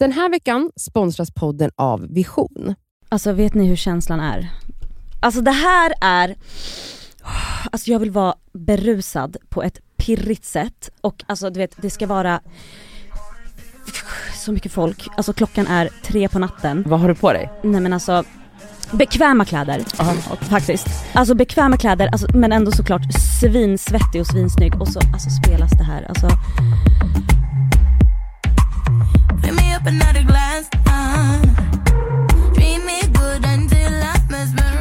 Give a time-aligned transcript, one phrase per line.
[0.00, 2.74] Den här veckan sponsras podden av Vision.
[3.08, 4.50] Alltså vet ni hur känslan är?
[5.20, 6.36] Alltså det här är,
[7.72, 12.06] alltså jag vill vara berusad på ett pirrigt sätt och alltså du vet det ska
[12.06, 12.40] vara
[14.34, 16.84] så mycket folk, alltså klockan är tre på natten.
[16.86, 17.50] Vad har du på dig?
[17.62, 18.24] Nej men alltså
[18.92, 19.84] Bekväma kläder,
[20.44, 20.86] faktiskt.
[21.12, 23.02] Alltså bekväma kläder, alltså, men ändå såklart
[23.40, 26.06] svinsvettig och svinsnygg och så alltså, spelas det här.
[26.08, 26.28] Alltså,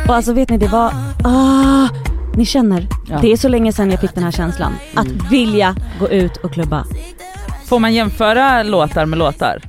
[0.08, 1.88] och alltså vet ni det var, ah,
[2.36, 2.88] ni känner.
[3.10, 3.18] Ja.
[3.22, 4.74] Det är så länge sedan jag fick den här känslan.
[4.96, 6.86] Att vilja gå ut och klubba.
[7.66, 9.62] Får man jämföra låtar med låtar?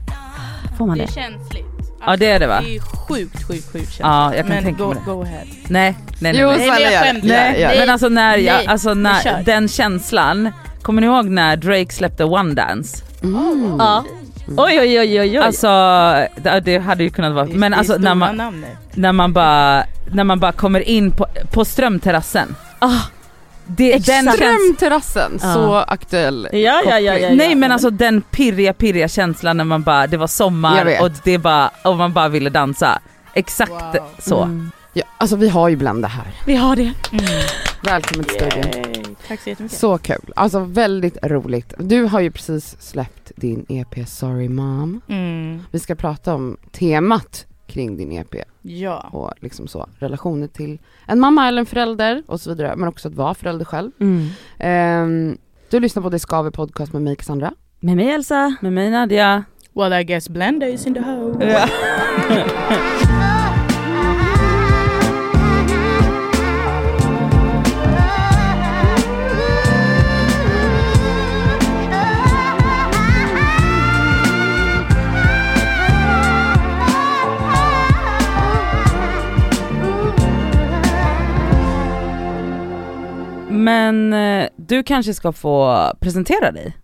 [0.79, 1.11] Får man Det det?
[1.21, 1.67] är känsligt.
[2.07, 2.61] Ja, det är det, va?
[2.65, 4.01] Det är sjukt, sjukt, sjukt känsligt.
[4.01, 5.11] Ja, jag kan Men tänka go, mig det.
[5.13, 5.45] go ahead.
[5.69, 6.37] Nej, nej, nej.
[6.43, 6.69] Jo, nej.
[6.69, 7.25] Nej, jag.
[7.25, 7.81] Nej, Ja, ja.
[7.81, 10.51] men alltså när jag, Nej, alltså när, den känslan,
[10.83, 13.05] kommer ni ihåg när Drake släppte One Dance?
[13.23, 13.77] Mm.
[13.79, 14.05] Ja.
[14.57, 15.37] Oj oj oj oj oj.
[15.39, 15.67] Alltså,
[16.43, 18.55] det, det hade ju kunnat vara, Det men det alltså när man,
[18.95, 22.55] när man bara, när man bara kommer in på, på strömterrassen.
[22.79, 23.01] Ah,
[23.67, 25.55] Det, den Drömterrassen, Ja.
[25.55, 27.35] så aktuell ja, ja, ja, ja, ja.
[27.35, 31.39] nej men alltså den pirriga pirriga känslan när man bara, det var sommar och det
[31.39, 32.99] bara, och man bara ville dansa.
[33.35, 34.05] Exakt Wow.
[34.19, 34.43] så.
[34.43, 34.71] Mm.
[34.93, 36.25] Ja, alltså vi har ju Blenda här.
[36.47, 36.83] Vi har det.
[37.13, 37.25] Mm.
[37.83, 39.17] Välkommen till studion.
[39.29, 39.79] Tack så jättemycket.
[39.79, 41.75] Så kul, alltså väldigt roligt.
[41.79, 45.01] Du har ju precis släppt din EP Sorry Mom.
[45.09, 45.59] Mm.
[45.71, 49.09] Vi ska prata om temat kring din EP Ja.
[49.13, 53.09] och liksom så, relationer till en mamma eller en förälder och så vidare, men också
[53.09, 53.91] att vara förälder själv.
[54.01, 54.27] Mm.
[54.59, 55.39] Ehm,
[55.71, 57.53] du lyssnar på Det Skaver podcast med mig Cassandra.
[57.81, 58.57] Med mig Elsa.
[58.61, 59.45] Med mig Nadia.
[59.73, 61.69] Well I guess Blenda is in the hole.
[83.71, 86.77] Men eh, du kanske ska få presentera dig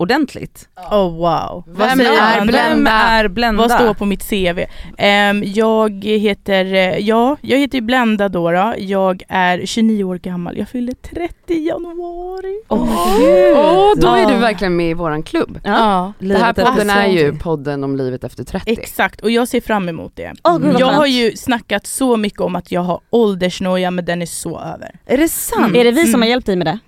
[0.00, 0.68] ordentligt.
[0.90, 1.64] Oh wow.
[1.66, 2.44] Vad Vem säger är?
[2.46, 2.52] Blenda?
[2.68, 3.62] Vem är Blenda?
[3.62, 4.64] Vad står på mitt CV?
[4.98, 8.74] Ehm, jag heter, eh, ja, jag heter ju Blenda då, då.
[8.78, 10.58] Jag är 29 år gammal.
[10.58, 12.62] Jag fyller 30 i januari.
[12.68, 13.56] Åh gud!
[13.56, 14.28] Åh, då är Ja.
[14.30, 15.60] du verkligen med i våran klubb.
[15.64, 17.38] Ja, Det här podden är ju 30.
[17.38, 18.70] podden om livet efter 30.
[18.72, 19.20] exakt.
[19.20, 20.32] Och jag ser fram emot det.
[20.42, 24.26] Vad Jag har ju snackat så mycket om att jag har åldersnoja men den är
[24.26, 24.90] så över.
[25.06, 25.76] Är det sant?
[25.76, 26.20] Är det vi som Mm.
[26.22, 26.78] har hjälpt dig med det?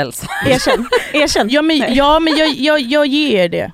[0.00, 0.26] Elsa.
[0.46, 0.86] Erkänn.
[1.12, 1.48] Erkänn.
[1.50, 3.72] Ja men, ja, men jag, jag, jag ger det.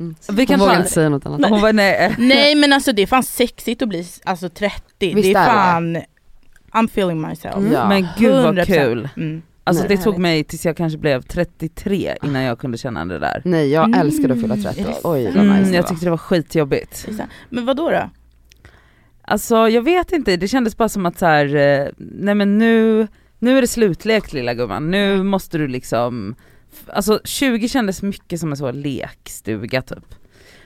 [0.00, 0.14] Mm.
[0.32, 1.50] Vi kan Hon vågar fan- inte säga något annat.
[1.50, 2.14] Hon var, nej.
[2.18, 4.82] Nej men alltså det är fan sexigt att bli alltså 30.
[4.98, 5.52] Visst det är är det?
[5.52, 5.96] fan,
[6.72, 7.56] I'm feeling myself.
[7.56, 7.72] Mm.
[7.72, 7.88] Ja.
[7.88, 8.64] Men gud vad 100%.
[8.66, 9.08] kul.
[9.16, 9.42] Mm.
[9.64, 9.96] Alltså Nej.
[9.96, 13.42] det tog mig tills jag kanske blev 33 innan jag kunde känna det där.
[13.44, 14.00] Nej jag Mm.
[14.00, 16.16] älskar att fylla 30 Är det Oj vad Mm, nice det jag tyckte det var
[16.18, 17.08] skitjobbigt.
[17.48, 17.90] Men vad då?
[17.90, 18.10] då?
[19.22, 23.06] Alltså jag vet inte, det kändes bara som att så här, eh, nej men nu,
[23.38, 26.34] nu är det slutlek lilla gumman, nu måste du liksom,
[26.86, 30.14] alltså 20 kändes mycket som en så lekstuga typ.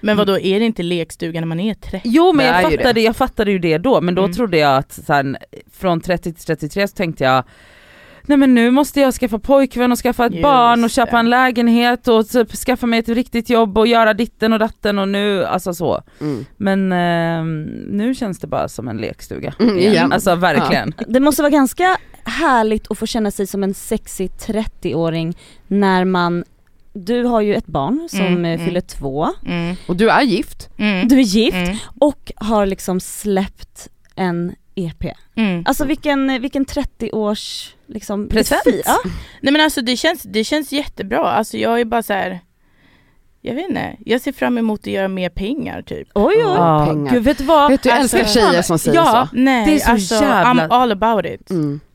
[0.00, 2.00] Men vad då är det inte lekstuga när man är 30?
[2.04, 4.32] Jo men jag fattade, jag fattade ju det då, men då Mm.
[4.34, 5.36] trodde jag att sen,
[5.72, 7.44] från 30 till 33 så tänkte jag
[8.26, 11.18] Nej men nu måste jag skaffa pojkvän och skaffa ett Just barn och köpa det.
[11.18, 15.08] en lägenhet och typ skaffa mig ett riktigt jobb och göra ditten och datten och
[15.08, 16.02] nu, alltså så.
[16.20, 16.44] Mm.
[16.56, 17.44] Men eh,
[17.92, 19.54] nu känns det bara som en lekstuga.
[19.60, 20.12] Mm, igen.
[20.12, 20.94] Alltså verkligen.
[21.08, 25.34] Det måste vara ganska härligt att få känna sig som en sexig 30-åring
[25.66, 26.44] när man,
[26.92, 28.66] du har ju ett barn som Mm, mm.
[28.66, 29.76] fyller två, Mm.
[29.88, 30.68] Och du är gift.
[30.78, 31.08] Mm.
[31.08, 31.76] du är gift Mm.
[32.00, 35.04] och har liksom släppt en EP.
[35.36, 35.64] Mm.
[35.66, 38.62] Alltså vilken, vilken 30-års liksom Present.
[38.84, 38.98] Ja.
[39.40, 41.18] Nej men alltså det känns, det känns jättebra.
[41.30, 42.40] Alltså jag är bara så här.
[43.44, 46.08] Jag vet inte, jag ser fram emot att göra mer pengar typ.
[46.14, 46.42] Oj oj.
[46.42, 47.12] Ja, pengar.
[47.12, 47.70] gud vet du vad?
[47.70, 49.28] Vet du, jag Alltså, älskar tjejer som säger ja.
[49.32, 49.36] så.
[49.36, 51.50] Nej, Det är så alltså jävla- I'm all about it.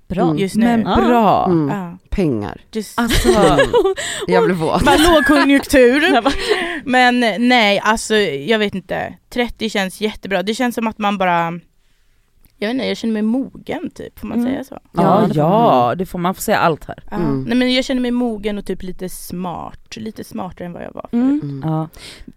[0.10, 0.18] Mm.
[0.18, 0.26] Bra.
[0.30, 0.38] Mm.
[0.38, 0.66] Just nu.
[0.66, 1.46] Men bra.
[1.46, 1.70] Mm.
[1.78, 2.62] Ja, Pengar.
[2.72, 3.30] just Alltså,
[4.28, 4.86] Jag blir våt.
[4.86, 6.04] bara lågkonjunktur.
[6.90, 7.20] Men
[7.50, 9.14] nej, alltså jag vet inte.
[9.30, 10.44] 30 känns jättebra.
[10.44, 11.60] Det känns som att man bara,
[12.58, 14.20] jag vet inte, jag känner mig mogen typ.
[14.20, 14.52] Får man Mm.
[14.52, 14.78] säga så?
[14.92, 17.04] ja, Ja, det får ja, det får man få säga allt här.
[17.12, 17.44] Mm.
[17.44, 19.98] Nej men jag känner mig mogen och typ lite smart.
[19.98, 21.10] Lite smartare än vad jag var.
[21.12, 21.40] Mm.
[21.44, 21.62] Mm.
[21.70, 21.90] Ja.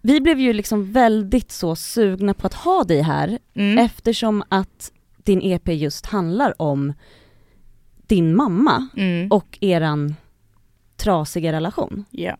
[0.02, 3.78] Vi blev ju liksom väldigt så sugna på att ha dig här Mm.
[3.78, 6.92] eftersom att din EP just handlar om
[8.10, 9.28] din mamma Mm.
[9.32, 10.14] och eran
[10.96, 12.04] trasiga relation.
[12.10, 12.36] Ja.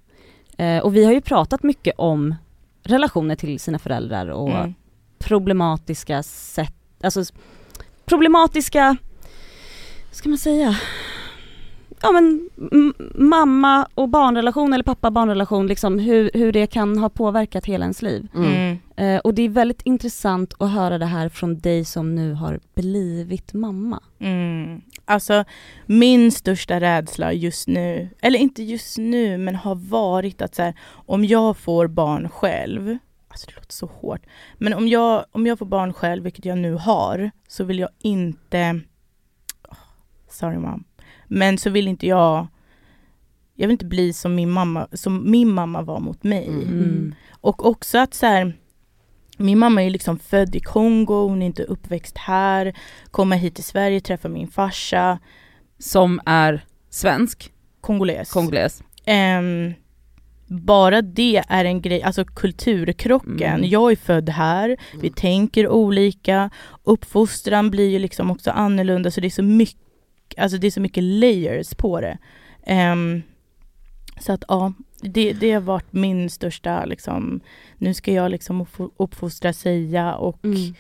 [0.59, 2.35] Eh, och vi har ju pratat mycket om
[2.83, 4.75] relationer till sina föräldrar och Mm.
[5.19, 7.25] problematiska sätt, alltså
[8.05, 8.97] problematiska,
[10.09, 10.77] vad ska man säga?
[12.03, 12.51] Ja men
[13.15, 18.29] mamma och barnrelation eller pappa-barnrelation, liksom hur, hur det kan ha påverkat hela ens liv.
[18.35, 18.53] Mm.
[18.53, 18.79] Mm.
[18.97, 22.61] Eh, och det är väldigt intressant att höra det här från dig som nu har
[22.75, 24.03] blivit mamma.
[24.19, 24.81] Mm.
[25.05, 25.45] Alltså
[25.87, 30.75] min största rädsla just nu, eller inte just nu men har varit att så här,
[31.07, 32.99] om jag får barn själv,
[33.29, 34.21] alltså det låter så hårt,
[34.59, 37.91] men om jag, om jag får barn själv, vilket jag nu har, så vill jag
[37.99, 38.81] inte,
[39.69, 39.77] oh,
[40.29, 40.85] sorry mom,
[41.31, 42.47] men så vill inte jag,
[43.55, 46.47] jag vill inte bli som min mamma, som min mamma var mot mig.
[46.47, 47.15] Mm.
[47.31, 48.57] Och också att så här,
[49.37, 52.75] min mamma är liksom född i Kongo, hon är inte uppväxt här,
[53.11, 55.19] kommer hit till Sverige, träffar min farsa,
[55.79, 58.31] Som är svensk, kongoles.
[58.31, 58.83] kongoles.
[59.05, 59.73] Ehm,
[60.47, 63.55] bara det är en grej, alltså kulturkrocken.
[63.55, 63.71] Mm.
[63.71, 66.51] Jag är född här, vi tänker olika,
[66.85, 69.90] uppfostran blir ju liksom också annorlunda så det är så mycket,
[70.37, 72.19] alltså det är så mycket layers på det.
[72.67, 73.23] Ehm,
[74.21, 74.73] så att ja,
[75.03, 77.41] det, det har varit min största liksom,
[77.79, 80.75] nu ska jag liksom uppfo- uppfostra Sia och Mm.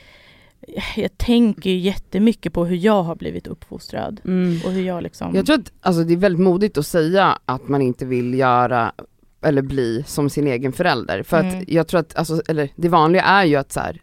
[0.96, 4.60] jag tänker ju jättemycket på hur jag har blivit uppfostrad Mm.
[4.64, 7.68] och hur jag liksom Jag tror att alltså, det är väldigt modigt att säga att
[7.68, 8.92] man inte vill göra
[9.42, 11.22] eller bli som sin egen förälder.
[11.22, 11.58] För Mm.
[11.58, 14.00] att jag tror att, alltså, eller det vanliga är ju att så här,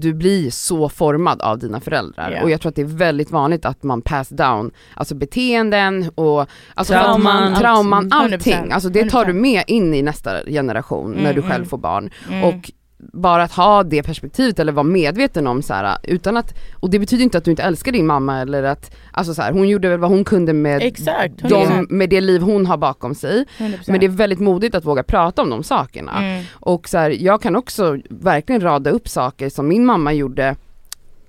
[0.00, 2.42] du blir så formad av dina föräldrar Ja.
[2.42, 6.46] och jag tror att det är väldigt vanligt att man pass down, alltså beteenden och
[6.74, 8.32] alltså Trauman, allt, trauman, allt.
[8.32, 8.54] allting.
[8.54, 9.40] 100%, Alltså det tar du 100%.
[9.40, 11.66] med in i nästa generation när Mm, du själv mm.
[11.68, 12.10] får barn.
[12.30, 12.44] Mm.
[12.44, 12.70] Och
[13.12, 16.98] bara att ha det perspektivet eller vara medveten om så här, utan att, och det
[16.98, 19.88] betyder inte att du inte älskar din mamma eller att, alltså så här, hon gjorde
[19.88, 21.86] väl vad hon kunde med, Exakt, de, 100%.
[21.90, 23.44] med det liv hon har bakom sig.
[23.58, 23.78] 100%.
[23.86, 26.18] Men det är väldigt modigt att våga prata om de sakerna.
[26.18, 26.44] Mm.
[26.52, 30.56] Och så här, jag kan också verkligen rada upp saker som min mamma gjorde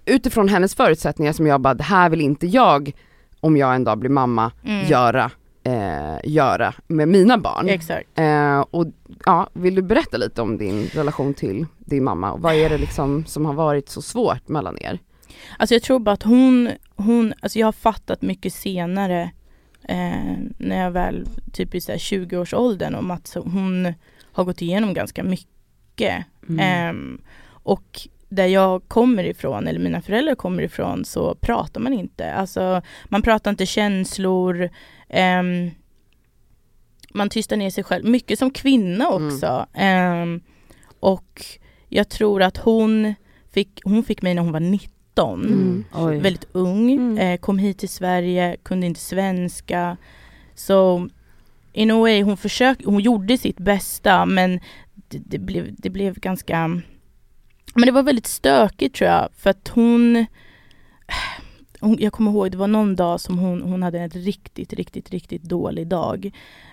[0.06, 2.92] utifrån hennes förutsättningar som jag bara, det här vill inte jag,
[3.40, 4.86] om jag en dag blir mamma, Mm.
[4.88, 5.32] göra,
[5.66, 7.70] eh, göra med mina barn.
[7.70, 8.20] Exakt.
[8.20, 8.86] Eh, och
[9.26, 12.78] ja, vill du berätta lite om din relation till din mamma och vad är det
[12.78, 15.00] liksom som har varit så svårt mellan er?
[15.58, 19.32] Alltså jag tror bara att hon, hon alltså jag har fattat mycket senare
[19.84, 23.94] eh, när jag väl typ i så här 20-årsåldern om att hon
[24.32, 26.26] har gått igenom ganska mycket.
[26.50, 26.60] Mm.
[26.60, 32.34] Ehm, och där jag kommer ifrån, eller mina föräldrar kommer ifrån, så pratar man inte.
[32.34, 34.70] Alltså man pratar inte känslor.
[35.16, 35.72] Ehm,
[37.14, 39.28] man tystar ner sig själv, mycket som kvinna Mm.
[39.28, 39.66] också.
[39.74, 40.42] Ehm,
[41.00, 41.46] och
[41.90, 43.14] jag tror att hon
[43.52, 44.86] fick, hon fick mig när hon var 19
[45.46, 46.22] Mm.
[46.22, 47.18] Väldigt ung, Mm.
[47.18, 49.98] eh, kom hit till Sverige, kunde inte svenska.
[50.56, 51.10] Så
[51.74, 54.60] in a way, hon försökte, hon gjorde sitt bästa men
[54.96, 56.68] det, det, blev, det blev ganska
[57.78, 60.26] men det var väldigt stökigt tror jag för att hon,
[61.80, 65.10] hon Jag kommer ihåg, det var någon dag som hon, hon hade en riktigt, riktigt,
[65.10, 66.32] riktigt dålig dag.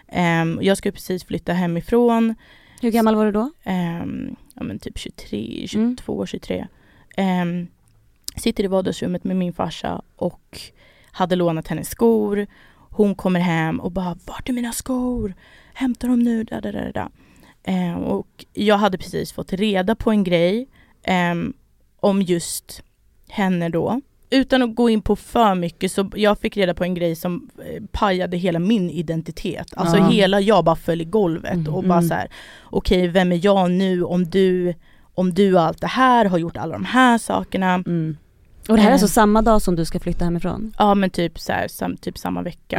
[0.08, 2.34] Ehm, jag skulle precis flytta hemifrån
[2.80, 3.50] Hur gammal var du då?
[3.62, 5.96] Ehm, ja men typ 23, Mm.
[5.96, 6.66] 22, 23.
[7.16, 7.66] Ehm,
[8.36, 10.60] sitter i vardagsrummet med min farsa och
[11.12, 12.46] hade lånat hennes skor.
[12.90, 15.34] Hon kommer hem och bara Vart är mina skor?
[15.74, 16.44] Hämta dem nu.
[16.44, 17.10] Da, da, da, da.
[17.64, 20.68] Ehm, och jag hade precis fått reda på en grej
[22.00, 22.82] om just
[23.28, 24.00] henne då.
[24.32, 27.50] Utan att gå in på för mycket så jag fick reda på en grej som
[27.58, 29.66] eh, pajade hela min identitet.
[29.76, 30.08] Alltså Ja.
[30.08, 32.08] hela jag bara föll i golvet och bara Mm.
[32.08, 32.28] så här
[32.64, 34.74] okej vem är jag nu om du,
[35.14, 37.74] om du och allt det här har gjort alla de här sakerna.
[37.74, 38.16] Mm.
[38.68, 38.94] Och det här är Eh.
[38.94, 40.72] alltså samma dag som du ska flytta hemifrån?
[40.78, 42.76] Ja men typ så här, sam, typ samma vecka.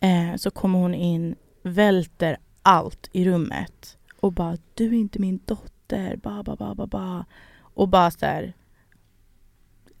[0.00, 0.08] Ja.
[0.08, 5.40] Eh, så kommer hon in, välter allt i rummet och bara du är inte min
[5.44, 7.24] dotter, ba ba ba ba ba.
[7.60, 8.52] Och bara så här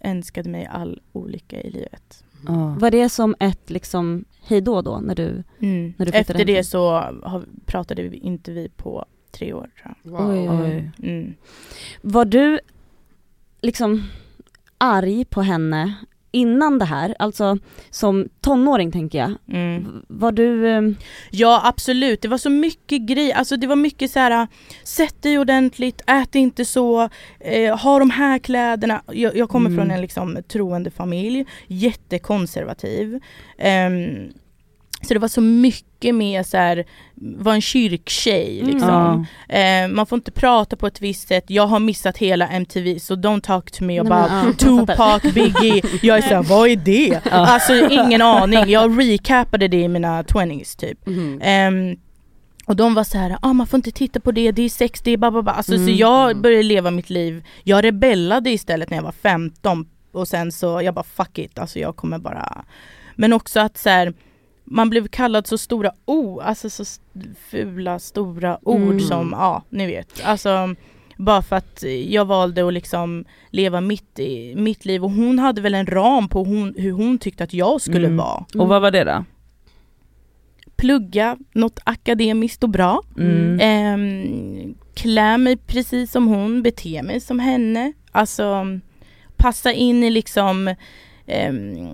[0.00, 2.24] önskade mig all olycka i livet.
[2.46, 2.76] Ja.
[2.78, 5.94] Var det som ett liksom hejdå då när du, Mm.
[5.96, 6.90] När du flyttade Efter det så
[7.22, 10.30] har, pratade vi inte vi på tre år tror Wow.
[10.30, 11.08] Oj, oj, jag.
[11.10, 11.34] Mm.
[12.00, 12.60] var du
[13.60, 14.02] liksom
[14.78, 15.94] arg på henne
[16.30, 17.14] innan det här?
[17.18, 17.58] Alltså
[17.90, 19.32] som tonåring tänker jag.
[19.52, 20.02] Mm.
[20.08, 20.82] Var du, eh,
[21.30, 24.46] Ja absolut, det var så mycket grejer, alltså det var mycket så här
[24.84, 27.08] sätt dig ordentligt, ät inte så,
[27.40, 29.02] eh, ha de här kläderna.
[29.12, 29.78] Jag, jag kommer Mm.
[29.78, 33.20] från en liksom troende familj, jättekonservativ.
[33.58, 34.32] Ehm,
[35.02, 39.26] så det var så mycket med så här, var en kyrktjej liksom.
[39.48, 39.54] Ja.
[39.58, 43.14] Eh, man får inte prata på ett visst sätt, jag har missat hela MTV så
[43.14, 44.52] don't talk to me about fattar.
[44.86, 47.20] Tupac, Biggie, jag är såhär, vad är det?
[47.30, 51.06] Alltså ingen aning, jag recapade det i mina 20s typ.
[51.06, 51.40] Mhm.
[51.42, 51.96] Ehm,
[52.66, 55.00] och de var så här, ah, man får inte titta på det, det är sex,
[55.00, 55.52] det är bababa.
[55.52, 55.86] Alltså, Mm.
[55.86, 60.52] Så jag började leva mitt liv, jag rebellade istället när jag var 15 och sen
[60.52, 62.64] så jag bara fuck it, alltså jag kommer bara
[63.14, 64.12] Men också att så här,
[64.70, 66.84] man blev kallad så stora ord, alltså så
[67.50, 69.00] fula stora ord Mm.
[69.00, 70.24] som, ja ni vet.
[70.24, 70.74] Alltså
[71.16, 75.60] bara för att jag valde att liksom leva mitt, i, mitt liv och hon hade
[75.60, 78.16] väl en ram på hon, hur hon tyckte att jag skulle Mm.
[78.16, 78.44] vara.
[78.54, 79.24] Och vad var det då?
[80.76, 83.02] Plugga något akademiskt och bra.
[83.18, 83.58] Mm.
[83.60, 87.92] Ehm, klä mig precis som hon, bete mig som henne.
[88.12, 88.64] Alltså
[89.36, 90.74] passa in i liksom
[91.26, 91.88] ehm,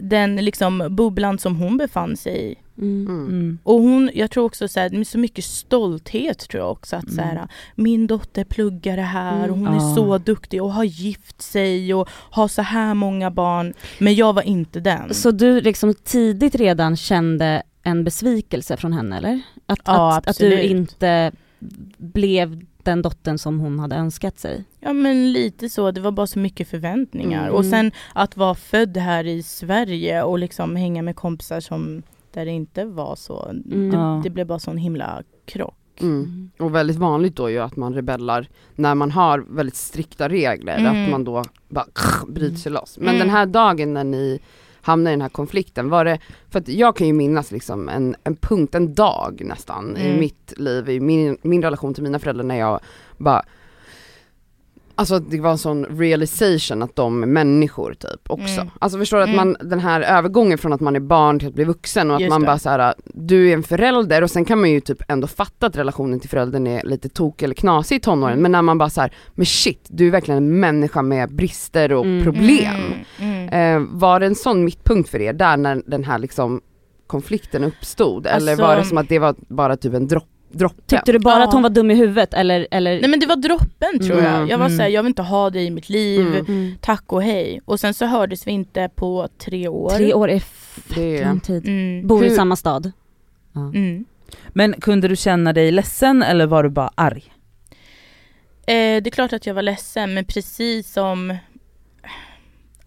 [0.00, 2.54] den liksom bubblan som hon befann sig i.
[2.78, 3.06] Mm.
[3.06, 3.26] Mm.
[3.26, 3.58] Mm.
[3.62, 7.12] Och hon, jag tror också så här, med så mycket stolthet tror jag också att
[7.12, 7.48] så här, Mm.
[7.74, 12.08] min dotter pluggar det här och hon är så duktig och har gift sig och
[12.10, 13.74] har så här många barn.
[13.98, 15.14] Men jag var inte den.
[15.14, 19.40] Så du liksom tidigt redan kände en besvikelse från henne eller?
[19.66, 21.32] Att, Ja, att, att du inte
[21.96, 24.64] blev den dottern som hon hade önskat sig?
[24.80, 27.42] Ja men lite så, det var bara så mycket förväntningar.
[27.42, 27.54] Mm.
[27.54, 32.02] Och sen att vara född här i Sverige och liksom hänga med kompisar som
[32.32, 33.48] där det inte var så.
[33.48, 33.90] Mm.
[33.90, 35.74] Det, det blev bara sån himla krock.
[36.00, 36.50] Mm.
[36.58, 41.04] Och väldigt vanligt då ju att man rebellar när man har väldigt strikta regler, Mm.
[41.04, 41.86] att man då bara
[42.28, 42.98] bryter sig loss.
[42.98, 43.18] Men Mm.
[43.18, 44.40] den här dagen när ni
[44.82, 46.18] hamnade i den här konflikten, var det,
[46.50, 50.20] för att jag kan ju minnas liksom en, en punkt, en dag nästan i Mm.
[50.20, 52.80] mitt liv, i min, min relation till mina föräldrar när jag
[53.16, 53.42] bara
[54.98, 58.60] Alltså det var en sån realization att de är människor typ också.
[58.60, 58.70] Mm.
[58.78, 59.36] Alltså förstår du att Mm.
[59.60, 62.22] man, den här övergången från att man är barn till att bli vuxen och att
[62.22, 62.46] Just man det.
[62.46, 65.66] bara så här, du är en förälder och sen kan man ju typ ändå fatta
[65.66, 68.42] att relationen till föräldern är lite tok eller knasig i tonåren Mm.
[68.42, 71.92] men när man bara så här, men shit du är verkligen en människa med brister
[71.92, 72.24] och Mm.
[72.24, 72.74] problem.
[73.20, 73.82] Mm, mm.
[73.82, 76.60] Eh, var det en sån mittpunkt för er där när den här liksom
[77.06, 80.82] konflikten uppstod eller Alltså- var det som att det var bara typ en dropp, droppe?
[80.86, 81.44] Tyckte du bara Ja.
[81.44, 82.68] att hon var dum i huvudet eller?
[82.70, 83.00] eller?
[83.00, 84.32] Nej men det var droppen tror Mm.
[84.32, 84.48] jag.
[84.50, 84.76] Jag var Mm.
[84.78, 86.20] såhär, jag vill inte ha det i mitt liv.
[86.26, 86.44] Mm.
[86.48, 86.74] Mm.
[86.80, 87.60] Tack och hej.
[87.64, 89.90] Och sen så hördes vi inte på tre år.
[89.90, 91.68] Tre år är fett lång tid.
[91.68, 92.06] Mm.
[92.06, 92.92] Bor i samma stad?
[93.52, 93.60] Ja.
[93.60, 94.04] Mm.
[94.48, 97.24] Men kunde du känna dig ledsen eller var du bara arg?
[98.66, 101.36] Eh, det är klart att jag var ledsen men precis som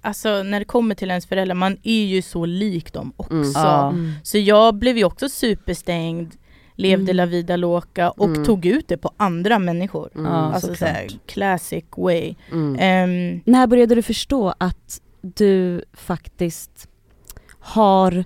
[0.03, 3.59] Alltså när det kommer till ens föräldrar, man är ju så lik dem också.
[3.59, 3.87] Mm.
[3.95, 4.11] Mm.
[4.23, 6.31] Så jag blev ju också superstängd,
[6.81, 7.15] levde Mm.
[7.17, 8.45] la vida loca och Mm.
[8.45, 10.09] tog ut det på andra människor.
[10.15, 10.25] Mm.
[10.31, 10.77] Alltså såklart.
[10.79, 12.35] såhär, classic way.
[12.51, 12.75] Mm.
[12.79, 16.87] Ehm, När började du förstå att du faktiskt
[17.59, 18.23] har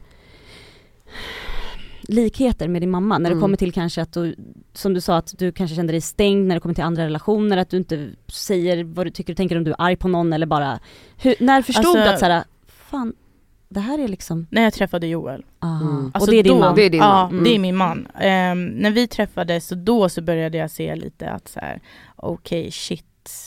[2.01, 3.17] likheter med din mamma?
[3.17, 3.41] När det Mm.
[3.41, 4.35] kommer till kanske att du,
[4.73, 7.57] som du sa att du kanske kände dig stängd när det kommer till andra relationer,
[7.57, 10.33] att du inte säger vad du tycker och tänker om du är arg på någon
[10.33, 10.79] eller bara,
[11.21, 13.13] hur, när förstod Alltså- du att såhär, fan
[13.69, 15.45] det här är liksom, när jag träffade Joel.
[15.59, 15.89] aha.
[15.89, 16.11] Mm.
[16.13, 16.75] och det är din då, man?
[16.75, 17.31] Det är din ja, man.
[17.31, 17.43] Mm.
[17.43, 18.07] det är min man.
[18.19, 21.81] Ehm, när vi träffades, så då så började jag se lite att så här,
[22.15, 23.05] okej shit.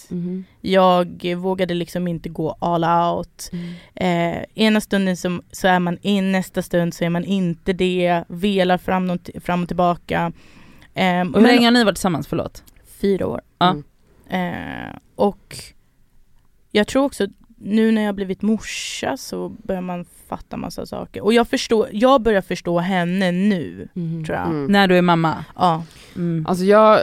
[0.08, 0.44] Mhm.
[0.60, 3.50] Jag vågade liksom inte gå all out.
[3.52, 3.74] Mm.
[3.94, 8.24] Eh, ena stunden så, så är man in, nästa stund så är man inte det.
[8.28, 10.32] Velar fram och, fram och tillbaka.
[11.34, 12.26] Och hur länge har ni varit tillsammans?
[12.26, 12.62] Förlåt.
[13.00, 13.40] Fyra år.
[13.58, 13.84] Mm.
[14.28, 15.56] Eh, och
[16.72, 17.26] jag tror också
[17.60, 21.24] nu när jag blivit morsa så börjar man fatta massa saker.
[21.24, 24.24] Och jag, förstår, jag börjar förstå henne nu, Mhm.
[24.24, 24.46] tror jag.
[24.46, 24.66] Mm.
[24.72, 25.44] När du är mamma?
[25.56, 25.84] Ja.
[26.16, 26.46] Mm.
[26.48, 27.00] Alltså jag,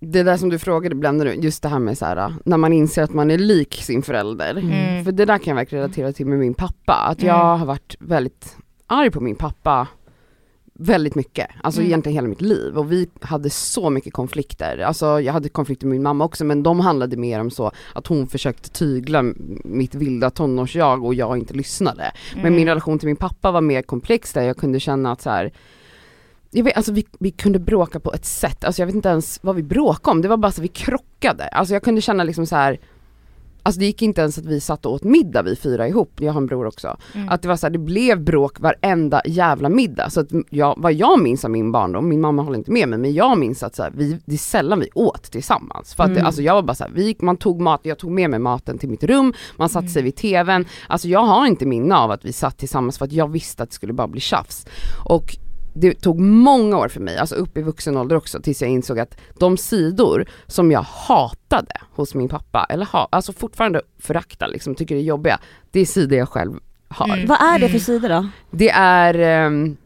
[0.00, 2.72] det där som du frågade bländar nu, just det här med så här, när man
[2.72, 4.50] inser att man är lik sin förälder.
[4.56, 5.04] Mm.
[5.04, 7.34] För det där kan jag verkligen relatera till med min pappa, att Mm.
[7.34, 9.86] jag har varit väldigt arg på min pappa
[10.80, 11.88] väldigt mycket, alltså Mm.
[11.90, 15.92] egentligen hela mitt liv och vi hade så mycket konflikter, alltså jag hade konflikter med
[15.94, 19.22] min mamma också men de handlade mer om så att hon försökte tygla
[19.64, 22.12] mitt vilda tonårsjag och jag inte lyssnade.
[22.34, 22.54] Men Mm.
[22.56, 25.52] min relation till min pappa var mer komplex där jag kunde känna att så här.
[26.50, 29.38] Jag vet, alltså vi, vi kunde bråka på ett sätt, alltså jag vet inte ens
[29.42, 31.44] vad vi bråkade om, det var bara så att vi krockade.
[31.48, 32.78] Alltså jag kunde känna liksom så här.
[33.62, 36.32] Alltså det gick inte ens att vi satt och åt middag vi fyra ihop, jag
[36.32, 36.96] har en bror också.
[37.14, 37.28] Mm.
[37.28, 40.10] Att det var så här, det blev bråk varenda jävla middag.
[40.10, 42.98] Så att jag, vad jag minns av min barndom, min mamma håller inte med mig,
[42.98, 45.94] men jag minns att så här, vi, det är sällan vi åt tillsammans.
[45.94, 46.26] För att det, Mm.
[46.26, 48.78] alltså jag var bara så här, vi, man tog mat, jag tog med mig maten
[48.78, 49.92] till mitt rum, man satte Mm.
[49.92, 50.64] sig vid tvn.
[50.88, 53.68] Alltså jag har inte minne av att vi satt tillsammans för att jag visste att
[53.68, 54.66] det skulle bara bli tjafs.
[55.04, 55.36] Och
[55.80, 58.98] det tog många år för mig, alltså upp i vuxen ålder också, tills jag insåg
[58.98, 64.74] att de sidor som jag hatade hos min pappa, eller ha, alltså fortfarande föraktar, liksom,
[64.74, 66.58] tycker det är jobbiga, det är sidor jag själv
[66.88, 67.06] har.
[67.08, 67.26] Mm.
[67.26, 67.80] Vad är det för Mm.
[67.80, 68.28] sidor då?
[68.50, 69.76] Det är ehm,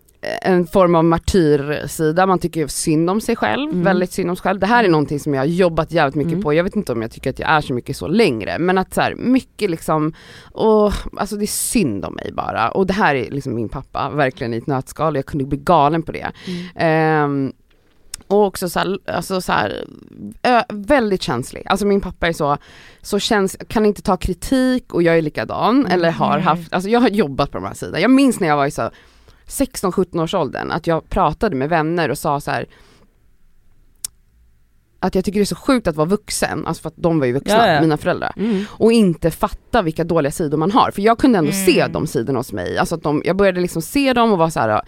[0.42, 3.84] en form av martyrsida, man tycker synd om sig själv, Mm.
[3.84, 4.60] väldigt synd om sig själv.
[4.60, 6.42] Det här är någonting som jag har jobbat jävligt mycket Mm.
[6.42, 8.78] på, jag vet inte om jag tycker att jag är så mycket så längre, men
[8.78, 10.12] att så här, mycket liksom,
[10.52, 12.70] och, alltså det är synd om mig bara.
[12.70, 16.02] Och det här är liksom min pappa, verkligen i ett nötskal, jag kunde bli galen
[16.02, 16.30] på det.
[16.76, 17.52] Ehm,
[18.26, 19.84] och också så här, alltså så här,
[20.68, 21.62] väldigt känslig.
[21.66, 22.56] Alltså min pappa är så,
[23.02, 26.46] så käns kan inte ta kritik och jag är likadan, eller har Mm.
[26.46, 28.00] haft, alltså jag har jobbat på de här sidorna.
[28.00, 28.90] Jag minns när jag var i så
[29.52, 32.66] 16-17 års åldern, att jag pratade med vänner och sa så här
[35.00, 37.26] att jag tycker det är så sjukt att vara vuxen, alltså för att de var
[37.26, 37.80] ju vuxna, Ja, ja.
[37.80, 38.64] mina föräldrar, Mm.
[38.70, 40.90] och inte fatta vilka dåliga sidor man har.
[40.90, 41.66] För jag kunde ändå Mm.
[41.66, 44.50] se de sidorna hos mig, alltså att de, jag började liksom se dem och vara
[44.50, 44.82] så här.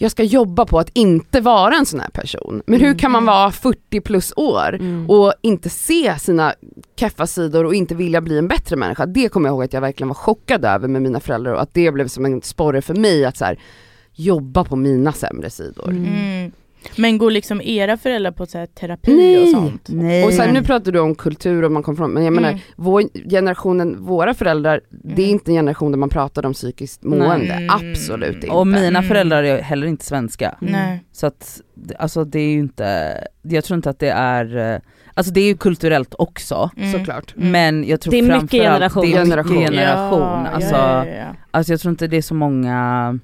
[0.00, 2.62] jag ska jobba på att inte vara en sån här person.
[2.66, 5.10] Men hur kan man vara 40 plus år Mm.
[5.10, 6.54] och inte se sina
[6.96, 9.06] keffa sidor och inte vilja bli en bättre människa.
[9.06, 11.74] Det kommer jag ihåg att jag verkligen var chockad över med mina föräldrar och att
[11.74, 13.58] det blev som en sporre för mig att så här,
[14.18, 15.90] jobba på mina sämre sidor.
[15.90, 16.04] Mm.
[16.06, 16.52] Mm.
[16.96, 19.42] Men går liksom era föräldrar på så här terapi Nej.
[19.42, 19.82] och sånt?
[19.88, 20.24] Nej.
[20.24, 22.60] Och sen nu pratar du om kultur och man kommer från, men jag menar Mm.
[22.76, 25.30] vår generationen, våra föräldrar, det är Mm.
[25.30, 27.68] inte en generation där man pratar om psykiskt mående, Nej.
[27.70, 28.48] absolut inte.
[28.48, 29.02] och mina Mm.
[29.02, 30.54] föräldrar är heller inte svenska.
[30.60, 31.04] Nej.
[31.12, 31.60] Så att,
[31.98, 34.80] alltså det är ju inte, jag tror inte att det är, eh,
[35.14, 36.70] alltså det är ju kulturellt också.
[36.76, 36.92] Mm.
[36.92, 37.34] Såklart.
[37.36, 37.50] Mm.
[37.50, 39.02] Men jag tror Det är mycket framförallt, generation.
[39.04, 39.54] det är Generation.
[39.58, 40.20] mycket generation.
[40.20, 41.26] Ja, alltså, ja, ja, ja.
[41.50, 43.18] alltså jag tror inte det är så många,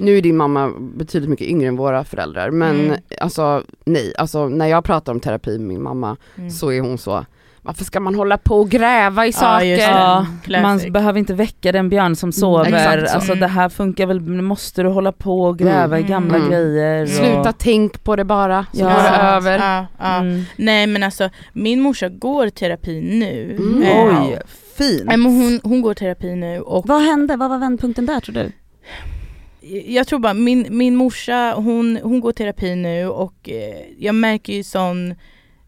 [0.00, 2.96] Nu är din mamma betydligt mycket yngre än våra föräldrar men Mm.
[3.20, 6.50] alltså nej, alltså när jag pratar om terapi med min mamma Mm.
[6.50, 7.24] så är hon så,
[7.62, 9.76] varför ska man hålla på och gräva i Ja, saker?
[9.78, 10.26] ja,
[10.62, 13.14] man behöver inte väcka den björn som sover, exakt så.
[13.14, 13.40] alltså Mm.
[13.40, 16.10] det här funkar väl, nu måste du hålla på och gräva i Mm.
[16.10, 16.48] gamla Mm.
[16.50, 17.02] grejer.
[17.02, 18.84] och- Sluta tänk på det bara, så Ja.
[18.84, 19.58] går det över.
[19.58, 20.16] Ja, ja.
[20.16, 20.42] Mm.
[20.56, 23.56] Nej men alltså min morsa går terapi nu.
[23.58, 23.82] Mm.
[23.82, 24.38] Eh, Oj,
[24.76, 25.02] fint.
[25.04, 27.36] Nej, men hon, hon går terapi nu och Vad hände?
[27.36, 28.52] Vad var vändpunkten där tror du?
[29.86, 34.52] Jag tror bara min, min morsa hon, hon går terapi nu och eh, jag märker
[34.52, 35.14] ju sån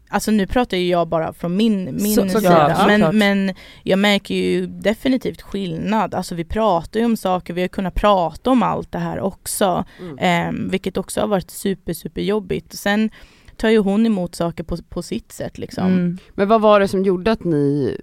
[0.09, 2.87] Alltså nu pratar ju jag bara från min, min Så- sida såklart.
[2.87, 6.13] men, men jag märker ju definitivt skillnad.
[6.15, 9.85] Alltså vi pratar ju om saker, vi har kunnat prata om allt det här också.
[9.99, 10.17] Mm.
[10.57, 12.73] Eh, vilket också har varit super super jobbigt.
[12.73, 13.09] Sen
[13.57, 15.87] tar ju hon emot saker på, på sitt sätt liksom.
[15.87, 16.17] Mm.
[16.35, 17.97] Men vad var det som gjorde att ni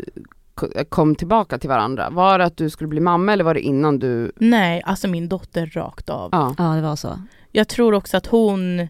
[0.88, 2.10] kom tillbaka till varandra?
[2.10, 5.28] Var det att du skulle bli mamma eller var det innan du, Nej, alltså min
[5.28, 6.28] dotter rakt av.
[6.32, 6.54] ja.
[6.58, 7.22] Ja det var så.
[7.52, 8.88] Jag tror också att hon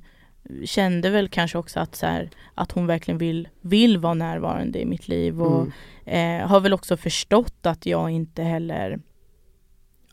[0.64, 4.84] kände väl kanske också att, så här, att hon verkligen vill, vill vara närvarande i
[4.86, 5.66] mitt liv och
[6.06, 6.42] Mm.
[6.42, 8.98] eh, har väl också förstått att jag inte heller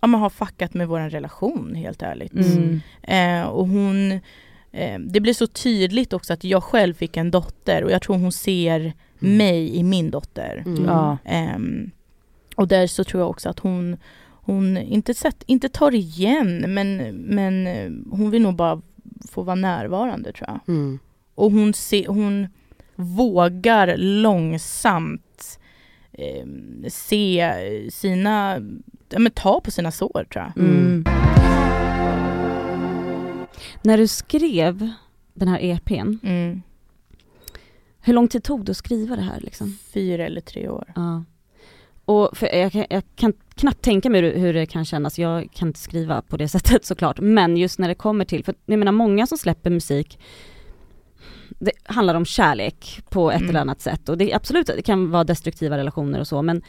[0.01, 2.33] ja, men har fuckat med vår relation helt ärligt.
[2.33, 2.81] Mm.
[3.03, 4.11] Eh, och hon,
[4.71, 8.17] eh, det blir så tydligt också att jag själv fick en dotter och jag tror
[8.17, 10.63] hon ser mig i min dotter.
[10.65, 10.85] Mm.
[10.85, 11.17] Ja.
[11.25, 11.91] Ehm,
[12.55, 13.97] och där så tror jag också att hon,
[14.29, 18.81] hon inte, sett, inte tar igen men, men eh, hon vill nog bara
[19.31, 20.59] få vara närvarande tror jag.
[20.75, 20.99] Mm.
[21.35, 22.47] Och hon, se, hon
[22.95, 25.59] vågar långsamt
[26.13, 26.45] eh,
[26.89, 27.51] se
[27.91, 28.61] sina,
[29.09, 30.63] ja, men ta på sina sår tror jag.
[30.63, 31.03] Mm.
[33.81, 34.89] När du skrev
[35.33, 36.61] den här EPn, Mm.
[38.07, 39.77] Hur lång tid tog det att skriva det här liksom?
[39.93, 40.93] Fyra eller tre år.
[40.95, 41.23] Ja.
[42.05, 45.51] Och för jag, kan, jag kan knappt tänka mig hur, hur det kan kännas, jag
[45.53, 48.79] kan inte skriva på det sättet såklart, men just när det kommer till, för jag
[48.79, 50.19] menar många som släpper musik,
[51.59, 53.49] det handlar om kärlek på ett Mm.
[53.49, 56.61] eller annat sätt och det absolut, det kan vara destruktiva relationer och så, men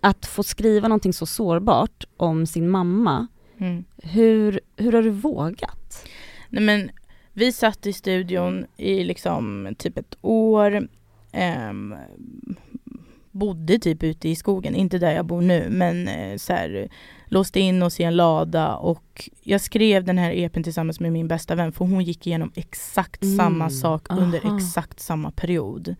[0.00, 3.26] att få skriva någonting så sårbart om sin mamma,
[3.58, 3.84] Mm.
[4.02, 6.06] hur, hur har du vågat?
[6.48, 6.90] Nej men
[7.36, 10.88] vi satt i studion i liksom typ ett år.
[11.32, 11.94] ehm,
[13.30, 16.88] bodde typ ute i skogen, inte där jag bor nu men eh, så här,
[17.26, 21.28] låste in oss i en lada och jag skrev den här EPn tillsammans med min
[21.28, 24.56] bästa vän för hon gick igenom exakt Mm, samma sak under aha.
[24.56, 25.94] exakt samma period.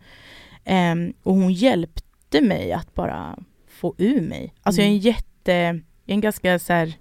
[0.63, 4.53] Ehm, och hon hjälpte mig att bara få ur mig.
[4.63, 6.93] Alltså jag är en jätte, jag är en ganska så här,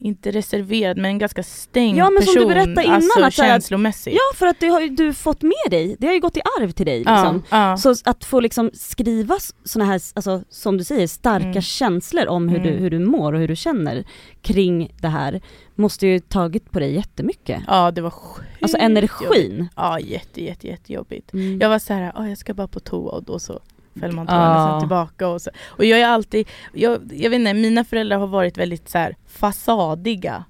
[0.00, 2.48] inte reserverad men en ganska stängd Ja, men som person.
[2.48, 4.14] du berättade innan, alltså att känslomässigt.
[4.14, 6.40] Ja för att det har ju du fått med dig, det har ju gått i
[6.60, 7.42] arv till dig ja, liksom.
[7.50, 7.76] ja.
[7.76, 9.34] Så att få liksom skriva
[9.64, 11.62] såna här, alltså, som du säger, starka Mm.
[11.62, 12.82] känslor om hur, du, Mm.
[12.82, 14.04] hur du mår och hur du känner
[14.42, 15.40] kring det här,
[15.74, 17.62] måste ju tagit på dig jättemycket.
[17.66, 18.84] ja det var sjukt Alltså jobbigt.
[18.98, 19.68] energin.
[19.76, 21.32] Ja jätte jätte jättejobbigt.
[21.32, 21.58] Mm.
[21.60, 23.60] Jag var så här, ah, jag ska bara på toa och då så
[24.00, 24.70] föll man Ja.
[24.72, 25.50] sen tillbaka och så.
[25.66, 29.16] Och jag är alltid, jag, jag vet inte, mina föräldrar har varit väldigt så här
[29.26, 30.44] fasadiga.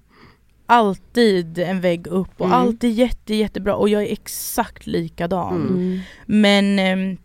[0.66, 2.58] Alltid en vägg upp och Mm.
[2.58, 5.68] alltid jätte jättebra och jag är exakt likadan.
[5.68, 6.00] Mm.
[6.26, 7.16] Men ehm,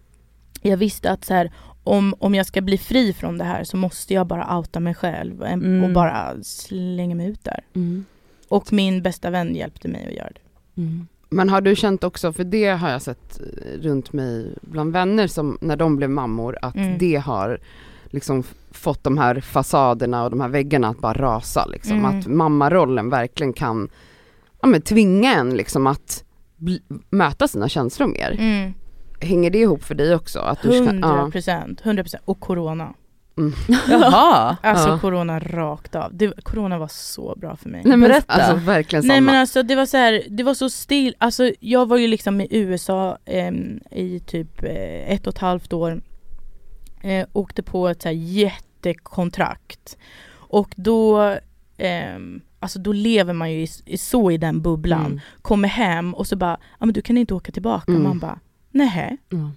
[0.61, 1.51] jag visste att så här,
[1.83, 4.93] om, om jag ska bli fri från det här så måste jag bara outa mig
[4.93, 5.83] själv em, Mm.
[5.83, 7.59] och bara slänga mig ut där.
[7.75, 8.05] Mm.
[8.49, 10.81] Och min bästa vän hjälpte mig att göra det.
[10.81, 11.07] Mm.
[11.35, 15.27] Men har du känt också, för det har jag sett eh, runt mig bland vänner
[15.27, 16.97] som när de blev mammor, att Mm.
[16.97, 17.59] det har
[18.05, 21.97] liksom fått de här fasaderna och de här väggarna att bara rasa liksom.
[21.97, 22.19] Mm.
[22.19, 23.89] Att mammarollen verkligen kan
[24.61, 26.23] ja, men tvinga en liksom att
[26.57, 28.35] bli, möta sina känslor mer.
[28.39, 28.73] Mm.
[29.21, 30.39] Hänger det ihop för dig också?
[30.39, 31.31] Att du ska, 100 ja.
[31.31, 32.23] procent, 100 procent.
[32.25, 32.93] Och corona.
[33.37, 33.53] Mm.
[33.89, 34.57] Jaha.
[34.61, 34.99] Alltså Ja.
[34.99, 36.09] corona rakt av.
[36.17, 37.81] Det, corona var så bra för mig.
[37.85, 38.33] Nej men Berätta.
[38.33, 39.13] alltså verkligen samma.
[39.13, 42.07] Nej men alltså det var så här, det var så still, alltså jag var ju
[42.07, 46.01] liksom i USA em, i typ eh, ett och ett halvt år.
[47.01, 49.97] Eh, åkte på ett så här jättekontrakt.
[50.33, 51.35] Och då,
[51.77, 55.05] ehm, alltså då lever man ju i, i, så i den bubblan.
[55.05, 55.19] Mm.
[55.41, 57.91] Kommer hem och så bara, ja men du kan inte åka tillbaka.
[57.91, 58.03] Mm.
[58.03, 58.39] Man bara,
[58.71, 59.17] nej.
[59.29, 59.51] Ja.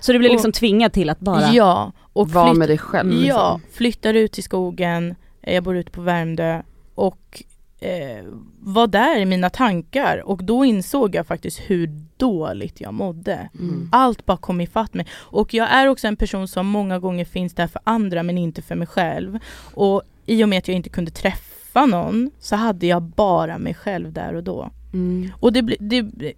[0.00, 1.52] Så du blev liksom tvingad till att bara...
[1.52, 1.92] Ja.
[2.12, 3.10] Och Var flytt- med dig själv.
[3.10, 3.26] liksom.
[3.28, 6.62] Ja, flyttar ut till skogen, eh, jag bor ute på Värmdö
[6.94, 7.42] och
[7.80, 8.24] eh,
[8.60, 13.48] var där i mina tankar och då insåg jag faktiskt hur dåligt jag mådde.
[13.58, 13.88] Mm.
[13.92, 15.06] Allt bara kom ifatt mig.
[15.12, 18.62] Och jag är också en person som många gånger finns där för andra men inte
[18.62, 19.38] för mig själv.
[19.74, 23.74] Och i och med att jag inte kunde träffa någon så hade jag bara mig
[23.74, 24.70] själv där och då.
[24.92, 25.30] Mm.
[25.40, 26.32] Och det, bli- det,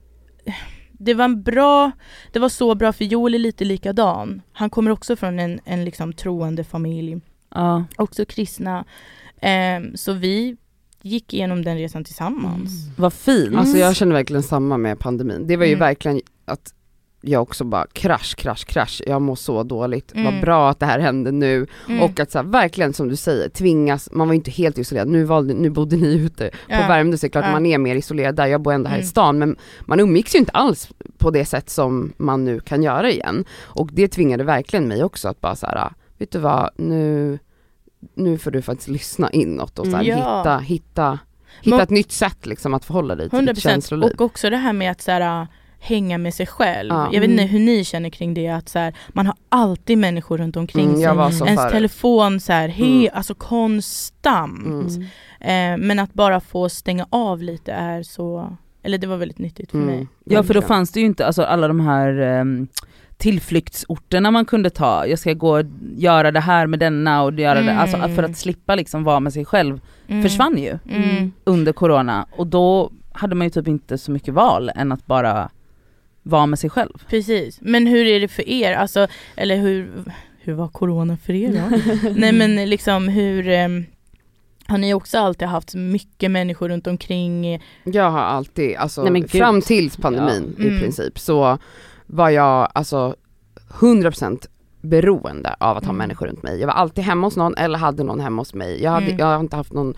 [1.04, 1.90] det var en bra,
[2.32, 4.42] det var så bra för Joel är lite likadan.
[4.52, 7.20] Han kommer också från en, en liksom troende familj,
[7.54, 7.84] Ja.
[7.96, 8.84] också kristna.
[9.40, 10.56] Ehm, så vi
[11.02, 12.70] gick igenom den resan tillsammans.
[12.96, 13.56] Vad fint.
[13.56, 15.46] Alltså jag känner verkligen samma med pandemin.
[15.46, 15.80] Det var ju Mm.
[15.80, 16.74] verkligen att
[17.24, 19.02] jag också bara krasch, krasch, krasch.
[19.06, 20.12] Jag mår så dåligt.
[20.14, 20.40] Vad Mm.
[20.40, 21.66] bra att det här hände nu.
[21.88, 22.02] Mm.
[22.02, 25.08] Och att så här, verkligen som du säger, tvingas, man var ju inte helt isolerad.
[25.08, 26.88] Nu, valde, nu bodde ni ute på Ja.
[26.88, 27.52] Värmdö så är det klart Ja.
[27.52, 28.46] man är mer isolerad där.
[28.46, 29.08] Jag bor ändå här i Mm.
[29.08, 33.10] stan men man umgicks ju inte alls på det sätt som man nu kan göra
[33.10, 33.44] igen.
[33.62, 37.38] Och det tvingade verkligen mig också att bara så här, vet du vad, nu,
[38.14, 40.04] nu får du faktiskt lyssna inåt och så här.
[40.04, 40.14] Ja.
[40.38, 41.18] hitta, hitta,
[41.62, 44.10] hitta Men- ett nytt sätt liksom att förhålla dig till 100% ditt känsloliv.
[44.12, 45.46] och också det här med att så här,
[45.84, 46.88] hänga med sig själv.
[46.92, 47.08] Ja.
[47.12, 47.52] Jag vet inte Mm.
[47.52, 51.32] hur ni känner kring det, att så här, man har alltid människor runt omkring Mm,
[51.32, 51.46] sig.
[51.48, 53.08] Ens telefon så här, he, Mm.
[53.14, 54.66] alltså konstant.
[54.66, 55.02] Mm.
[55.80, 59.70] Eh, men att bara få stänga av lite är så, eller det var väldigt nyttigt
[59.70, 59.94] för mig.
[59.94, 62.68] Mm, Ja för då fanns det ju inte alltså, alla de här um,
[63.16, 65.64] tillflyktsorterna man kunde ta, jag ska gå och
[65.96, 67.78] göra det här med denna och göra det, Mm.
[67.78, 70.22] alltså att för att slippa liksom vara med sig själv Mm.
[70.22, 71.32] försvann ju Mm.
[71.44, 75.48] under corona och då hade man ju typ inte så mycket val än att bara
[76.22, 76.92] vara med sig själv.
[77.08, 78.72] Precis, men hur är det för er?
[78.74, 79.06] Alltså,
[79.36, 79.90] eller hur,
[80.38, 81.76] hur var corona för er då?
[82.16, 83.84] Nej men liksom hur, ehm,
[84.66, 87.62] har ni också alltid haft mycket människor runt omkring?
[87.84, 90.64] Jag har alltid, alltså Nej, fram tills pandemin Ja.
[90.64, 90.80] i Mm.
[90.80, 91.58] princip så
[92.06, 93.16] var jag alltså
[93.80, 94.46] 100%
[94.80, 95.98] beroende av att ha Mm.
[95.98, 96.60] människor runt mig.
[96.60, 98.82] Jag var alltid hemma hos någon eller hade någon hemma hos mig.
[98.82, 99.18] Jag, hade, Mm.
[99.18, 99.94] jag har inte haft någon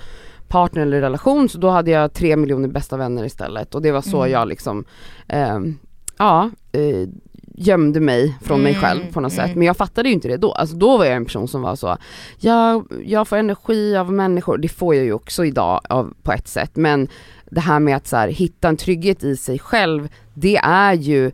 [0.49, 4.03] partner eller relation så då hade jag tre miljoner bästa vänner istället och det var
[4.03, 4.33] så Mm.
[4.33, 4.85] jag liksom,
[5.29, 5.79] ehm,
[6.19, 7.09] ja, eh,
[7.57, 9.47] gömde mig från mig Mm, själv på något mm.
[9.47, 9.57] sätt.
[9.57, 10.53] Men jag fattade ju inte det då.
[10.53, 11.97] Alltså då var jag en person som var så,
[12.39, 16.49] jag, jag får energi av människor, det får jag ju också idag av, på ett
[16.49, 16.71] sätt.
[16.77, 17.09] Men
[17.51, 21.33] det här med att så här, hitta en trygghet i sig själv, det är ju,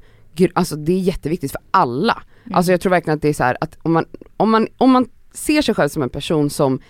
[0.54, 2.22] alltså det är jätteviktigt för alla.
[2.44, 2.56] Mm.
[2.56, 4.04] Alltså jag tror verkligen att det är så här att om man,
[4.36, 6.80] om man, om man ser sig själv som en person som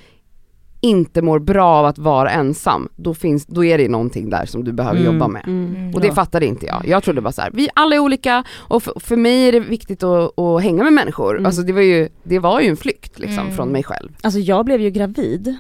[0.81, 4.65] inte mår bra av att vara ensam, då, finns, då är det någonting där som
[4.65, 5.13] du behöver Mm.
[5.13, 5.43] jobba med.
[5.47, 5.95] Mm.
[5.95, 6.83] Och det fattade inte jag.
[6.87, 9.61] Jag trodde bara så här, vi alla är olika och för, för mig är det
[9.61, 11.35] viktigt att, att hänga med människor.
[11.35, 11.47] Mm.
[11.47, 13.57] Alltså det var ju, det var ju en flykt liksom Mm.
[13.57, 14.09] från mig själv.
[14.23, 15.57] Alltså jag blev ju gravid,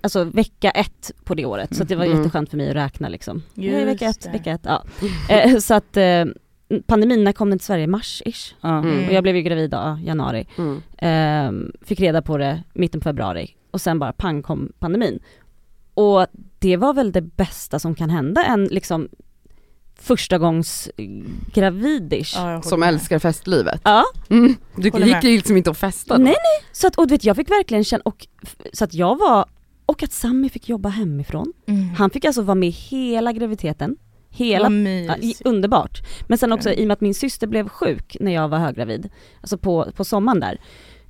[0.00, 2.16] alltså vecka ett på det året, så att det var Mm.
[2.18, 3.42] jätteskönt för mig att räkna liksom.
[3.54, 4.30] Just Nej, vecka ett, det.
[4.30, 4.84] vecka ett, ja.
[5.28, 6.24] Eh, så att eh,
[6.86, 7.86] pandemin, när kom den till Sverige?
[7.86, 8.54] Mars-ish?
[8.60, 8.78] Ja.
[8.78, 9.06] Mm.
[9.06, 10.46] Och jag blev ju gravid ja, januari.
[10.58, 10.82] Mm.
[10.98, 15.18] Ehm, fick reda på det mitten på februari och sen bara pang kom pandemin.
[15.94, 16.26] Och
[16.58, 19.08] det var väl det bästa som kan hända en liksom
[20.00, 20.90] första gångs
[21.54, 22.34] gravidish.
[22.36, 22.88] Ja, Som med.
[22.88, 23.80] älskar festlivet.
[23.84, 24.54] Ja, Mm.
[24.76, 26.24] Du Håller gick ju liksom inte och festade.
[26.24, 28.26] nej nej, så att, och du vet jag fick verkligen känna, och,
[28.72, 29.44] så att jag var,
[29.86, 31.52] och att Sami fick jobba hemifrån.
[31.66, 31.88] Mm.
[31.88, 33.96] Han fick alltså vara med hela graviditeten,
[34.30, 36.02] hela Ja, underbart.
[36.28, 39.08] Men sen också i och med att min syster blev sjuk när jag var höggravid,
[39.40, 40.60] alltså på, på sommaren där.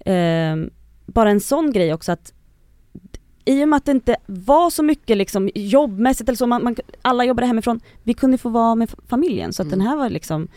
[0.06, 0.70] ehm,
[1.06, 2.32] bara en sån grej också att
[3.44, 6.76] i och med att det inte var så mycket liksom jobbmässigt eller så, man, man,
[7.02, 9.78] alla jobbade hemifrån, vi kunde få vara med familjen så att Mm.
[9.78, 10.48] den här var liksom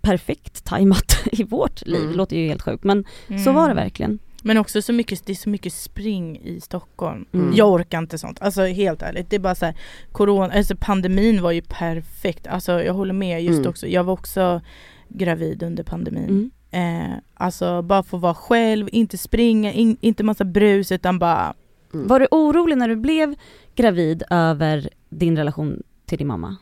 [0.00, 2.16] perfekt tajmat i vårt liv, Mm.
[2.16, 3.54] låter ju helt sjukt men så Mm.
[3.54, 4.18] var det verkligen.
[4.46, 7.24] Men också så mycket, det är så mycket spring i Stockholm.
[7.32, 7.52] Mm.
[7.56, 9.30] Jag orkar inte sånt, alltså helt ärligt.
[9.30, 9.74] Det är bara så här,
[10.12, 12.46] corona, alltså pandemin var ju perfekt.
[12.46, 13.70] Alltså jag håller med just Mm.
[13.70, 14.60] också, jag var också
[15.08, 16.50] gravid under pandemin.
[16.70, 17.10] Mm.
[17.10, 21.54] Eh, alltså bara få vara själv, inte springa, in, inte massa brus utan bara
[21.94, 22.06] Mm.
[22.06, 23.34] Var du orolig när du blev
[23.74, 26.56] gravid över din relation till din mamma?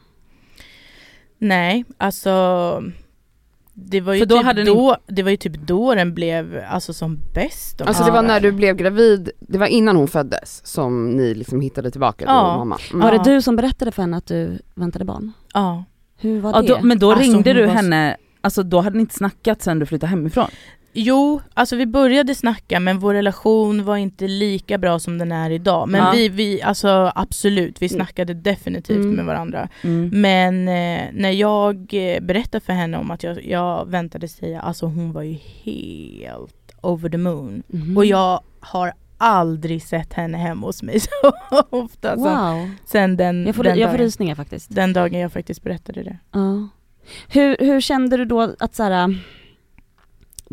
[1.38, 2.82] Nej, alltså
[3.74, 6.14] det var ju, För då typ hade ni- då, det var ju typ då den
[6.14, 7.80] blev alltså som bäst.
[7.80, 11.34] om Alltså det var när du blev gravid, det var innan hon föddes som ni
[11.34, 12.56] liksom hittade tillbaka till Ja.
[12.56, 12.78] mamma.
[12.92, 13.00] Mm.
[13.06, 13.22] Var Ja.
[13.22, 15.32] det du som berättade för henne att du väntade barn?
[15.54, 15.84] Ja.
[16.16, 16.68] Hur var Ja, det?
[16.68, 19.78] då, men då Alltså, ringde du var henne alltså då hade ni inte snackat sen
[19.78, 20.48] du flyttade hemifrån?
[20.94, 25.50] Jo, alltså vi började snacka men vår relation var inte lika bra som den är
[25.50, 25.88] idag.
[25.88, 26.10] Men Ja.
[26.14, 27.96] vi, vi, alltså absolut, vi Mm.
[27.96, 29.10] snackade definitivt Mm.
[29.16, 29.68] med varandra.
[29.82, 30.10] Mm.
[30.20, 34.86] Men eh, när jag eh, berättade för henne om att jag, jag väntade säga, alltså
[34.86, 37.62] hon var ju helt over the moon.
[37.66, 37.96] Mhm.
[37.96, 41.32] Och jag har aldrig sett henne hemma hos mig så
[41.70, 42.10] ofta.
[42.10, 44.74] Alltså, Wow, sen den, jag får, den, jag får dagen, rysningar faktiskt.
[44.74, 46.18] den dagen jag faktiskt berättade det.
[46.32, 46.68] Ja.
[47.28, 49.18] Hur, hur kände du då att så här,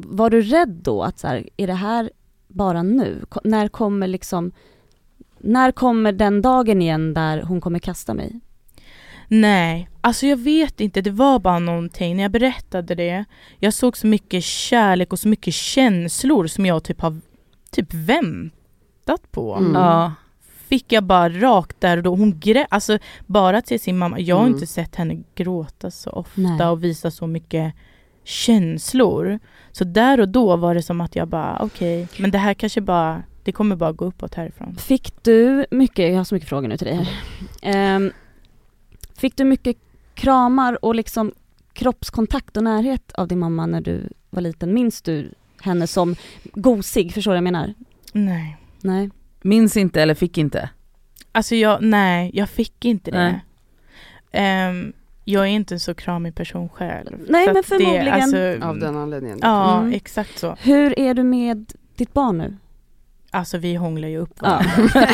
[0.08, 2.12] var du rädd då att så här, är det här
[2.48, 3.26] bara nu?
[3.30, 4.52] Ko- När kommer liksom,
[5.40, 8.40] när kommer den dagen igen där hon kommer kasta mig?
[9.28, 12.16] Nej, alltså jag vet inte, det var bara någonting.
[12.16, 13.26] När jag berättade det,
[13.60, 17.18] jag såg så mycket kärlek och så mycket känslor som jag typ har
[17.72, 19.56] typ väntat på.
[19.56, 19.74] Mm.
[19.76, 20.14] Ja.
[20.68, 22.16] Fick jag bara rakt där och då.
[22.16, 24.54] Hon grä, alltså bara se sin mamma, jag har Mm.
[24.54, 26.68] inte sett henne gråta så ofta Nej.
[26.68, 27.74] och visa så mycket
[28.24, 29.40] känslor.
[29.80, 32.82] Så där och då var det som att jag bara, okej, men det här kanske
[32.82, 34.76] bara, det kommer bara gå uppåt härifrån.
[34.76, 37.08] Fick du mycket, jag har så mycket frågor nu till dig här.
[37.62, 38.12] Ehm,
[39.18, 39.78] fick du mycket
[40.13, 41.32] kramar och liksom
[41.74, 44.74] kroppskontakt och närhet av din mamma när du var liten?
[44.74, 47.74] Minns du henne som gosig, förstår du vad jag menar?
[48.13, 48.58] Nej.
[48.82, 49.10] Nej.
[49.42, 50.70] Minns inte eller fick inte?
[51.32, 53.42] Alltså jag, nej, jag fick inte det.
[54.32, 54.94] Nej.
[55.32, 57.12] Jag är inte en så kramig person själv.
[57.28, 58.06] Nej, Så men förmodligen.
[58.32, 59.39] Det, alltså, Av den anledningen.
[59.42, 59.94] Ja, Mm.
[59.94, 60.56] exakt så.
[60.62, 62.58] Hur är du med ditt barn nu?
[63.32, 64.48] Alltså vi hånglar ju upp Ja.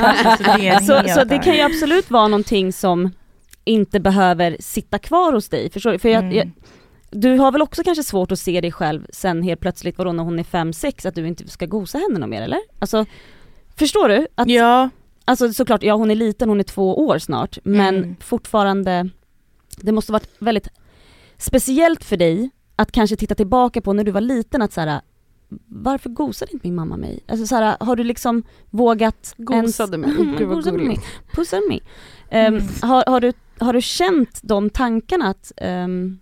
[0.02, 3.12] alltså, det Så, så det kan ju absolut vara någonting som
[3.64, 6.00] inte behöver sitta kvar hos dig, förstår du?
[6.00, 6.36] För jag, Mm.
[6.36, 6.52] jag,
[7.10, 10.24] du har väl också kanske svårt att se dig själv sen helt plötsligt, vadå när
[10.24, 12.60] hon är 5-6, att du inte ska gosa henne något mer eller?
[12.80, 13.06] Alltså,
[13.76, 14.28] förstår du?
[14.36, 14.90] Att, Ja,
[15.28, 18.16] Alltså såklart, ja hon är liten, hon är två år snart, men Mm.
[18.20, 19.10] fortfarande,
[19.82, 20.68] det måste varit väldigt
[21.38, 25.02] speciellt för dig att kanske titta tillbaka på när du var liten att så här.
[25.68, 27.20] varför gosade inte min mamma mig?
[27.28, 30.10] Alltså så här, har du liksom vågat Gosade mig.
[30.10, 31.02] Mm, Gud vad gosade gulligt.
[31.02, 31.08] mig.
[31.36, 31.82] Pussade mig.
[32.30, 32.64] Mm.
[32.82, 36.20] har, har, du, har du känt de tankarna att, ehm,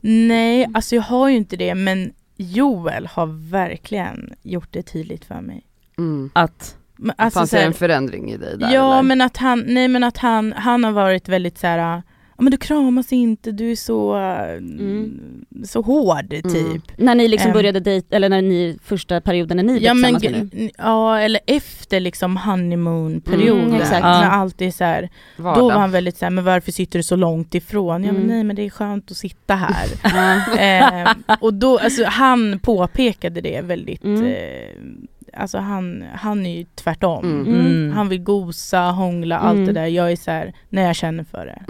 [0.00, 5.40] nej, alltså jag har ju inte det men Joel har verkligen gjort det tydligt för
[5.40, 5.66] mig.
[5.98, 6.30] Mm.
[6.32, 6.76] Att,
[7.16, 9.02] Alltså, Fanns det en förändring i dig där ja eller?
[9.02, 12.02] men att han, nej men att han, han har varit väldigt så här.
[12.36, 15.20] Ja men du kramas inte, du är så, Mm.
[15.64, 16.44] så hård typ.
[16.46, 16.80] Mm.
[16.96, 20.14] när ni liksom började dejta, eller när ni, första perioden när ni blev Ja, men,
[20.22, 20.70] nu?
[20.78, 23.64] ja eller efter liksom honeymoon-perioden.
[23.64, 24.02] Mm, exakt.
[24.02, 25.62] när allt är så här, Vardag.
[25.62, 28.04] då var han väldigt så här, men varför sitter du så långt ifrån?
[28.04, 28.34] Ja men Mm.
[28.36, 29.86] nej men det är skönt att sitta här.
[30.58, 34.24] Ehm, och då, alltså han påpekade det väldigt, Mm.
[34.26, 37.24] eh, alltså han, han är ju tvärtom.
[37.24, 37.46] Mm.
[37.46, 37.66] Mm.
[37.66, 37.92] mm.
[37.96, 39.66] Han vill gosa, hångla, allt Mm.
[39.66, 39.86] det där.
[39.86, 41.62] Jag är så här, när jag känner för det.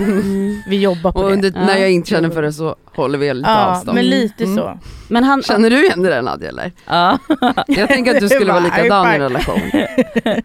[0.00, 0.18] Mm.
[0.20, 0.62] Mm.
[0.66, 1.32] Vi jobbar på Och det.
[1.34, 1.64] under, Ja.
[1.66, 3.94] när jag inte känner för det så håller vi lite Ja, avstånd.
[3.94, 4.56] men lite Mm.
[4.56, 4.78] så.
[5.08, 6.72] Men han, Känner du igen det där Nadia eller?
[6.86, 7.18] ja.
[7.68, 9.60] Jag tänker att du skulle vara Det var likadan i relation.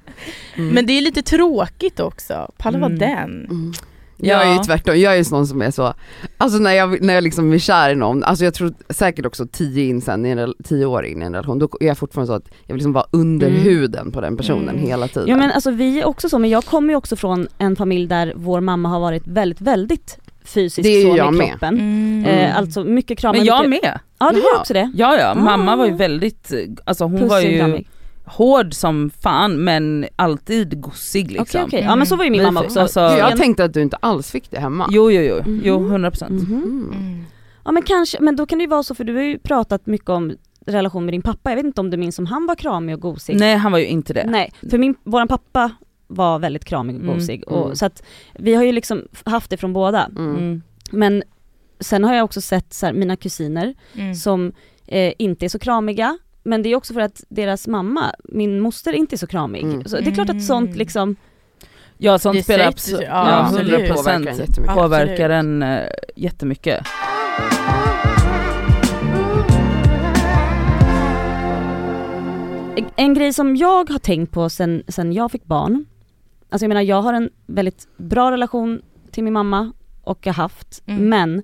[0.55, 0.73] Mm.
[0.73, 2.51] Men det är lite tråkigt också.
[2.57, 2.99] Palla vara Mm.
[2.99, 3.73] den.
[4.21, 5.93] Jag är ju tvärtom, jag är ju sån som är så,
[6.37, 9.45] alltså när jag, när jag liksom är kär i någon, alltså jag tror säkert också
[9.51, 11.97] tio, in sen, i en, rel- tio år in i en relation, då är jag
[11.97, 13.61] fortfarande så att jag vill liksom vara under Mm.
[13.61, 14.81] huden på den personen Mm.
[14.87, 15.27] hela tiden.
[15.27, 18.07] Ja men alltså vi är också så, men jag kommer ju också från en familj
[18.07, 21.49] där vår mamma har varit väldigt, väldigt fysisk Det är så jag med med.
[21.49, 21.79] kroppen.
[21.79, 22.25] Mm.
[22.25, 23.37] Eh, alltså mycket kramar.
[23.37, 23.83] Men jag mycket...
[23.89, 23.99] med.
[24.19, 24.91] Ja du gör också det.
[24.95, 25.75] Ja ja, mamma Ah.
[25.75, 26.51] var ju väldigt,
[26.85, 27.87] alltså hon var Pussig, ju kramig.
[28.29, 31.63] Hård som fan men alltid gossig Okej liksom.
[31.63, 32.79] okej, ja men så var ju min Vi mamma också.
[32.79, 34.87] alltså- jag tänkte att du inte alls fick det hemma.
[34.91, 35.61] Jo jo jo, Mhm.
[35.63, 36.29] jo 100%.
[36.31, 36.53] Mhm.
[36.55, 36.91] Mm.
[36.93, 37.23] Mm.
[37.65, 39.85] Ja men kanske, men då kan det ju vara så för du har ju pratat
[39.85, 40.33] mycket om
[40.65, 43.01] relation med din pappa, jag vet inte om du minns om han var kramig och
[43.01, 43.35] gosig?
[43.39, 44.25] Nej han var ju inte det.
[44.29, 45.71] Nej, för min, våran pappa
[46.07, 47.75] var väldigt kramig och Mm, gosig och, mm.
[47.75, 48.03] så att
[48.35, 50.05] vi har ju liksom haft det från båda.
[50.17, 50.35] Mm.
[50.35, 50.61] Mm.
[50.91, 51.23] Men
[51.79, 54.15] sen har jag också sett så här, mina kusiner Mm.
[54.15, 54.51] som
[54.87, 56.17] eh, inte är så kramiga,
[56.49, 59.63] men det är också för att deras mamma, min moster, inte är så kramig.
[59.63, 59.83] Mm.
[59.85, 60.77] Så det är klart att sånt Mm.
[60.77, 61.15] liksom,
[61.97, 64.55] Ja sånt Det spelar absolut, ja, ja, 100% absolut.
[64.55, 65.85] Påverkar påverkar en eh,
[66.15, 66.85] jättemycket.
[72.95, 75.85] en grej som jag har tänkt på sen, sen jag fick barn,
[76.49, 78.81] alltså jag menar jag har en väldigt bra relation
[79.11, 81.09] till min mamma och har haft, Mm.
[81.09, 81.43] men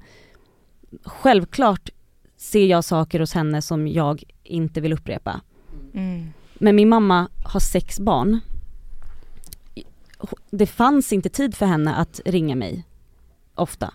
[1.03, 1.89] självklart
[2.37, 5.41] ser jag saker hos henne som jag inte vill upprepa.
[5.93, 6.27] Mm.
[6.53, 8.39] Men min mamma har sex barn.
[10.49, 12.83] Det fanns inte tid för henne att ringa mig
[13.55, 13.93] ofta.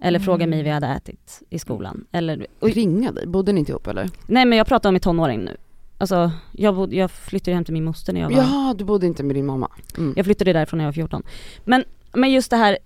[0.00, 0.24] Eller Mm.
[0.24, 2.04] fråga mig vad jag hade ätit i skolan.
[2.12, 4.10] Eller, och, Ringa dig, bodde ni inte ihop eller?
[4.26, 5.56] nej men jag pratar om i tonåring nu.
[5.98, 9.06] Alltså jag, bod, jag flyttade hem till min moster när jag var, Ja, du bodde
[9.06, 9.70] inte med din mamma.
[9.98, 10.14] Mm.
[10.16, 11.22] jag flyttade därifrån när jag var 14.
[11.64, 12.78] Men, men just det här,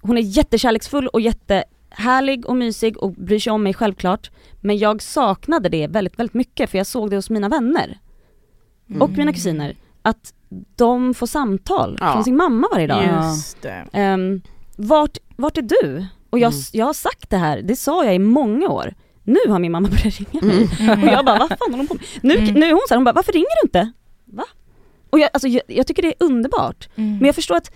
[0.00, 4.30] hon är jättekärleksfull och jätte härlig och mysig och bryr sig om mig självklart.
[4.60, 7.98] Men jag saknade det väldigt, väldigt mycket för jag såg det hos mina vänner
[9.00, 9.18] och Mm.
[9.18, 9.76] mina kusiner.
[10.02, 10.34] Att
[10.76, 12.12] de får samtal Ja.
[12.12, 13.04] från sin mamma varje dag.
[13.04, 13.86] Just det.
[14.14, 14.40] Um,
[14.76, 16.06] vart, vart är du?
[16.30, 16.62] Och jag, Mm.
[16.72, 18.94] jag har sagt det här, det sa jag i många år.
[19.24, 20.68] Nu har min mamma börjat ringa mig.
[20.80, 21.02] Mm.
[21.02, 22.04] Och jag bara, vad fan håller hon på med?
[22.22, 22.54] Nu, Mm.
[22.54, 23.92] nu är hon så här, hon bara, varför ringer du inte?
[24.24, 24.44] Va?
[25.10, 26.88] Och jag, alltså, jag, jag tycker det är underbart.
[26.96, 27.16] Mm.
[27.16, 27.70] Men jag förstår att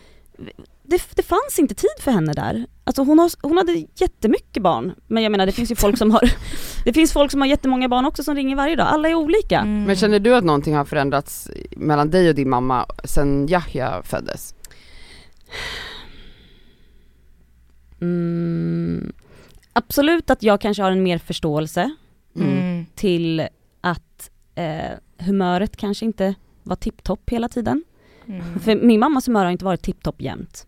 [0.89, 2.67] det, det fanns inte tid för henne där.
[2.85, 4.95] Alltså hon, har, hon hade jättemycket barn.
[5.07, 6.31] Men jag menar det finns ju folk som har,
[6.85, 8.87] det finns folk som har jättemånga barn också som ringer varje dag.
[8.87, 9.61] Alla är olika.
[9.61, 9.85] Mm.
[9.85, 14.55] Men känner du att någonting har förändrats mellan dig och din mamma sen Yahya föddes?
[18.01, 19.13] Mm,
[19.73, 21.91] absolut att jag kanske har en mer förståelse
[22.37, 22.87] Mm.
[22.95, 23.49] till
[23.81, 27.85] att eh, humöret kanske inte var tipptopp hela tiden.
[28.27, 28.61] Mm.
[28.61, 30.67] För min mammas humör har inte varit tipptopp jämt.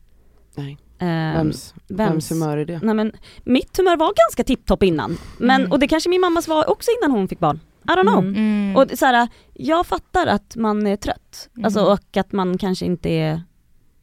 [0.58, 0.78] Nej.
[0.98, 2.80] Ehm, Vems, vems humör är det?
[2.82, 3.12] Nej men
[3.44, 5.18] mitt humör var ganska tipptopp innan.
[5.38, 5.72] Men, Mm.
[5.72, 7.60] och det kanske min mammas var också innan hon fick barn.
[7.84, 8.18] I don't know.
[8.18, 8.34] Mm.
[8.36, 8.76] Mm.
[8.76, 11.48] Och så här, jag fattar att man är trött.
[11.54, 11.64] Mm.
[11.64, 13.42] Alltså, och att man kanske inte är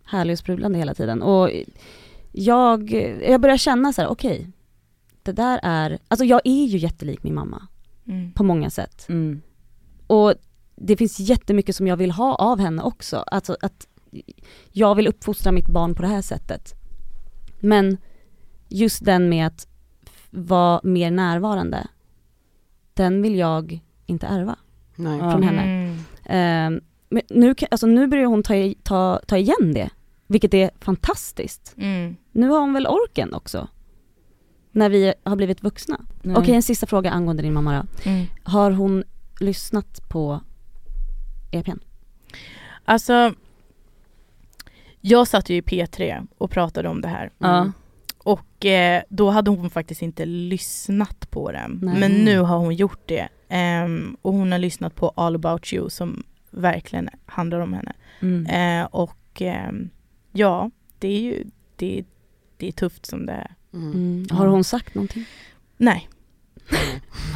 [0.06, 1.22] härlig och sprudlande hela tiden.
[1.22, 1.50] Och
[2.32, 2.91] jag,
[3.28, 4.48] jag börjar känna så här: okej,
[5.24, 7.68] det där är, alltså jag är ju jättelik min mamma
[8.08, 8.32] Mm.
[8.32, 9.06] på många sätt.
[9.10, 9.41] Mm.
[10.08, 10.34] Och
[10.76, 13.18] det finns jättemycket som jag vill ha av henne också.
[13.18, 13.88] Alltså att
[14.71, 16.73] jag vill uppfostra mitt barn på det här sättet.
[17.60, 17.97] Men
[18.69, 19.67] just den med att
[20.30, 21.88] vara mer närvarande,
[22.93, 24.56] den vill jag inte ärva
[24.95, 25.19] Nej.
[25.19, 25.62] Från henne.
[25.63, 25.97] Mm.
[26.25, 29.89] Ehm, men nu, alltså nu börjar hon ta, ta, ta igen det,
[30.28, 31.73] vilket är fantastiskt.
[31.78, 32.15] Mm.
[32.32, 33.67] Nu har hon väl orken också,
[34.71, 36.01] när vi har blivit vuxna.
[36.21, 36.36] Nej.
[36.38, 38.10] Okej, en sista fråga angående din mamma då.
[38.10, 38.25] Mm.
[38.43, 39.04] Har hon
[39.39, 40.39] lyssnat på
[41.51, 41.80] EPn?
[42.86, 43.34] Alltså,
[45.10, 47.32] jag satt ju i P3 och pratade om det här.
[47.38, 47.72] Ja.
[48.18, 51.80] Och eh, då hade hon faktiskt inte lyssnat på den.
[51.84, 52.00] Nej.
[52.00, 53.28] Men nu har hon gjort det.
[53.50, 57.94] Ehm, och hon har lyssnat på All about you som verkligen handlar om henne.
[58.20, 58.46] Mm.
[58.82, 59.89] Eh, och ehm,
[60.32, 61.44] ja, det är ju
[61.76, 62.04] det,
[62.58, 63.52] det är tufft som det är.
[63.74, 64.26] Mm.
[64.32, 64.52] Har Ja.
[64.52, 65.26] hon sagt någonting?
[65.78, 66.10] Nej.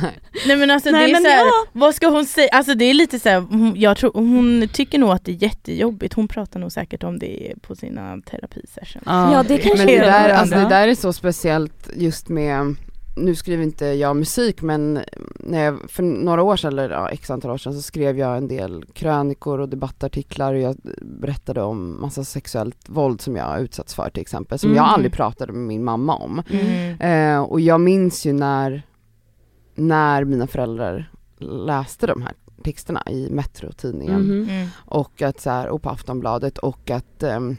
[0.01, 0.19] Nej.
[0.47, 1.65] Nej men alltså Nej, det är men så här, ja.
[1.73, 2.49] vad ska hon säga?
[2.51, 5.43] Alltså det är lite så här, hon, jag tror, hon tycker nog att det är
[5.43, 6.13] jättejobbigt.
[6.13, 9.03] Hon pratar nog säkert om det på sina terapisessions.
[9.05, 9.33] Ja.
[9.33, 10.37] Ja, det kanske Men det är där, det.
[10.37, 12.75] alltså det där är så speciellt just med,
[13.15, 14.99] nu skriver inte jag musik men
[15.39, 18.37] när jag, för några år sedan, eller ja, x antal år sedan så skrev jag
[18.37, 23.59] en del krönikor och debattartiklar och jag berättade om massa sexuellt våld som jag har
[23.59, 24.93] utsatts för till exempel, som jag Mm.
[24.93, 26.43] aldrig pratade med min mamma om.
[26.49, 27.01] Mm.
[27.35, 28.83] Eh, och jag minns ju när,
[29.79, 34.49] när mina föräldrar läste de här texterna i Metro-tidningen Mhm.
[34.49, 34.67] Mm.
[34.75, 37.57] och att så här, och på Aftonbladet och att ehm,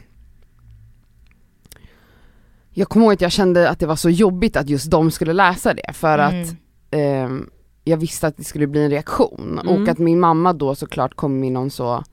[2.73, 5.33] jag kommer ihåg att jag kände att det var så jobbigt att just de skulle
[5.33, 6.55] läsa det för att Mm.
[6.91, 7.49] ehm,
[7.83, 9.67] jag visste att det skulle bli en reaktion Mm.
[9.81, 12.03] och att min mamma då såklart kom med någon så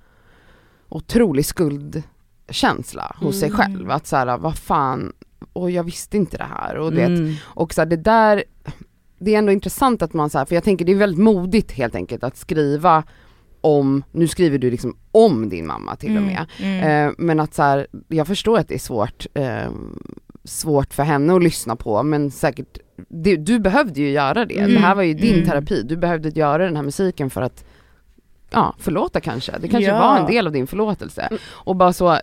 [0.89, 3.57] otrolig skuldkänsla hos sig Mm.
[3.59, 5.13] själv att så här, vad fan,
[5.53, 7.35] och jag visste inte det här och du vet, Mm.
[7.43, 8.45] och så här, det där,
[9.19, 11.73] det är ändå intressant att man så här, för jag tänker det är väldigt modigt
[11.73, 13.05] helt enkelt att skriva
[13.61, 17.09] om, nu skriver du liksom om din mamma till och med, Mm.
[17.09, 19.71] eh, men att så här, jag förstår att det är svårt, eh,
[20.45, 22.79] svårt för henne att lyssna på men säkert,
[23.09, 25.47] du, du behövde ju göra det, det här var ju din Mm.
[25.47, 27.65] terapi, du behövde göra den här musiken för att
[28.51, 29.53] Ja, förlåta kanske.
[29.61, 29.99] Det kanske Ja.
[29.99, 31.23] var en del av din förlåtelse.
[31.23, 31.39] Mm.
[31.51, 32.19] Och bara så,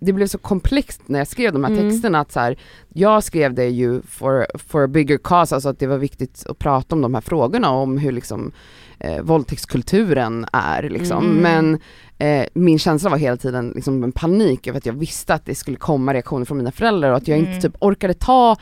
[0.00, 1.90] det blev så komplext när jag skrev de här Mm.
[1.90, 2.58] texterna att så här,
[2.92, 6.58] jag skrev det ju for, for a bigger cause, alltså att det var viktigt att
[6.58, 8.52] prata om de här frågorna, om hur liksom
[8.98, 11.24] eh, våldtäktskulturen är liksom.
[11.24, 11.36] Mm.
[11.42, 11.78] Men
[12.18, 15.54] eh, min känsla var hela tiden liksom en panik över att jag visste att det
[15.54, 17.52] skulle komma reaktioner från mina föräldrar och att jag Mm.
[17.52, 18.56] inte typ orkade ta,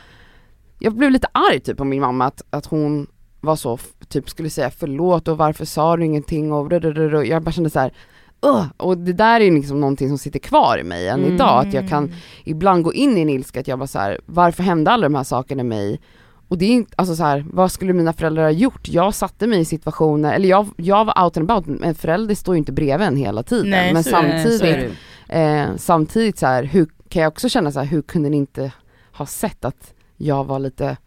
[0.79, 3.07] jag blev lite arg typ på min mamma att, att hon
[3.43, 3.77] var så,
[4.07, 7.23] typ skulle säga förlåt och varför sa du ingenting och rrrr.
[7.23, 7.93] jag bara kände så här.
[8.41, 11.33] "Ugh." och det där är liksom någonting som sitter kvar i mig än Mm.
[11.35, 12.11] idag, att jag kan
[12.43, 15.15] ibland gå in i en ilska att jag bara så här, varför hände alla de
[15.15, 16.01] här sakerna mig?
[16.47, 18.87] Och det är inte, alltså så här, vad skulle mina föräldrar ha gjort?
[18.89, 22.35] Jag satte mig i situationer, eller jag, jag var out and about, men en förälder
[22.35, 23.69] står ju inte bredvid en hela tiden.
[23.69, 24.91] Nej, men samtidigt,
[25.29, 28.71] eh, samtidigt så här, hur kan jag också känna så här, hur kunde ni inte
[29.13, 30.97] ha sett att jag var lite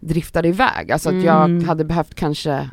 [0.00, 0.92] driftade iväg?
[0.92, 1.64] Alltså att jag Mm.
[1.68, 2.70] hade behövt kanske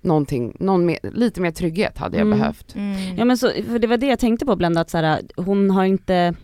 [0.00, 2.38] någonting, någon mer, lite mer trygghet hade jag Mm.
[2.38, 2.74] behövt.
[2.74, 3.16] Mm.
[3.16, 5.70] Ja men så, för det var det jag tänkte på Blenda, att så här, hon
[5.70, 6.34] har inte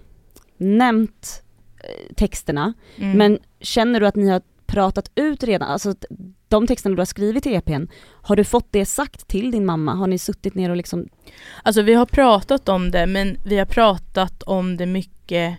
[0.56, 1.42] nämnt
[1.80, 3.18] eh, texterna, Mm.
[3.18, 6.04] men känner du att ni har pratat ut redan, alltså att
[6.48, 7.86] de texterna du har skrivit i EPn,
[8.22, 9.94] har du fått det sagt till din mamma?
[9.94, 11.08] Har ni suttit ner och liksom,
[11.62, 15.56] Alltså vi har pratat om det men vi har pratat om det mycket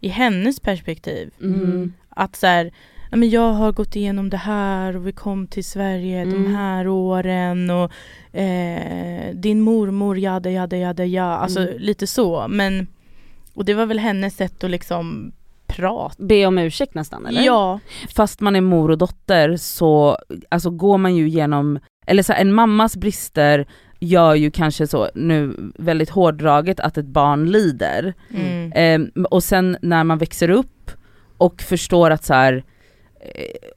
[0.00, 1.30] i hennes perspektiv.
[1.42, 2.70] mm, Att så här,
[3.10, 6.54] ja, men jag har gått igenom det här och vi kom till Sverige de Mm.
[6.54, 7.92] här åren och
[8.40, 11.74] eh, din mormor jada jada jada ja, alltså Mm.
[11.78, 12.86] lite så men
[13.54, 15.32] och det var väl hennes sätt att liksom
[15.66, 16.14] prata.
[16.24, 17.42] Be om ursäkt nästan eller?
[17.42, 17.80] Ja,
[18.16, 22.40] Fast man är mor och dotter så alltså går man ju genom, eller så här,
[22.40, 23.66] en mammas brister
[24.00, 28.14] gör ju kanske så, nu väldigt hårdraget, att ett barn lider.
[28.34, 28.72] mm.
[28.74, 30.90] Ehm, och sen när man växer upp
[31.38, 32.62] och förstår att så här, eh,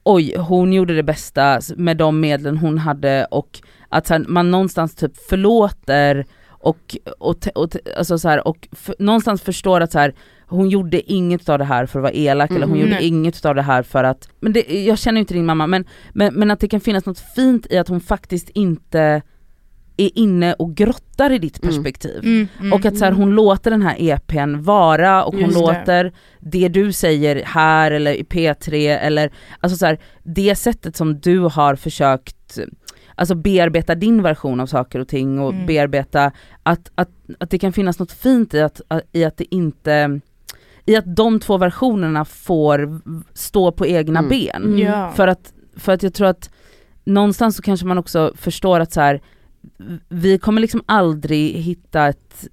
[0.04, 5.16] oj hon gjorde det bästa med de medlen hon hade och att man någonstans typ
[5.28, 10.14] förlåter och, och, och, alltså så här, och f- någonstans förstår att så här,
[10.46, 13.06] hon gjorde inget av det här för att vara elak eller hon gjorde Nej.
[13.06, 16.34] inget av det här för att, men det, jag känner inte din mamma men, men,
[16.34, 19.22] men att det kan finnas något fint i att hon faktiskt inte
[20.00, 21.74] är inne och grottar i ditt Mm.
[21.74, 22.18] perspektiv.
[22.24, 22.72] Mm, mm.
[22.72, 25.60] Och att så här, hon låter den här EPn vara och hon Just det.
[25.60, 29.30] låter det du säger här eller i P3 eller
[29.60, 32.58] alltså så här, det sättet som du har försökt
[33.14, 35.66] alltså bearbeta din version av saker och ting och Mm.
[35.66, 36.32] bearbeta
[36.62, 38.80] att, att, att det kan finnas något fint i att,
[39.12, 40.20] i att det inte
[40.86, 43.00] i att de två versionerna får
[43.34, 44.28] stå på egna Mm.
[44.28, 44.64] ben.
[44.80, 45.12] Mm.
[45.12, 46.50] För att, för att jag tror att
[47.04, 49.20] någonstans så kanske man också förstår att så här,
[50.08, 52.48] vi kommer liksom aldrig hitta ett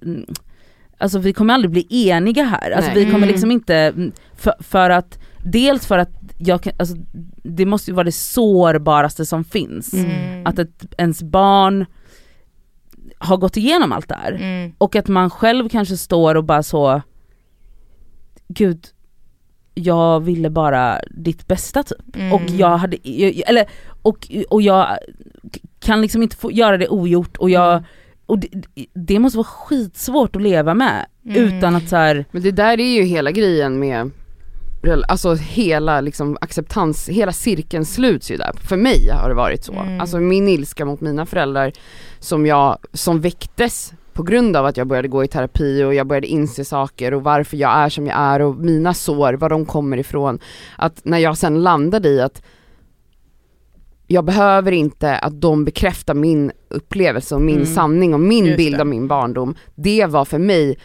[1.00, 3.04] Alltså vi kommer aldrig bli eniga här, alltså Nej.
[3.04, 3.28] vi kommer Mm.
[3.28, 3.94] liksom inte,
[4.34, 6.96] för, för att dels för att jag kan, alltså
[7.42, 9.94] det måste ju vara det sårbaraste som finns.
[9.94, 10.46] Mm.
[10.46, 11.86] Att ett, ens barn
[13.18, 14.32] har gått igenom allt det här.
[14.32, 14.72] Mm.
[14.78, 17.02] Och att man själv kanske står och bara så
[18.48, 18.86] Gud,
[19.78, 22.16] jag ville bara ditt bästa typ.
[22.16, 22.32] Mm.
[22.32, 22.96] Och jag hade,
[23.46, 23.66] eller,
[24.02, 24.98] och, och jag
[25.80, 27.82] kan liksom inte få göra det ogjort och jag,
[28.26, 28.48] och det,
[28.94, 31.42] det måste vara skitsvårt att leva med Mm.
[31.42, 34.10] utan att så här, Men det där är ju hela grejen med
[35.08, 38.52] Alltså hela liksom acceptans, hela cirkeln sluts ju där.
[38.68, 39.72] För mig har det varit så.
[39.72, 40.00] Mm.
[40.00, 41.72] Alltså min ilska mot mina föräldrar
[42.18, 46.06] som jag, som väcktes på grund av att jag började gå i terapi och jag
[46.06, 49.66] började inse saker och varför jag är som jag är och mina sår, var de
[49.66, 50.38] kommer ifrån.
[50.76, 52.42] Att när jag sen landade i att
[54.06, 57.66] jag behöver inte att de bekräftar min upplevelse och min Mm.
[57.66, 58.80] sanning och min Just bild det.
[58.80, 59.54] av min barndom.
[59.74, 60.78] Det var för mig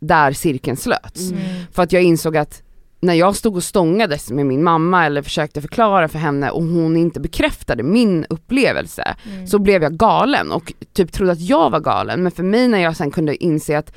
[0.00, 1.30] där cirkeln slöts.
[1.30, 1.42] Mm.
[1.72, 2.62] För att jag insåg att
[3.02, 6.96] när jag stod och stångades med min mamma eller försökte förklara för henne och hon
[6.96, 9.46] inte bekräftade min upplevelse Mm.
[9.46, 12.22] så blev jag galen och typ trodde att jag var galen.
[12.22, 13.92] Men för mig när jag sen kunde inse att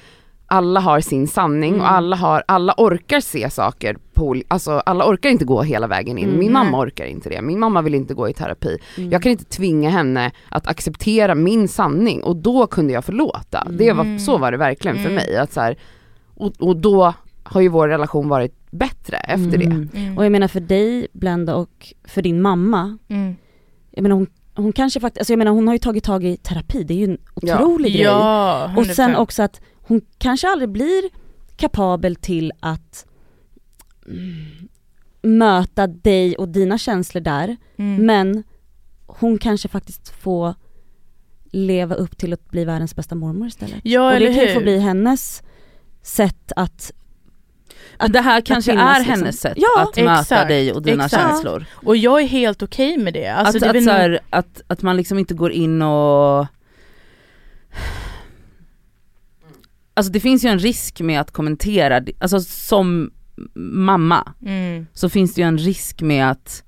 [0.47, 1.82] alla har sin sanning Mm.
[1.82, 6.18] och alla, har, alla orkar se saker på, alltså alla orkar inte gå hela vägen
[6.18, 6.28] in.
[6.28, 6.39] Mm.
[6.39, 8.78] Min mamma orkar inte det, min mamma vill inte gå i terapi.
[8.97, 9.12] Mm.
[9.12, 13.68] Jag kan inte tvinga henne att acceptera min sanning och då kunde jag förlåta.
[13.70, 14.20] Det var, Mm.
[14.20, 15.16] så var det verkligen för Mm.
[15.16, 15.38] mig.
[15.38, 15.78] Att så här,
[16.36, 19.65] och, och då har ju vår relation varit bättre efter det.
[19.65, 19.89] Mm.
[19.93, 20.17] Mm.
[20.17, 23.36] Och jag menar för dig Blenda och för din mamma, Mm.
[23.91, 26.38] jag menar hon, hon kanske faktiskt, alltså jag menar hon har ju tagit tag i
[26.38, 27.55] terapi, det är ju en Ja.
[27.59, 28.01] otrolig grej.
[28.03, 29.17] Ja, Och sen 100%.
[29.17, 31.03] också att hon kanske aldrig blir
[31.57, 33.05] kapabel till att
[34.07, 34.67] mm,
[35.21, 38.05] möta dig och dina känslor där, Mm.
[38.05, 38.43] men
[39.05, 40.55] hon kanske faktiskt får
[41.51, 43.76] leva upp till att bli världens bästa mormor istället.
[43.84, 44.53] Ja och det eller kan ju hur.
[44.55, 45.43] få bli hennes
[46.01, 46.91] sätt att
[48.00, 49.14] Men det här kanske är liksom.
[49.16, 51.24] hennes sätt Ja, att möta exakt, dig och dina exakt.
[51.24, 51.66] känslor.
[51.74, 53.28] Och jag är helt okej med det.
[53.28, 56.46] Alltså, att, det att, nog- här, att, att man liksom inte går in och
[59.93, 63.12] Alltså det finns ju en risk med att kommentera, alltså som
[63.56, 64.88] mamma mm.
[64.93, 66.64] så finns det ju en risk med att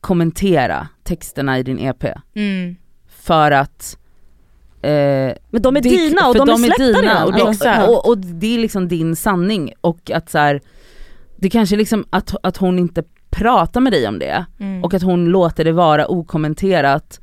[0.00, 2.76] kommentera texterna i din EP Mm.
[3.08, 3.96] för att
[4.82, 7.24] eh, Men de är det- dina och för de, är redan.
[7.24, 7.88] och, de, Alltså, Exakt.
[7.88, 10.60] och, och det är liksom din sanning och att så här,
[11.36, 14.84] det kanske liksom att, att hon inte pratar med dig om det Mm.
[14.84, 17.20] och att hon låter det vara okommenterat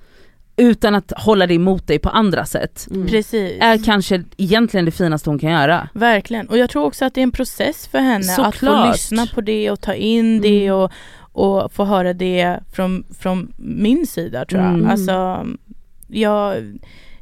[0.59, 3.07] utan att hålla det emot dig på andra sätt Mm.
[3.07, 3.57] Precis.
[3.61, 5.89] är kanske egentligen det finaste hon kan göra.
[5.93, 6.49] Verkligen.
[6.49, 8.93] Och jag tror också att det är en process för henne att få Såklart.
[8.95, 10.75] lyssna på det och ta in det Mm.
[10.79, 10.91] och,
[11.31, 14.73] och få höra det från, från min sida tror jag.
[14.73, 14.89] Mm.
[14.89, 15.45] Alltså,
[16.07, 16.55] jag,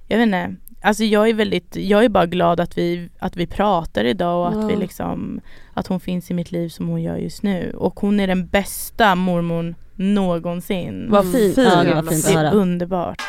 [0.07, 0.55] jag vet inte.
[0.81, 4.47] Alltså jag är väldigt, jag är bara glad att vi, att vi pratar idag och
[4.49, 4.67] att Ja.
[4.67, 5.41] vi liksom,
[5.73, 7.73] att hon finns i mitt liv som hon gör just nu.
[7.77, 11.07] Och hon är den bästa mormon någonsin.
[11.09, 11.33] Vad Mm.
[11.33, 11.55] fint.
[11.55, 11.63] fin.
[11.63, 12.51] Ja, det var fint att Det är höra.
[12.51, 13.21] underbart.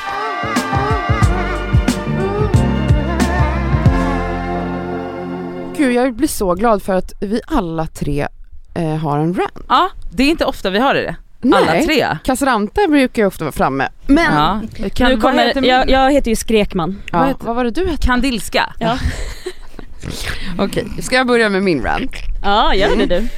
[5.77, 8.27] Gud jag blir så glad för att vi alla tre
[8.75, 9.65] eh, har en rant.
[9.69, 11.17] Ja, det är inte ofta vi har det.
[11.51, 11.69] Nej.
[11.69, 12.19] Alla tre.
[12.25, 13.89] Kasserante brukar ju ofta vara framme.
[14.07, 14.61] Men, ja.
[14.77, 14.89] Ja.
[14.95, 17.03] Kan, nu kommer, heter jag, jag heter ju Skrekman.
[17.13, 18.07] vad heter- vad var det du hette?
[18.07, 18.73] Kandilska.
[18.79, 18.99] Ja,
[20.59, 22.13] Okej, ska jag börja med min rant?
[22.43, 23.29] ja gör det du.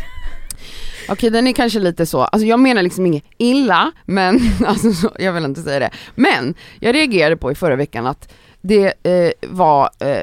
[1.09, 5.11] Okej den är kanske lite så, alltså jag menar liksom inget illa, men alltså, så,
[5.19, 5.91] jag vill inte säga det.
[6.15, 10.23] Men jag reagerade på i förra veckan att det eh, var eh,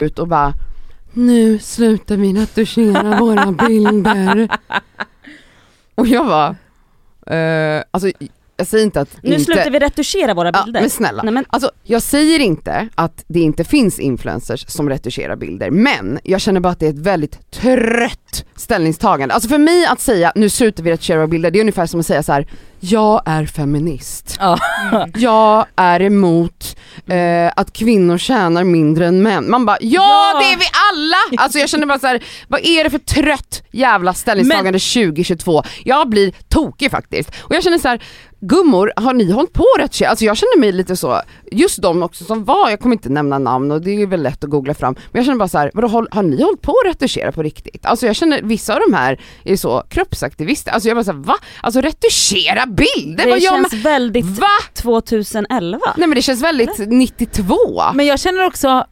[0.00, 0.52] Ut och bara,
[1.12, 4.48] nu slutar vi retuschera våra bilder.
[5.94, 6.48] Och jag var,
[7.36, 8.10] eh, alltså
[8.56, 9.44] jag säger inte att Nu inte...
[9.44, 10.80] slutar vi retuschera våra Ja, bilder.
[10.80, 11.22] men snälla.
[11.22, 16.18] Nej, men, Alltså jag säger inte att det inte finns influencers som retuscherar bilder, men
[16.24, 19.34] jag känner bara att det är ett väldigt trött ställningstagande.
[19.34, 22.00] Alltså för mig att säga nu slutar vi retuschera våra bilder, det är ungefär som
[22.00, 22.46] att säga så här:
[22.80, 24.36] jag är feminist.
[24.40, 24.58] Ja.
[25.14, 29.50] Jag är emot eh, att kvinnor tjänar mindre än män.
[29.50, 30.40] Man bara, ja, Ja.
[30.40, 31.42] det är vi alla!
[31.44, 35.62] Alltså jag känner bara så här, vad är det för trött jävla ställningstagande 2022?
[35.84, 37.30] Jag blir tokig faktiskt.
[37.42, 38.02] Och jag känner så här,
[38.40, 40.06] gummor, har ni hållit på rätt tjej?
[40.08, 41.20] Alltså jag känner mig lite så,
[41.52, 44.44] just de också som var, jag kommer inte nämna namn och det är väl lätt
[44.44, 46.72] att googla fram, men jag känner bara så här, vadå, håll- har ni hållit på
[46.84, 47.86] att retuschera på riktigt?
[47.86, 51.36] Alltså jag känner, vissa av de här är så kroppsaktivister, alltså jag bara såhär, va?
[51.60, 53.26] Alltså retuschera bilder?
[53.34, 54.46] det känns väldigt Va?
[54.74, 55.80] 2011.
[55.96, 57.82] Nej men det känns väldigt 92.
[57.94, 58.86] Men jag känner också,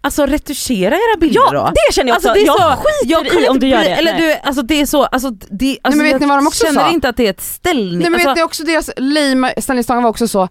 [0.00, 1.72] alltså retuschera era bilder Ja, då.
[1.74, 2.28] det känner jag också.
[2.28, 3.90] Alltså, det är jag så, skiter jag i om du gör det.
[3.90, 4.22] Eller Nej.
[4.22, 6.66] du, alltså det är så, alltså det, alltså men vet jag ni vad de också
[6.66, 6.90] känner sa?
[6.90, 7.98] inte att det är ett ställning.
[7.98, 10.48] Nej men alltså, vet ni också deras lame ställningstagande var också så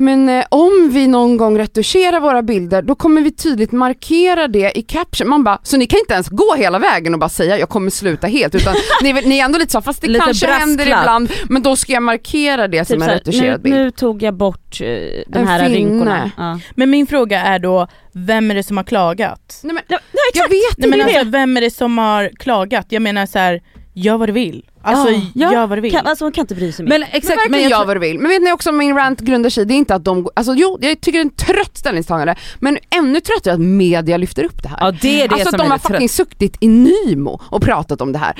[0.00, 4.78] men eh, om vi någon gång retuscherar våra bilder då kommer vi tydligt markera det
[4.78, 5.28] i caption.
[5.28, 7.90] Man bara, så ni kan inte ens gå hela vägen och bara säga jag kommer
[7.90, 11.02] sluta helt utan ni, ni är ändå lite så, fast det Lite kanske händer brasklapp.
[11.02, 13.74] ibland men då ska jag markera det Typ som en retuscherad nu, bild.
[13.76, 15.74] nu tog jag bort eh, de En här finne.
[15.78, 16.30] rynkorna.
[16.36, 16.60] Ja.
[16.74, 19.60] Men min fråga är då, vem är det som har klagat?
[19.62, 19.98] Nej, men, Ja,
[20.34, 21.12] jag vet Nej, men inte.
[21.18, 22.86] alltså, vem är det som har klagat?
[22.88, 23.60] Jag menar så här,
[23.94, 24.64] gör vad du vill.
[24.82, 25.52] Alltså Ja.
[25.52, 25.92] gör vad du vill.
[25.92, 26.90] Kan, alltså hon kan inte bry sig mer.
[26.90, 28.18] men Men exakt, verkligen men jag, gör vad du vill.
[28.18, 30.78] Men vet ni också min rant grundar sig, det är inte att de, alltså jo
[30.80, 34.68] jag tycker det är en trött ställningstagande men ännu tröttare att media lyfter upp det
[34.68, 34.76] här.
[34.80, 35.92] ja det är det alltså att som de är har trött.
[35.92, 38.30] fucking suttit i Nymo och pratat om det här.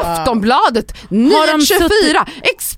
[0.00, 2.28] Att Aftonbladet, Har de Nyhet24,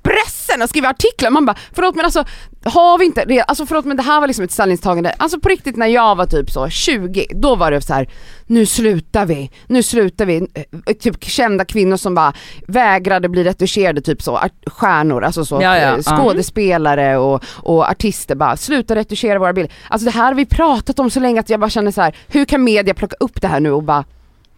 [0.04, 1.30] Expressen har skrivit artiklar.
[1.30, 2.24] Man bara, förlåt men alltså
[2.64, 5.48] har vi inte det, alltså förlåt men det här var liksom ett ställningstagande, alltså på
[5.48, 8.08] riktigt när jag var typ så 20, då var det så här:
[8.46, 10.36] nu slutar vi, nu slutar vi.
[10.36, 12.32] Eh, Typ kända kvinnor som bara
[12.68, 18.34] vägrade bli retuscherade, typ så, stjärnor, alltså så, Ja, ja, eh, skådespelare och, och artister
[18.34, 19.72] bara, sluta retuschera våra bilder.
[19.88, 22.16] Alltså det här har vi pratat om så länge att jag bara känner så här:
[22.28, 24.04] hur kan media plocka upp det här nu och bara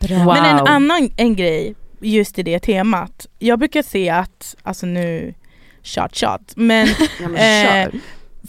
[0.00, 0.26] Wow.
[0.26, 1.74] Men en annan en grej
[2.04, 5.34] just i det temat, jag brukar se att, alltså nu,
[5.82, 6.86] shot shot, men
[7.22, 8.00] ja, men Eh,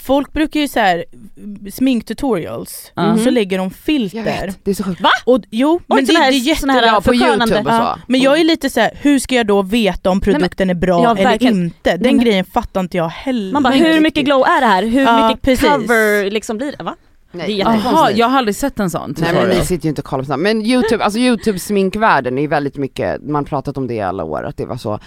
[0.02, 1.06] folk brukar ju så här
[1.72, 3.20] sminktutorials, Mhm.
[3.24, 4.24] så lägger de Jag filter.
[4.24, 5.02] vet, det är så sjukt.
[5.26, 6.86] Och, jo, Oj, men det, här- det är jättebra.
[6.86, 8.00] Ja, på youtube och så.
[8.08, 11.04] Men jag är lite så här, hur ska jag då veta om produkten är bra
[11.04, 11.64] ja, eller verkligen.
[11.64, 11.98] inte?
[11.98, 13.54] Den men- grejen fattar inte jag heller.
[13.54, 14.84] Man bara, hur mycket glow är det här?
[14.84, 15.68] Hur Ja, mycket precis.
[15.70, 16.84] cover liksom blir det?
[16.84, 16.96] Va?
[17.38, 17.82] Det är Nej.
[17.84, 19.16] Jaha, jag har aldrig sett en sån.
[19.18, 20.42] Nej men ni sitter ju inte och kollar på sånt.
[20.42, 24.24] Men youtube, alltså youtube sminkvärlden är väldigt mycket, man har pratat om det i alla
[24.24, 25.00] år att det var så.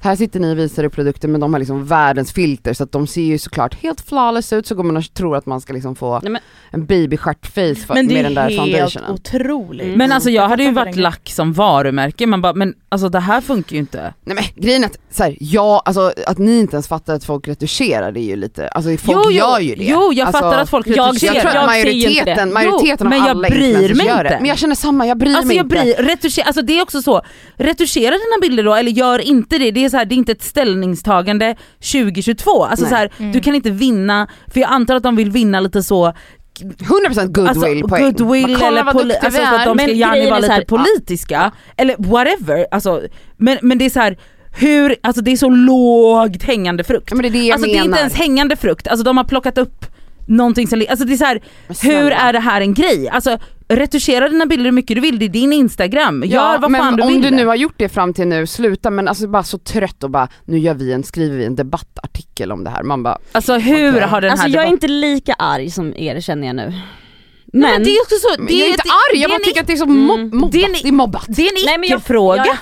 [0.00, 2.92] Här sitter ni och visar er produkter men de har liksom världens filter så att
[2.92, 5.72] de ser ju såklart helt flawless ut så går man och tror att man ska
[5.72, 9.10] liksom få Nej, men- en babystjärtface Men det med den där är helt foundationen.
[9.10, 9.86] otroligt.
[9.86, 9.98] Mm.
[9.98, 13.40] Men alltså jag hade ju varit lack som varumärke, man bara men alltså det här
[13.40, 14.14] funkar ju inte.
[14.24, 17.24] Nej men grejen är att, så här, ja, alltså att ni inte ens fattar att
[17.24, 19.84] folk retuscherar det är ju lite, alltså folk jo, jo, gör ju det.
[19.84, 21.34] Jo jag alltså, fattar att folk retuscherar.
[21.34, 24.22] Jag tror Jag inte majoriteten, majoriteten Jo, men av jag alla bryr mig gör inte.
[24.22, 24.36] det.
[24.40, 25.76] Men jag känner samma, jag bryr Alltså mig jag inte.
[25.76, 27.22] bryr, retuscher, alltså det är också så,
[27.56, 30.32] retuschera dina bilder då eller gör inte det, det är, så här, det är inte
[30.32, 31.56] ett ställningstagande
[31.92, 32.64] 2022.
[32.64, 32.90] Alltså Nej.
[32.90, 33.32] så här, Mm.
[33.32, 36.12] du kan inte vinna, för jag antar att de vill vinna lite så
[36.60, 38.02] 100% goodwill alltså, poäng.
[38.12, 41.94] goodwill eller poli- alltså för att de ska gärna vara så lite här, politiska, eller
[41.98, 42.66] whatever.
[42.70, 43.02] Alltså,
[43.36, 44.16] men, men det är så här,
[44.58, 47.08] hur, alltså det är så lågt hängande frukt.
[47.10, 47.86] Ja, det är det Alltså det är menar.
[47.86, 49.86] inte ens hängande frukt, alltså de har plockat upp
[50.26, 51.40] någonting som, alltså det är så här,
[51.82, 53.08] hur är det här en grej?
[53.08, 56.80] Alltså retuschera dina bilder hur mycket du vill, det är din instagram, gör vad men
[56.80, 57.22] fan du om vill.
[57.22, 60.10] du nu har gjort det fram till nu, sluta men alltså bara så trött och
[60.10, 62.82] bara nu gör vi en, skriver vi en debattartikel om det här.
[62.82, 64.02] Man bara, Alltså hur Okej.
[64.02, 66.62] har den Alltså här jag är inte lika arg som er känner jag nu.
[66.66, 66.82] Nej,
[67.52, 69.66] Men, men det är också så, det jag är inte arg, jag bara tycker att
[69.66, 70.10] det är så Mm.
[70.10, 71.24] mob- mobbat, Det är en- mobbat.
[71.28, 72.58] det är icke-fråga.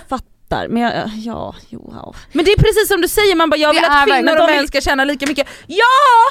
[0.49, 0.93] Fattar, men jag,
[1.25, 2.15] ja, jo, ja.
[2.33, 4.59] Men det är precis som du säger, man bara jag vill att kvinnor och män
[4.59, 5.49] vill- ska tjäna lika mycket.
[5.67, 5.85] Ja!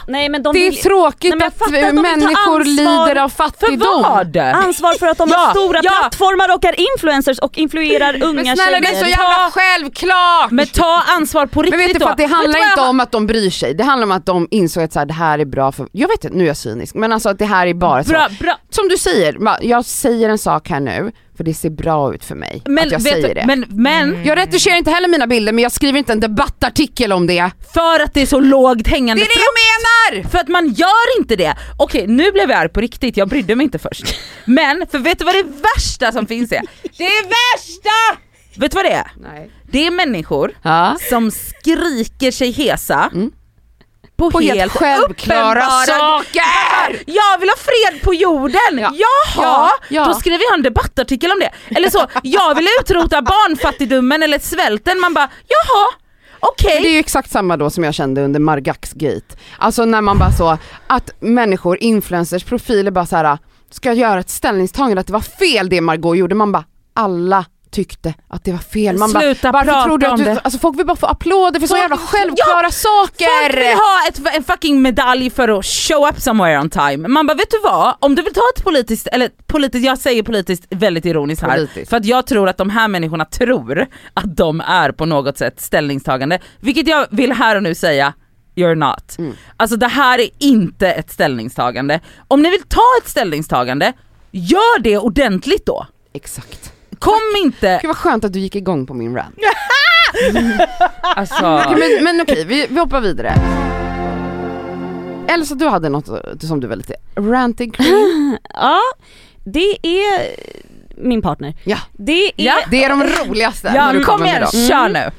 [0.07, 4.01] Nej men de Det är vill tråkigt Nej, att människor lider av För fattigdom.
[4.01, 4.37] vad?
[4.37, 5.91] ansvar för att de Ja, har stora ja.
[5.99, 9.09] plattformar och är influencers och influerar unga Men snälla det är så tjejer.
[9.09, 10.51] jävla självklart!
[10.51, 13.11] Men ta ansvar på riktigt Men vet du för det handlar inte jag- om att
[13.11, 15.45] de bryr sig, det handlar om att de insåg att så här, det här är
[15.45, 17.73] bra för, jag vet inte, nu är jag cynisk, men alltså att det här är
[17.73, 18.09] bara så.
[18.09, 18.57] Bra, bra.
[18.69, 22.35] Som du säger, jag säger en sak här nu, för det ser bra ut för
[22.35, 23.45] mig Men, att jag vet säger du, det.
[23.47, 24.23] men, men Mm.
[24.25, 27.51] Jag retuscherar inte heller mina bilder men jag skriver inte en debattartikel om det.
[27.73, 30.29] för att det är så lågt Det hängande är det jag menar!
[30.29, 31.55] För att man gör inte det.
[31.77, 34.15] Okej nu blev jag arg på riktigt, jag brydde mig inte först.
[34.45, 35.43] Men, för vet du vad det
[35.75, 36.61] värsta som finns är?
[36.97, 38.19] Det är värsta!
[38.55, 39.11] Vet du vad det är?
[39.21, 39.49] Nej.
[39.71, 40.97] Det är människor Ja.
[41.09, 43.31] som skriker sig hesa Mm.
[44.31, 47.03] På, På helt självklara uppenbara- saker!
[47.05, 48.79] Jag vill ha fred på jorden!
[48.79, 48.91] Ja.
[49.35, 51.75] Jaha, Ja, då skriver jag en debattartikel om det.
[51.77, 55.87] Eller så, jag vill utrota barnfattigdomen eller svälten, man bara jaha,
[56.39, 56.79] okej.
[56.81, 59.35] Det är ju exakt samma då som jag kände under Margax gate.
[59.57, 60.57] Alltså när man bara så,
[60.87, 63.37] att människor, influencers, profiler bara så här
[63.71, 66.63] ska göra ett ställningstagande att det var fel det Margot gjorde, man bara
[66.95, 68.97] alla tyckte att det var fel.
[68.97, 70.39] Man Sluta bara, prata tror du om du, det.
[70.43, 73.43] alltså folk vill bara få applåder för så Folk- jävla självklara saker!
[73.43, 77.07] Folk vill ha ett, en fucking medalj för att show up somewhere on time.
[77.07, 80.23] Man bara vet du vad, om du vill ta ett politiskt, eller politiskt, jag säger
[80.23, 81.89] politiskt väldigt ironiskt här, Politiskt.
[81.89, 85.61] för att jag tror att de här människorna tror att de är på något sätt
[85.61, 88.13] ställningstagande, vilket jag vill här och nu säga
[88.55, 89.15] You're not.
[89.17, 89.33] Mm.
[89.57, 91.99] Alltså det här är inte ett ställningstagande.
[92.27, 93.93] Om ni vill ta ett ställningstagande,
[94.31, 95.87] gör det ordentligt då.
[96.13, 96.72] Exakt.
[97.03, 97.79] Kom inte...
[97.81, 99.35] Gud vad skönt att du gick igång på min rant.
[101.01, 103.33] Alltså, Okej, men, men okej, vi, vi hoppar vidare.
[105.27, 106.05] Elsa du hade något
[106.41, 108.37] som du var lite ranting kring?
[108.53, 108.79] Ja,
[109.43, 110.35] det är
[110.97, 111.53] min partner.
[111.63, 111.77] Ja.
[111.93, 112.55] Det är, Ja.
[112.71, 114.67] Det är de roligaste ja, när du kom igen, dem.
[114.67, 115.11] kör nu.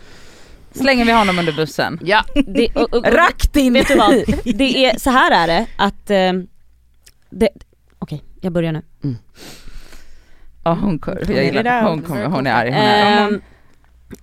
[0.73, 2.01] Slänger vi honom under bussen.
[2.03, 2.25] Ja.
[2.35, 3.05] det, och, och,
[3.53, 3.73] din...
[3.73, 4.25] vet du vad?
[4.45, 6.33] Det är, så här är det att, eh,
[7.31, 7.49] det,
[7.99, 8.83] okej jag börjar nu.
[10.65, 12.71] Ja hon, jag gillar, hon, kommer, hon är arg.
[12.71, 13.35] Hon är arg.
[13.35, 13.43] Ehm,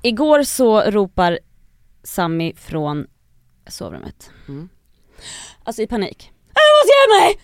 [0.02, 1.39] igår så ropar
[2.04, 3.08] Sammy från
[3.68, 4.32] sovrummet.
[4.48, 4.70] Mm.
[5.64, 6.32] Alltså i panik.
[6.54, 7.39] Jag måste ge mig!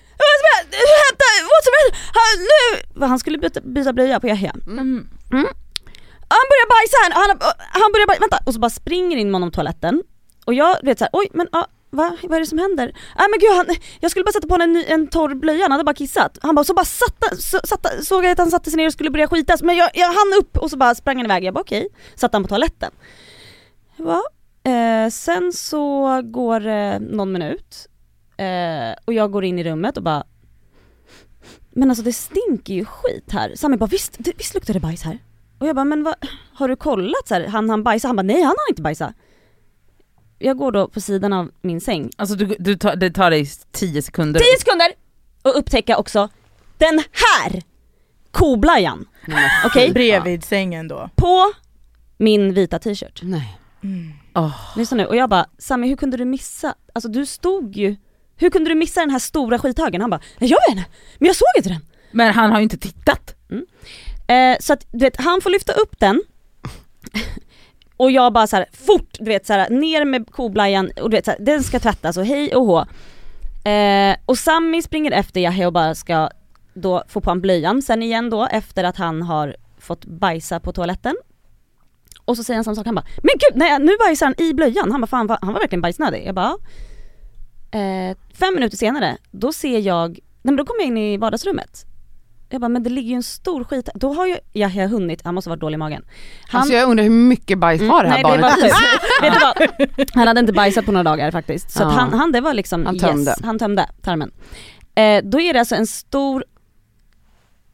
[1.08, 1.96] Hämta, vad som helst!
[2.14, 3.06] Han, nu!
[3.08, 4.56] Han skulle byta, byta blöja på Yahya.
[4.68, 5.08] Mm.
[6.30, 8.40] Han börjar bajsa här, han, han börjar bajsa, vänta!
[8.46, 10.04] Och så bara springer in med honom på toaletten.
[10.46, 12.18] Och jag vet såhär, oj men ja, va?
[12.24, 12.86] vad är det som händer?
[13.18, 13.66] Nej men gud, han,
[14.00, 16.38] jag skulle bara sätta på honom en, ny- en torr blöja, han hade bara kissat.
[16.42, 18.94] Han bara, så bara satte, så, satte, såg jag att han satte sig ner och
[18.94, 21.44] skulle börja skitas, men jag, jag hann upp och så bara sprang han iväg.
[21.44, 22.92] Jag bara okej, satte han på toaletten.
[23.98, 24.22] Va?
[24.64, 27.88] Eh, sen så går det någon minut
[28.38, 30.24] eh, och jag går in i rummet och bara
[31.70, 33.56] Men alltså det stinker ju skit här.
[33.56, 35.20] Sami bara visst, det, visst luktar det bajs här?
[35.60, 36.16] Och jag bara men vad,
[36.54, 38.08] har du kollat så här, han han bajsa?
[38.08, 39.14] Han bara nej han har inte bajsa.
[40.40, 43.46] Jag går då på sidan av min säng, Alltså du, du tar, det tar dig
[43.72, 44.40] 10 sekunder.
[44.40, 44.88] 10 sekunder!
[45.42, 46.30] Och upptäcka också
[46.78, 47.64] den här
[48.32, 49.06] koblajan,
[49.66, 49.92] okej?
[49.94, 51.10] Bredvid sängen då.
[51.16, 51.54] På
[52.18, 53.20] min vita t-shirt.
[53.24, 53.58] Nej.
[53.84, 54.14] Mm.
[54.36, 54.56] Åh.
[54.76, 57.96] Lyssna nu, och jag bara Sami hur kunde du missa, alltså du stod ju,
[58.36, 60.02] hur kunde du missa den här stora skithögen?
[60.02, 61.86] Han bara, jag vet inte, men jag såg inte den.
[62.12, 63.36] Men han har ju inte tittat.
[64.28, 66.22] Eh, så att du vet, han får lyfta upp den
[67.98, 71.18] och jag bara så här fort, du vet så här, ner med koblajan och du
[71.18, 72.86] vet så här, den ska tvättas och hej och hå.
[73.72, 76.30] Eh, och Sammy springer efter Yahya och bara ska
[76.74, 80.72] då få på en blöjan sen igen då efter att han har fått bajsa på
[80.72, 81.16] toaletten.
[82.26, 84.54] Och så säger han samma sak, han bara Men gud, nej, nu bajsar han i
[84.54, 84.92] blöjan.
[84.92, 86.24] Han bara fan han var verkligen bajsnödig.
[86.28, 86.56] Jag bara
[87.72, 91.18] "Ja." eh, Fem minuter senare, då ser jag, nej men då kommer jag in i
[91.18, 91.86] vardagsrummet.
[92.50, 93.90] Jag bara men det ligger ju en stor skit.
[93.96, 96.06] Då har ju Yahya hunnit, han måste varit dålig i magen.
[96.48, 99.22] Han, Alltså jag undrar hur mycket bajs har det här Mm, nej, barnet det var.
[99.22, 99.40] Vet du
[99.98, 100.10] vad?
[100.14, 101.72] Han hade inte bajsat på några dagar faktiskt.
[101.72, 102.00] Så att Ja.
[102.00, 103.32] han, han, det var liksom Han tömde.
[103.32, 104.32] yes, han tömde tarmen.
[104.96, 106.44] Eh, då är det alltså en stor,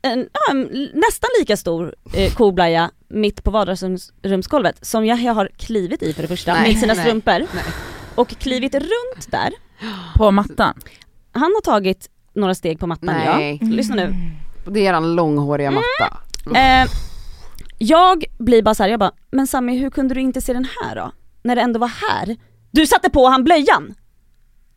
[0.01, 0.61] en, ja, en
[0.93, 6.21] nästan lika stor eh, koblaja mitt på vardagsrumsgolvet som jag, jag har klivit i för
[6.21, 7.32] det första Nej, med sina nej, strumpor.
[7.39, 7.63] nej.
[8.15, 9.49] Och klivit runt där.
[10.17, 10.74] På mattan.
[11.32, 13.57] Han har tagit några steg på mattan Nej.
[13.61, 13.67] ja.
[13.67, 14.15] Lyssna nu.
[14.66, 15.82] Det är eran långhåriga Mm.
[15.99, 16.18] matta.
[16.59, 16.89] Eh,
[17.78, 20.66] jag blir bara så här, jag bara, men Sammy hur kunde du inte se den
[20.82, 21.11] här då?
[21.43, 22.36] När det ändå var här.
[22.72, 23.93] Du satte på han blöjan!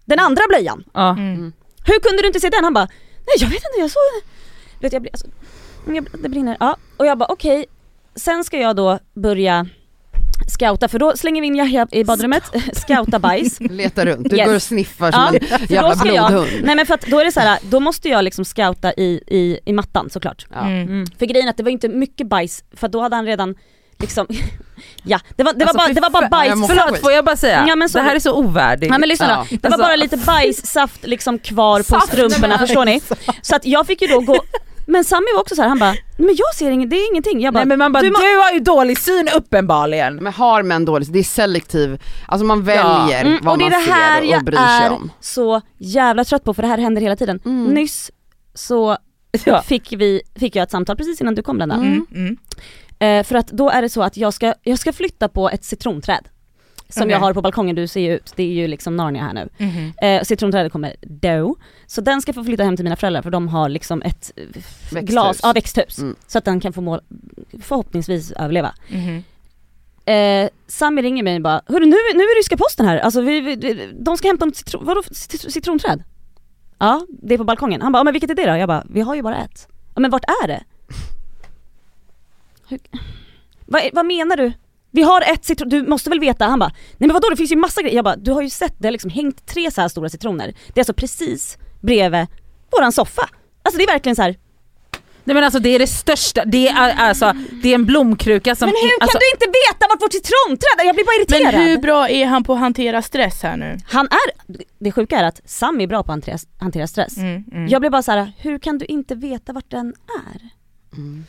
[0.05, 0.84] Den andra blöjan!
[0.95, 1.11] Ja.
[1.11, 1.53] Mm.
[1.87, 2.64] Hur kunde du inte se den?
[2.64, 2.84] Han bara,
[3.26, 4.30] nej jag vet inte, jag såg
[4.80, 5.26] vet jag, blir- alltså,
[5.87, 6.57] jag, det brinner.
[6.61, 7.66] Ja, och jag bara okej,
[8.14, 9.66] sen ska jag då börja
[10.49, 13.61] scouta för då slänger vi in Yahya i badrummet, scouta bajs.
[13.61, 14.47] Leta runt, du Yes.
[14.47, 16.64] går och sniffar som Ja, en jävla då ska jag, blodhund.
[16.64, 19.20] nej men för att då är det så här, då måste jag liksom scouta i,
[19.26, 20.47] i, i mattan såklart.
[20.55, 20.61] Ja.
[20.61, 20.82] Mm.
[20.82, 21.07] Mm.
[21.18, 23.55] För grejen är att det var inte mycket bajs, för då hade han redan
[23.99, 24.26] liksom,
[25.03, 26.66] ja det var, det var Alltså, bara, det var bara bajs.
[26.68, 28.91] Förlåt får jag bara säga, Ja, men så- det här är så ovärdigt.
[28.91, 29.47] Nej men lyssna Ja.
[29.51, 32.84] då, det var Alltså- bara lite bajssaft liksom kvar på Saft, strumporna, nej, men- förstår
[32.84, 33.01] ni?
[33.43, 34.41] Så att jag fick ju då gå,
[34.87, 37.41] men Sammy var också så här, han bara, men jag ser inget, det är ingenting.
[37.41, 40.16] Jag bara, Nej men man bara, du du, har ju dålig syn uppenbarligen.
[40.16, 43.70] Men har män dåligt, det är selektiv, alltså man väljer Mm, vad och det är
[43.70, 45.11] man det här ser och jag bryr sig är om.
[45.20, 47.41] så jävla trött på för det här händer hela tiden.
[47.45, 47.64] Mm.
[47.74, 48.11] Nyss
[48.55, 48.97] så
[49.45, 49.62] Ja.
[49.66, 51.74] fick, vi, fick jag ett samtal precis innan du kom Blenda.
[51.74, 52.07] Mm.
[52.14, 52.37] Mm.
[52.99, 55.64] Eh, för att då är det så att jag ska, jag ska flytta på ett
[55.64, 56.28] citronträd.
[56.89, 57.12] Som Okej.
[57.12, 59.49] jag har på balkongen, du ser ju ut, det är ju liksom Narnia här nu.
[59.59, 59.93] Mhm.
[60.03, 61.57] Eh, citronträdet kommer då,
[61.87, 65.01] så den ska få flytta hem till mina föräldrar för de har liksom ett Växthus.
[65.11, 65.99] glas, ja växthus.
[65.99, 66.16] Mm.
[66.26, 67.01] Så att den kan få mål,
[67.62, 68.74] förhoppningsvis överleva.
[68.89, 69.24] Mhm.
[70.05, 73.41] Eh, Sami ringer mig och bara, hörru nu, nu är ryska posten här, alltså vi,
[73.41, 76.03] vi, de ska hämta ett citron, vadå cit- citronträd?
[76.78, 77.82] Ja, det är på balkongen.
[77.82, 78.57] Han bara, men vilket är det då?
[78.57, 79.68] Jag bara, vi har ju bara ett.
[79.95, 80.64] Ja men vart är det?
[82.68, 82.78] Hur,
[83.66, 84.53] vad, vad menar du?
[84.97, 86.44] Vi har ett citron, du måste väl veta?
[86.44, 87.97] Han bara, nej men vadå det finns ju massa grejer.
[87.97, 90.47] Jag bara, du har ju sett, det har liksom hängt tre så här stora citroner.
[90.47, 92.26] Det är alltså precis bredvid
[92.72, 93.28] våran soffa.
[93.62, 94.36] Alltså det är verkligen så här.
[95.24, 97.32] Nej men alltså det är det största, det är alltså,
[97.62, 98.66] det är en blomkruka som...
[98.66, 100.84] men hur kan alltså, du inte veta vart vårt citronträd är?
[100.84, 101.55] Jag blir bara irriterad.
[101.55, 103.78] Men hur bra är han på att hantera stress här nu?
[103.88, 107.16] Han är, det sjuka är att Sam är bra på att hantera, stress.
[107.16, 107.68] Mm, mm.
[107.68, 109.94] Jag blir bara så här: hur kan du inte veta vart den
[110.26, 110.40] är?
[110.97, 111.24] Mm.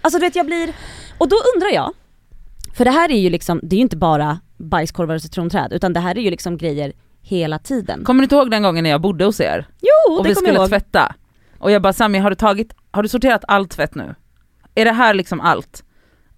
[0.00, 0.72] Alltså du vet jag blir,
[1.18, 1.92] och då undrar jag,
[2.76, 5.92] för det här är ju liksom, det är ju inte bara bajskorvar och citronträd utan
[5.92, 8.04] det här är ju liksom grejer hela tiden.
[8.04, 9.68] Kommer du inte ihåg den gången när jag bodde hos er?
[9.80, 10.68] Jo och det vi kommer jag skulle ihåg.
[10.68, 11.14] tvätta?
[11.58, 14.14] Och jag bara Sami har du tagit, har du sorterat allt tvätt nu?
[14.74, 15.84] Är det här liksom allt?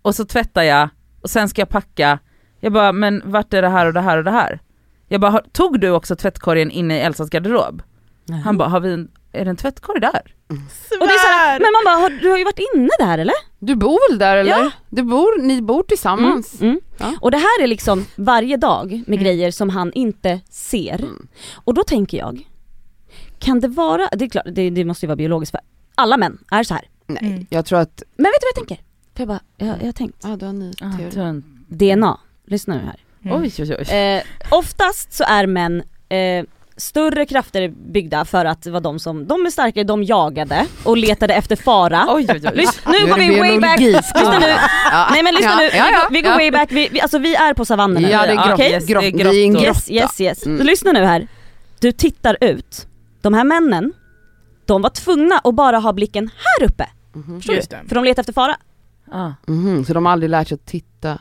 [0.02, 0.88] Och så tvättar jag,
[1.22, 2.18] och sen ska jag packa,
[2.60, 4.60] jag bara men vart är det här och det här och det här?
[5.08, 7.82] Jag bara, tog du också tvättkorgen inne i Elsas garderob?
[8.44, 10.22] Han bara, har vi en, är det en tvättkorg där?
[11.00, 13.18] Och det är så här, men man bara, har, du har ju varit inne där
[13.18, 13.34] eller?
[13.58, 14.50] Du bor väl där eller?
[14.50, 14.70] Ja.
[14.90, 16.60] Du bor, ni bor tillsammans.
[16.60, 16.80] Mm, mm.
[16.98, 17.14] Ja.
[17.20, 19.20] Och det här är liksom varje dag med Mm.
[19.24, 20.94] grejer som han inte ser.
[21.00, 21.28] Mm.
[21.54, 22.46] Och då tänker jag,
[23.38, 25.60] kan det vara, det är klart, det, det måste ju vara biologiskt för
[25.94, 26.84] alla män är så här.
[27.06, 27.46] Nej, Mm.
[27.50, 28.84] jag tror att, Men vet du vad jag tänker?
[29.14, 30.18] För jag bara, jag, jag har tänkt.
[30.22, 31.10] ja du har ny Ah, teori.
[31.10, 31.46] tunt.
[31.68, 33.00] DNA, lyssna nu här.
[33.24, 33.42] Mm.
[33.42, 33.94] Oj oj oj.
[33.96, 36.44] Eh, oftast så är män eh,
[36.76, 41.34] större krafter byggda för att vara de som, de är starkare, de jagade och letade
[41.34, 42.04] efter fara.
[42.08, 42.50] Oj oj oj.
[42.54, 44.46] Lys, nu, Nu går är vi way back, lyssna nu,
[44.92, 45.08] Ja.
[45.10, 47.18] nej men lyssna ja, nu, ja, ja, vi, går- vi way back, vi, vi, alltså
[47.18, 48.10] vi är på savannen nu.
[48.10, 48.70] Ja det är grott, Okej?
[48.72, 49.66] Yes, grott, det är vi är i en grotta.
[49.66, 50.46] Yes yes yes.
[50.46, 50.58] Mm.
[50.58, 51.26] Så lyssna nu här.
[51.80, 52.86] Du tittar ut.
[53.22, 53.92] De här männen,
[54.66, 56.86] de var tvungna att bara ha blicken här uppe.
[57.12, 57.54] Du?
[57.54, 57.82] det.
[57.88, 58.56] För de letar efter fara.
[59.12, 59.30] Ah.
[59.46, 61.18] Mhm, så de har aldrig lärt sig att titta.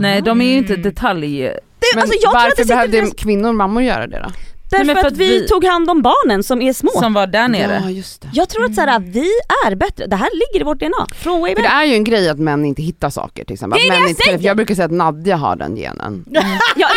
[0.00, 0.82] Nej de är ju inte Mm.
[0.82, 1.38] detalj...
[1.42, 4.30] Det, Men alltså jag tror varför behövde deras, kvinnor och mammor göra det då?
[4.70, 6.90] Därför men för att att vi, vi- tog hand om barnen som är små.
[6.90, 7.80] Som var där nere.
[7.84, 8.28] Ja just det.
[8.32, 9.30] Jag tror att så här, vi
[9.66, 11.06] är bättre, det här ligger i vårt DNA.
[11.14, 11.72] Från way För det back.
[11.82, 13.80] är ju en grej att män inte hittar saker till exempel.
[13.80, 16.24] Det är det jag inte, jag brukar säga att Nadja har den genen.
[16.76, 16.88] Ja,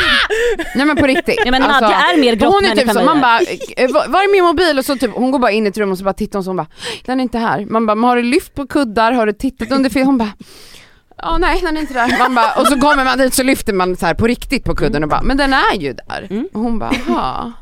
[0.75, 1.39] Nej men på riktigt.
[1.45, 3.39] ja men Alltså, Nadja är mer hon är typ så, man bara,
[3.77, 4.77] eh, var var är min mobil?
[4.79, 6.43] Och så typ, hon går bara in i ett rum och så bara tittar hon
[6.43, 6.67] så hon bara,
[7.05, 7.65] den är inte här.
[7.65, 9.11] Man bara, har du lyft på kuddar?
[9.11, 10.03] Har du tittat under fel?
[10.05, 10.31] Hon bara,
[11.21, 12.17] ja nej den är inte där.
[12.19, 14.75] Man bara, och så kommer man dit så lyfter man så här på riktigt på
[14.75, 16.27] kudden och bara, men den är ju där.
[16.29, 16.47] Mm.
[16.53, 17.53] Och hon bara, jaha.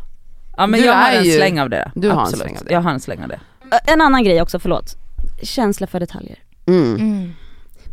[0.57, 1.91] Ja men Du jag har är en ju- släng av det.
[1.95, 2.41] du har en Absolut.
[2.43, 2.73] släng av det.
[2.73, 3.39] Jag har en släng av det.
[3.85, 4.95] En annan grej också, förlåt.
[5.43, 6.39] Känsla för detaljer.
[6.67, 6.95] Mm.
[6.95, 7.33] Mm.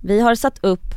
[0.03, 0.95] Vi har satt upp,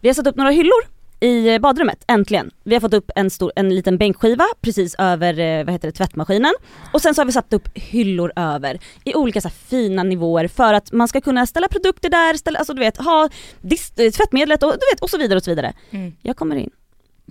[0.00, 0.84] vi har satt upp några hyllor
[1.24, 2.50] i eh, badrummet, äntligen.
[2.64, 5.92] Vi har fått upp en, stor, en liten bänkskiva precis över eh, vad heter det,
[5.92, 6.54] tvättmaskinen.
[6.92, 10.74] Och sen så har vi satt upp hyllor över i olika så fina nivåer för
[10.74, 13.28] att man ska kunna ställa produkter där, ställa, alltså du vet, ha
[13.60, 15.72] dis, eh, tvättmedlet och, du vet, och så vidare och så vidare.
[15.90, 16.12] Mm.
[16.22, 16.70] Jag kommer in,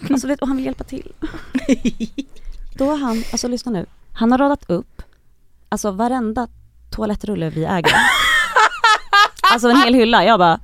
[0.10, 1.12] alltså, vet, och han vill hjälpa till.
[2.78, 5.02] Då har han, alltså lyssna nu, han har radat upp
[5.70, 6.48] alltså varenda
[6.92, 7.94] toalettrulle vi äger.
[9.52, 10.60] Alltså en hel hylla, jag bara,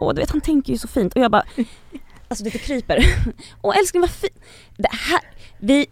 [0.00, 1.44] åh du vet han tänker ju så fint och jag bara,
[2.28, 3.04] alltså det kryper.
[3.62, 4.38] Åh älskling vad fint.
[4.76, 5.20] Det här,
[5.58, 5.86] vi,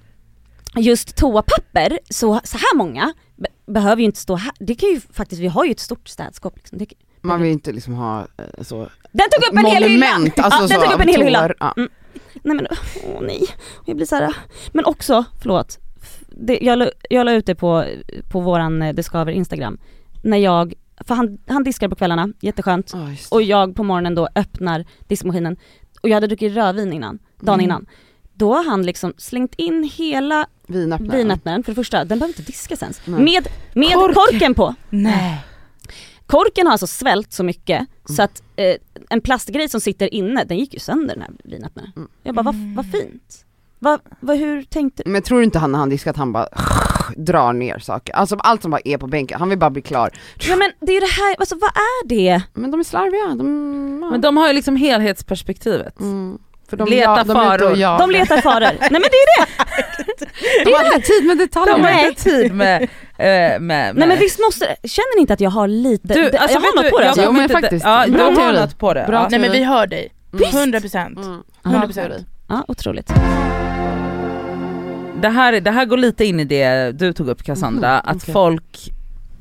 [0.76, 4.52] just toapapper, så, så här många be, behöver ju inte stå här.
[4.58, 6.78] Det kan ju faktiskt, vi har ju ett stort städskåp liksom.
[6.78, 6.86] Det,
[7.20, 10.06] Man vill inte liksom ha eh, så den tog upp en hel hylla!
[10.36, 11.54] alltså ja, den tog upp en hel hylla.
[11.60, 11.74] ja.
[11.76, 11.88] Mm.
[12.42, 12.66] Nej men,
[13.04, 13.42] åh nej.
[13.84, 14.36] Jag blir så här.
[14.72, 15.78] men också, förlåt.
[16.28, 17.84] Det, jag, la, jag la ut det på,
[18.30, 19.78] på våran eh, Det skaver Instagram.
[20.22, 20.74] När jag,
[21.06, 22.92] för han, han diskar på kvällarna, jätteskönt.
[22.92, 23.16] Det.
[23.30, 25.56] Och jag på morgonen då öppnar diskmaskinen
[26.06, 27.64] och jag hade druckit rödvin innan, dagen Mm.
[27.64, 27.86] innan.
[28.34, 31.18] Då har han liksom slängt in hela Vinöppnare.
[31.18, 33.00] vinöppnaren, för det första, den behöver inte diskas ens.
[33.04, 33.20] Nej.
[33.24, 34.14] Med, med Kork.
[34.14, 34.74] korken på.
[34.90, 35.44] Nej.
[36.26, 38.16] Korken har alltså svällt så mycket Mm.
[38.16, 38.74] så att eh,
[39.10, 41.92] en plastgrej som sitter inne, den gick ju sönder den här vinöppnaren.
[41.96, 42.08] Mm.
[42.22, 43.44] Jag bara, vad, vad fint.
[43.78, 46.48] Vad, vad, hur tänkte Men tror du inte han när han diskar att han bara
[47.16, 48.14] drar ner saker?
[48.14, 50.10] Alltså allt som bara är på bänken, han vill bara bli klar.
[50.48, 52.42] Ja men det är det här, alltså vad är det?
[52.54, 53.98] Men de är slarviga, de...
[54.02, 54.10] ja.
[54.10, 56.00] Men de har ju liksom helhetsperspektivet.
[56.00, 56.38] Mm.
[56.70, 57.98] För de, Leta ja, de faror.
[57.98, 58.60] De letar faror.
[58.80, 59.46] Nej men det är det!
[60.64, 61.74] De har inte tid med detaljer.
[61.76, 62.88] De har inte tid med, eh,
[63.18, 63.96] med, med.
[63.96, 66.60] Nej men visst måste, känner ni inte att jag har lite, Du, det- alltså, jag
[66.60, 67.24] har något på du, det jag alltså.
[67.24, 67.84] Jo, men faktiskt.
[67.84, 69.04] Ja, du har något på det.
[69.06, 69.28] Bra ja.
[69.30, 70.12] Nej men vi hör dig.
[70.32, 70.54] Visst.
[70.54, 71.18] 100 procent.
[71.18, 71.42] Mm.
[71.64, 72.14] 100 procent.
[72.48, 73.12] Ja, otroligt.
[75.20, 78.16] Det, här, det här går lite in i det du tog upp Cassandra, Mhm, att
[78.22, 78.32] okej.
[78.32, 78.92] folk,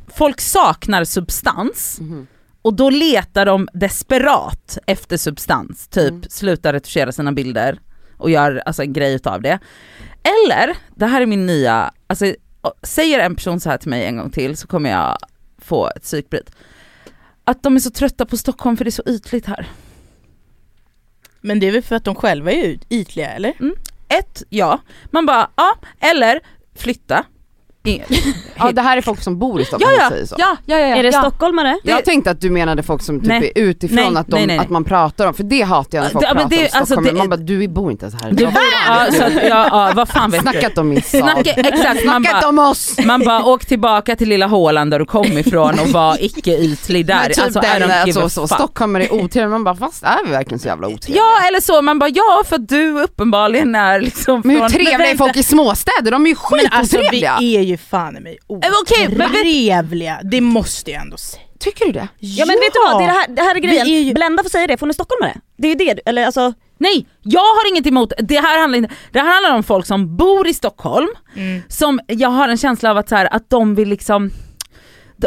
[0.08, 2.28] folk saknar substans Mhm.
[2.62, 6.24] och då letar de desperat efter substans, typ Mm.
[6.30, 7.80] sluta retuschera sina bilder
[8.18, 9.60] och gör alltså, en grej utav det.
[10.24, 12.34] Eller, det här är min nya, alltså
[12.84, 15.18] säger en person så här till mig en gång till så kommer jag
[15.58, 16.52] få ett psykbryt.
[17.44, 19.68] Att de är så trötta på Stockholm för det är så ytligt här.
[21.42, 23.54] Men det är väl för att de själva är ytliga eller?
[24.20, 24.80] Ett, ja,
[25.12, 26.40] man bara ja, eller
[26.76, 27.24] flytta.
[28.58, 30.36] Ja det här är folk som bor i Ja Stockholm ja, och säger så.
[30.38, 31.20] ja, ja, ja, Är det ja.
[31.22, 31.78] stockholmare?
[31.84, 33.52] Jag tänkte att du menade folk som typ Nej.
[33.56, 34.58] är utifrån, Nej, att, de, nej, nej.
[34.58, 36.56] att man pratar om, för det hatar jag när Ja, folk det- ja, pratar det-
[36.58, 38.32] om alltså, Stockholm, det- man bara du bor inte ens här.
[38.32, 40.52] Du, ja, så att, ja, ja, vad fan vet du?
[40.52, 41.22] Snackat om min stad.
[41.22, 42.96] Snacka, exakt, man Snackat bara, om oss!
[43.06, 47.06] man bara åk tillbaka till lilla Håland där du kom ifrån och var icke ytlig
[47.06, 47.16] där.
[47.16, 50.32] Men typ alltså, I den, alltså, så, stockholmare är otrevliga, man bara fast är vi
[50.32, 51.24] verkligen så jävla otrevliga?
[51.24, 55.10] Ja eller så, man bara ja för att du uppenbarligen är liksom Men hur trevliga
[55.12, 56.12] är folk i småstäder?
[56.12, 57.38] De är ju Men alltså skitotrevliga!
[57.76, 61.42] Är ju fan i mig vet- otrevliga, det måste jag ändå säga.
[61.60, 62.08] Tycker du det?
[62.20, 63.88] Ja men vet du vad, det, är det, här, det här är grejen.
[63.88, 65.38] Är ju- Blenda får säga det, för hon är stockholmare.
[65.58, 68.94] Det är ju det, eller alltså, Nej, jag har inget emot, det här handlar, inte,
[69.12, 71.62] det här handlar om folk som bor i Stockholm, Mm.
[71.70, 74.32] som jag har en känsla av att, så här, att de vill liksom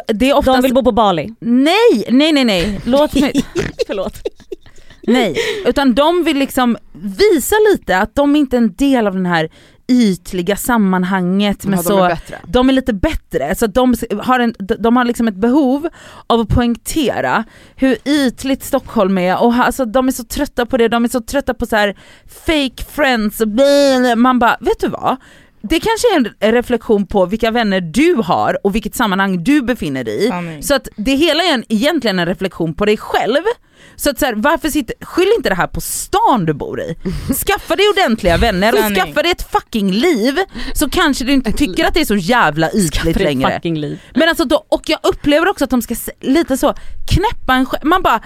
[0.07, 1.35] det är oftast, de vill bo på Bali.
[1.41, 3.33] nej, nej nej nej, låt mig,
[3.87, 4.15] Förlåt.
[5.03, 5.37] Nej,
[5.67, 9.49] utan de vill liksom visa lite att de inte är en del av den här
[9.89, 12.39] ytliga sammanhanget med Ja, så, de är bättre.
[12.47, 15.89] de är lite bättre, så de har, en, de har liksom ett behov
[16.27, 17.45] av att poängtera
[17.77, 21.21] hur ytligt Stockholm är och alltså, de är så trötta på det, de är så
[21.21, 21.97] trötta på så här
[22.47, 23.43] fake friends
[24.17, 25.17] man bara, vet du vad?
[25.71, 30.05] Det kanske är en reflektion på vilka vänner du har och vilket sammanhang du befinner
[30.05, 30.29] dig i.
[30.29, 30.63] Sanning.
[30.63, 33.43] Så att det hela är en, egentligen en reflektion på dig själv.
[33.97, 36.97] Så att så här, varför sitter, skyll inte det här på stan du bor i.
[37.47, 40.39] Skaffa dig ordentliga vänner och skaffa dig ett fucking liv
[40.75, 43.61] så kanske du inte tycker att det är så jävla ytligt längre.
[44.15, 46.75] Men alltså då, och jag upplever också att de ska lite så
[47.11, 48.21] knäppa en själv, man bara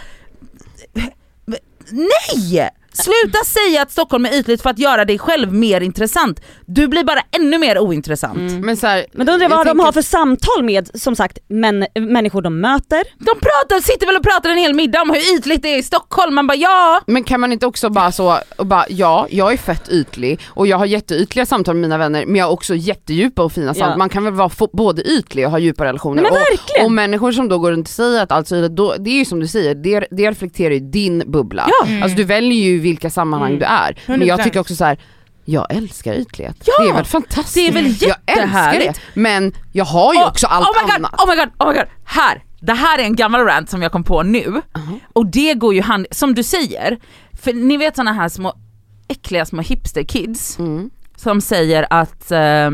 [1.90, 2.70] Nej!
[2.92, 6.40] Sluta säga att Stockholm är ytligt för att göra dig själv mer intressant.
[6.66, 8.38] Du blir bara ännu mer ointressant.
[8.38, 8.60] Mm.
[8.66, 10.90] Men, så här, Men då undrar jag vad jag de tänker- har för samtal med,
[11.00, 13.02] som sagt, män, människor de möter.
[13.18, 15.82] De pratar, sitter väl och pratar en hel middag om hur ytligt det är i
[15.82, 17.00] Stockholm, man bara ja.
[17.06, 20.66] Men kan man inte också bara så, och bara ja, jag är fett ytlig och
[20.66, 23.90] jag har jätteytliga samtal med mina vänner men jag har också jättedjupa och fina samtal.
[23.90, 23.96] Ja.
[23.96, 26.22] Man kan väl vara både ytlig och ha djupa relationer.
[26.22, 26.84] Nej, men och, verkligen.
[26.86, 29.14] och människor som då går runt och säger att allt är ytligt, då, det är
[29.18, 31.68] ju som du säger, det, det reflekterar ju din bubbla.
[31.80, 31.86] Ja.
[31.86, 32.02] Mm.
[32.02, 33.58] Alltså du väljer ju vilka sammanhang Mm.
[33.60, 33.98] du är.
[34.06, 34.44] Men jag 100%.
[34.44, 34.98] tycker också så här.
[35.44, 36.56] Jag älskar ytlighet.
[36.64, 37.54] Ja, det är väl fantastiskt.
[37.54, 37.92] det är väl Jag
[38.26, 38.94] älskar jättehärligt.
[39.14, 39.20] det.
[39.20, 41.20] Men jag har ju Oh, också allt oh my God, annat.
[41.20, 42.42] Oh my god, oh my god, här!
[42.60, 44.40] Det här är en gammal rant som jag kom på nu.
[44.44, 44.98] Uh-huh.
[45.12, 46.98] Och det går ju hand, som du säger,
[47.42, 48.54] för ni vet såna här små
[49.08, 50.90] äckliga små hipster kids Mm.
[51.16, 52.70] som säger att eh,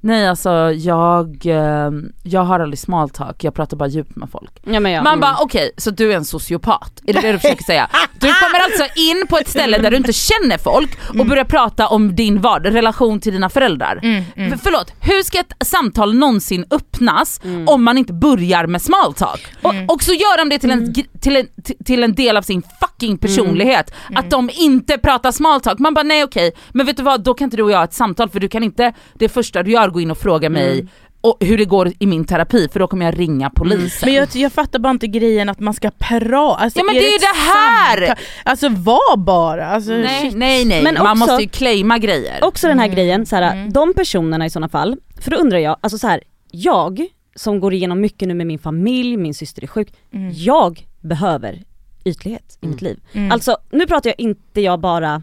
[0.00, 1.90] nej alltså jag, eh,
[2.22, 4.50] jag har aldrig small talk, jag pratar bara djupt med folk.
[4.64, 5.02] Ja, men ja.
[5.02, 5.20] Man Mm.
[5.20, 6.92] bara okej, så du är en sociopat?
[7.06, 7.88] Är det det du försöker säga?
[8.20, 11.88] Du kommer alltså in på ett ställe där du inte känner folk och börjar prata
[11.88, 14.00] om din vad, relation till dina föräldrar.
[14.02, 14.50] Mm, mm.
[14.50, 17.68] För, förlåt, hur ska ett samtal någonsin öppnas Mm.
[17.68, 19.46] om man inte börjar med small talk?
[19.64, 19.84] Mm.
[19.88, 21.46] Och, och så gör de det till en, gr- till, en,
[21.84, 25.78] till- en del av sin fucking personlighet, att de inte pratar small talk.
[25.78, 27.84] Man bara nej okej, men vet du vad, då kan inte du och jag ha
[27.84, 30.86] ett samtal för du kan inte det första du gör gå in och fråga mig
[31.20, 34.06] och hur det går i min terapi för då kommer jag ringa polisen.
[34.08, 36.62] Men jag, jag fattar bara inte grejen att man ska prata.
[36.62, 37.96] Alltså, Ja, men det är ju ett det här!
[38.06, 38.24] samtal?
[38.44, 39.66] Alltså var bara.
[39.66, 42.38] Alltså, nej, nej nej, Men man också- måste ju claima grejer.
[42.44, 42.96] Också den här Mm.
[42.96, 43.72] grejen, så här, Mm.
[43.72, 46.20] de personerna i sådana fall, för då undrar jag, alltså så här,
[46.50, 50.32] jag som går igenom mycket nu med min familj, min syster är sjuk, Mm.
[50.34, 51.62] jag behöver
[52.04, 53.00] ytlighet i mitt liv.
[53.12, 53.32] Mm.
[53.32, 55.22] Alltså nu pratar jag inte jag bara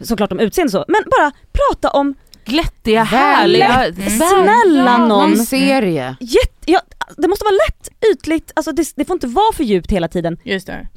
[0.00, 2.14] såklart om utseende så, men bara prata om
[2.50, 4.10] Glättiga, Väl- härliga, Mm.
[4.10, 6.16] snälla någon, Någon serie.
[6.20, 6.80] jätte, ja,
[7.16, 10.36] det måste vara lätt, ytligt, alltså det, det får inte vara för djupt hela tiden.
[10.44, 10.88] Just det.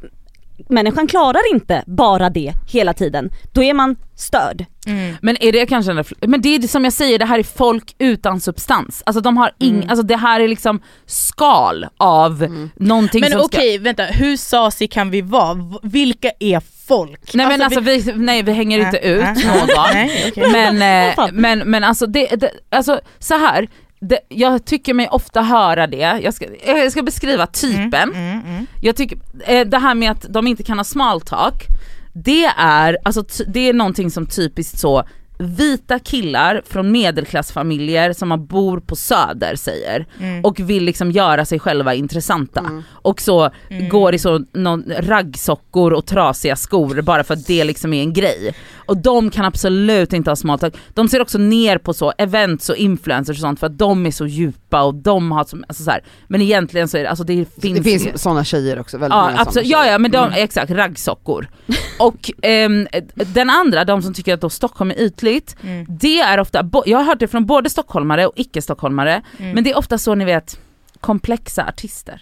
[0.70, 4.66] Människan klarar inte bara det hela tiden, då är man störd.
[4.88, 5.16] Mm.
[5.22, 7.96] Men är det kanske en men det är som jag säger, det här är folk
[8.00, 9.04] utan substans.
[9.06, 9.90] Alltså de har ing, Mm.
[9.90, 12.70] alltså det här är liksom skal av Mm.
[12.76, 15.58] någonting Men som okej, vänta, hur sasig kan vi vara?
[15.84, 17.34] Vilka är folk?
[17.34, 19.68] Nej men alltså vi, nej vi hänger inte Äh, ut äh, någon.
[19.94, 20.52] Nej, okej.
[20.52, 23.68] Men, eh, men, men alltså, det, det, alltså så här.
[24.00, 27.94] Det, jag tycker mig ofta höra det, jag ska, jag ska beskriva typen.
[27.94, 28.68] Mm, mm, mm.
[28.82, 31.68] Jag tycker, eh, det här med att de inte kan ha small talk,
[32.14, 35.04] det är, alltså, det är någonting som typiskt så
[35.44, 40.46] vita killar från medelklassfamiljer som man bor på söder säger Mm.
[40.46, 42.84] och vill liksom göra sig själva intressanta Mm.
[42.92, 43.90] och så Mm.
[43.90, 48.14] går i så någon raggsockor och trasiga skor bara för att det liksom är en
[48.14, 48.54] grej.
[48.86, 50.74] Och de kan absolut inte ha small talk.
[50.94, 54.12] De ser också ner på så events och influencers och sånt för att de är
[54.12, 56.04] så djupa och de har så, alltså så här.
[56.28, 59.26] men egentligen så är det, alltså det finns, Det finns sådana tjejer också, väldigt Ja
[59.30, 60.44] många absolut, ja ja men de, Mm.
[60.44, 61.48] exakt, raggsockor.
[62.00, 65.86] och ehm, den andra, de som tycker att då Stockholm är ytligt, Mm.
[65.90, 69.52] det är ofta, jag har hört det från både stockholmare och icke-stockholmare, Mm.
[69.52, 70.60] men det är ofta så ni vet,
[71.00, 72.22] komplexa artister.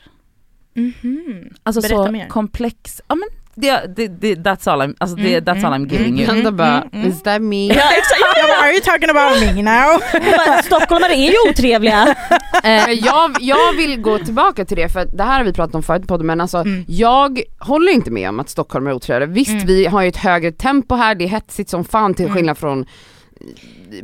[0.74, 1.49] Mhm.
[1.64, 2.28] Alltså Berätta så mer.
[2.28, 5.76] komplex, ja men det, det, det, that's all I'm, alltså det, Mm, that's all I'm
[5.76, 6.26] mm, giving you.
[6.28, 7.10] Kan det bara, Mm, mm.
[7.10, 7.68] is that me?
[7.68, 10.02] Ja exakt, jag bara, are you talking about me now?
[10.64, 12.16] Stockholmare är ju otrevliga.
[12.64, 15.84] Eh, jag, jag vill gå tillbaka till det för det här har vi pratat om
[15.84, 16.86] förut på podden men alltså Mm.
[16.88, 19.30] jag håller inte med om att Stockholm är otrevliga.
[19.30, 19.66] Visst Mm.
[19.68, 22.36] vi har ju ett högre tempo här, det är hetsigt som fan till Mm.
[22.38, 22.86] skillnad från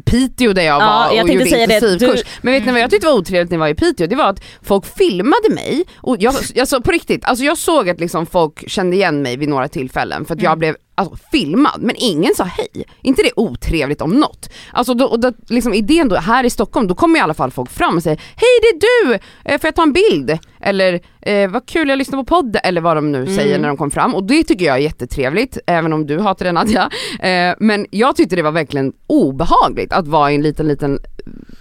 [0.05, 2.21] Piteå där jag Ja, var jag och gjorde intensivkurs.
[2.23, 4.07] Du- Men vet ni vad jag tyckte var otrevligt när jag var i Piteå?
[4.07, 7.99] Det var att folk filmade mig och jag, alltså på riktigt, alltså jag såg att
[7.99, 10.59] liksom folk kände igen mig vid några tillfällen för att jag Mm.
[10.59, 12.85] blev alltså, filmad men ingen sa hej.
[13.01, 14.49] inte det otrevligt om något?
[14.73, 17.51] Alltså då, och då, liksom idén då, här i Stockholm, då kommer i alla fall
[17.51, 19.13] folk fram och säger Hej det är du!
[19.45, 20.37] Eh, får jag ta en bild?
[20.61, 23.35] Eller eh, vad kul jag lyssnar på podden, eller vad de nu Mm.
[23.35, 26.45] säger när de kom fram och det tycker jag är jättetrevligt, även om du hatar
[26.45, 26.89] det Nadja.
[27.19, 30.99] Eh, men jag tyckte det var verkligen obehagligt att vara i en liten liten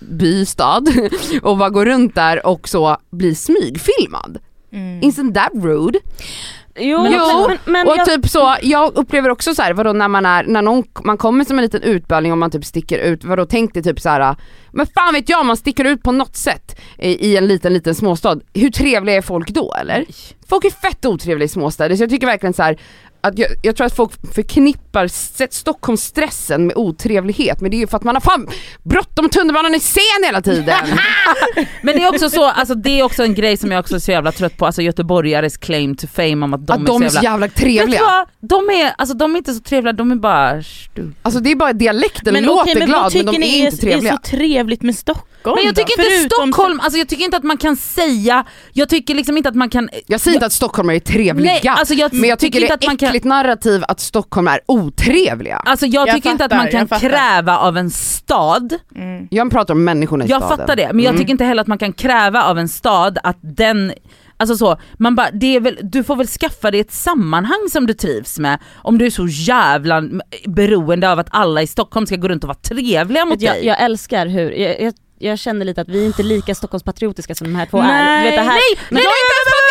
[0.01, 0.85] bystad
[1.43, 4.39] och bara gå runt där och så bli smygfilmad.
[4.73, 5.01] Mm.
[5.01, 5.99] Isn't that rude?
[6.79, 9.93] Jo, Men men, men, men och jag, typ så, jag upplever också så här, vadå
[9.93, 12.99] när man är, när någon, man kommer som en liten utböling och man typ sticker
[12.99, 14.37] ut, vadå tänk dig typ så här.
[14.73, 17.95] men fan vet jag, man sticker ut på något sätt i, i en liten liten
[17.95, 20.05] småstad, hur trevliga är folk då eller?
[20.49, 22.79] Folk är fett otrevliga i småstäder så jag tycker verkligen så här.
[23.27, 27.87] Att jag, jag tror att folk förknippar sett Stockholmsstressen med otrevlighet men det är ju
[27.87, 28.49] för att man har fan
[28.83, 30.75] bråttom, tunnelbanan är sen hela tiden.
[31.83, 33.99] Men det är också så, alltså det är också en grej som jag också är
[33.99, 37.09] så jävla trött på, alltså göteborgares claim to fame om att de, att de är
[37.09, 38.01] så jävla Vet du trevliga.
[38.01, 38.27] vad?
[38.41, 40.63] De är, alltså de är inte så trevliga, de är bara
[41.23, 43.61] Alltså det är bara dialekten Men låter okej, men vad glad men tycker de ni
[43.61, 44.13] är inte trevliga.
[44.13, 45.79] är så trevligt med Stockholm Men jag då?
[45.83, 49.37] tycker inte Förutom- Stockholm, alltså jag tycker inte att man kan säga, jag tycker liksom
[49.37, 52.29] inte att man kan Jag säger inte att stockholmare är trevliga, Nej, alltså jag men
[52.31, 55.57] jag tycker, inte det att är man kan äckligt narrativ att Stockholm är otrevliga.
[55.57, 57.09] Alltså jag, Jag tycker inte att fattar, man kan jag fattar.
[57.09, 59.29] kräva av en stad, Mm.
[59.31, 60.59] Jag pratar om människorna i jag staden.
[60.59, 61.21] fattar det, men jag Mm.
[61.21, 63.93] tycker inte heller att man kan kräva av en stad att den
[64.39, 67.87] Alltså så, man bara, det är väl, du får väl skaffa dig ett sammanhang som
[67.87, 70.03] du trivs med om du är så jävla
[70.47, 73.67] beroende av att alla i Stockholm ska gå runt och vara trevliga mot jag, dig.
[73.67, 77.47] jag älskar hur, jag, jag, jag känner lite att vi är inte lika Stockholmspatriotiska som
[77.47, 77.83] de här två är.
[77.83, 78.25] Nej.
[78.25, 78.61] Du vet, det här, Nej,
[78.91, 79.66] men nej, nej, nej, nej,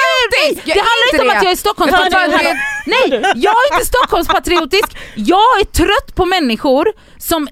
[0.66, 2.56] det handlar inte om att jag är Stockholmspatriotisk.
[2.86, 4.98] Nej, jag är inte Stockholmspatriotisk.
[5.16, 7.48] Jag är trött på människor som,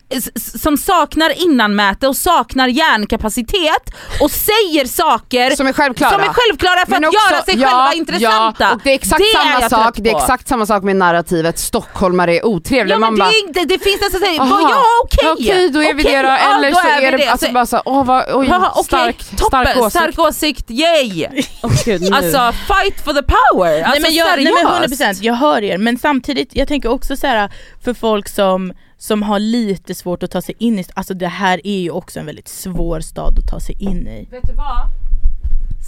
[0.62, 3.84] som saknar innanmäte och saknar hjärnkapacitet
[4.22, 6.12] och säger saker Som är självklara.
[6.12, 8.64] som är självklara för Men att också- göra sig ja, själva intressanta.
[8.64, 10.96] Ja, och det är exakt är samma jag sak, det är exakt samma sak med
[10.96, 12.96] narrativet stockholmare är otrevliga.
[12.96, 14.70] Ja, men Man det, bara, är inte, det finns nästan såhär, Aha.
[14.72, 15.30] ja okej.
[15.32, 17.28] Okej då är vi det då, ja, eller då så är är, vi det det.
[17.32, 19.92] alltså Så- bara så, åh vad, oj, okej, stark, stark åsikt.
[19.92, 21.28] stark åsikt, yay!
[21.64, 22.14] Åh gud.
[22.14, 25.22] Alltså fight for the power, alltså nej, men jag, nej men seriöst.
[25.22, 27.52] 100% jag hör er men samtidigt, jag tänker också så här
[27.84, 31.62] för folk som, som har lite svårt att ta sig in i, alltså det här
[31.64, 34.28] är ju också en väldigt svår stad att ta sig in i.
[34.32, 34.88] Vet du vad?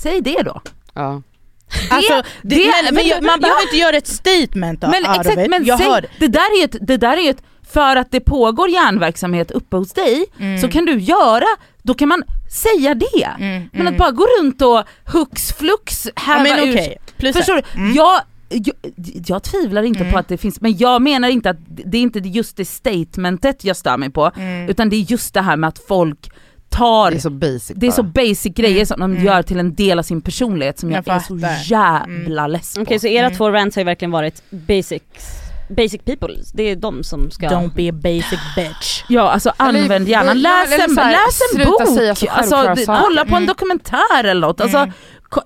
[0.03, 0.61] Säg det då.
[0.93, 1.21] Ja.
[1.89, 3.38] Alltså, det, det- men, men, man ja.
[3.41, 6.28] behöver inte göra ett statement av, Men of exakt, men jag säg, hör det.
[6.28, 9.76] där är ju ett, det där är ju ett, för att det pågår hjärnverksamhet uppe
[9.78, 10.61] hos dig, Mm.
[10.61, 11.45] så kan du göra,
[11.84, 12.23] då kan man
[12.55, 13.23] säga det.
[13.39, 13.87] Mm, Men mm.
[13.93, 14.83] att bara gå runt och
[15.13, 17.79] hux flux ja, häva men ur okej, plus Förstår du?
[17.81, 17.93] Mm.
[17.95, 18.75] Jag, jag,
[19.27, 20.13] jag tvivlar inte Mm.
[20.13, 23.63] på att det finns, men jag menar inte att det är inte just det statementet
[23.63, 24.69] jag stör mig på, Mm.
[24.69, 26.29] utan det är just det här med att folk
[26.69, 29.25] tar Det är så basic det är så basic grejer som de Mm.
[29.25, 31.57] gör till en del av sin personlighet som jag, Jag är så fattar.
[31.65, 32.81] jävla less på.
[32.81, 33.37] Okej så era Mm.
[33.37, 35.25] två rants har ju verkligen varit basics,
[35.70, 37.47] basic people, det är de som ska...
[37.47, 39.03] Don't be a basic bitch.
[39.09, 43.22] Ja alltså Eller- använd hjärnan, läs eller en, här, läs en bok, alltså, d- kolla
[43.26, 43.45] på en Mm.
[43.47, 44.61] dokumentär eller något.
[44.61, 44.93] Alltså, Mm.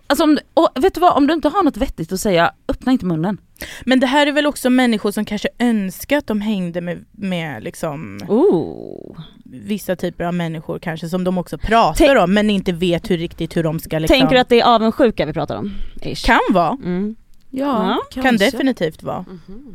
[0.07, 2.91] alltså, om, och vet du vad, om du inte har något vettigt att säga, öppna
[2.91, 3.37] inte munnen.
[3.85, 7.63] Men det här är väl också människor som kanske önskar att de hängde med, med
[7.63, 9.17] liksom Ooh.
[9.45, 13.17] vissa typer av människor kanske som de också pratar Tänk- om men inte vet hur
[13.17, 14.17] riktigt hur de ska liksom...
[14.19, 15.73] Tänker du att det är avundsjuka vi pratar om?
[16.01, 16.25] Ish.
[16.25, 17.15] Kan vara, Mm.
[17.51, 19.25] Ja, kan definitivt vara.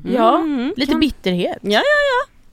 [0.05, 0.37] Ja.
[0.39, 0.75] Mm.
[0.77, 1.59] Lite Kan- bitterhet.
[1.61, 1.83] Ja,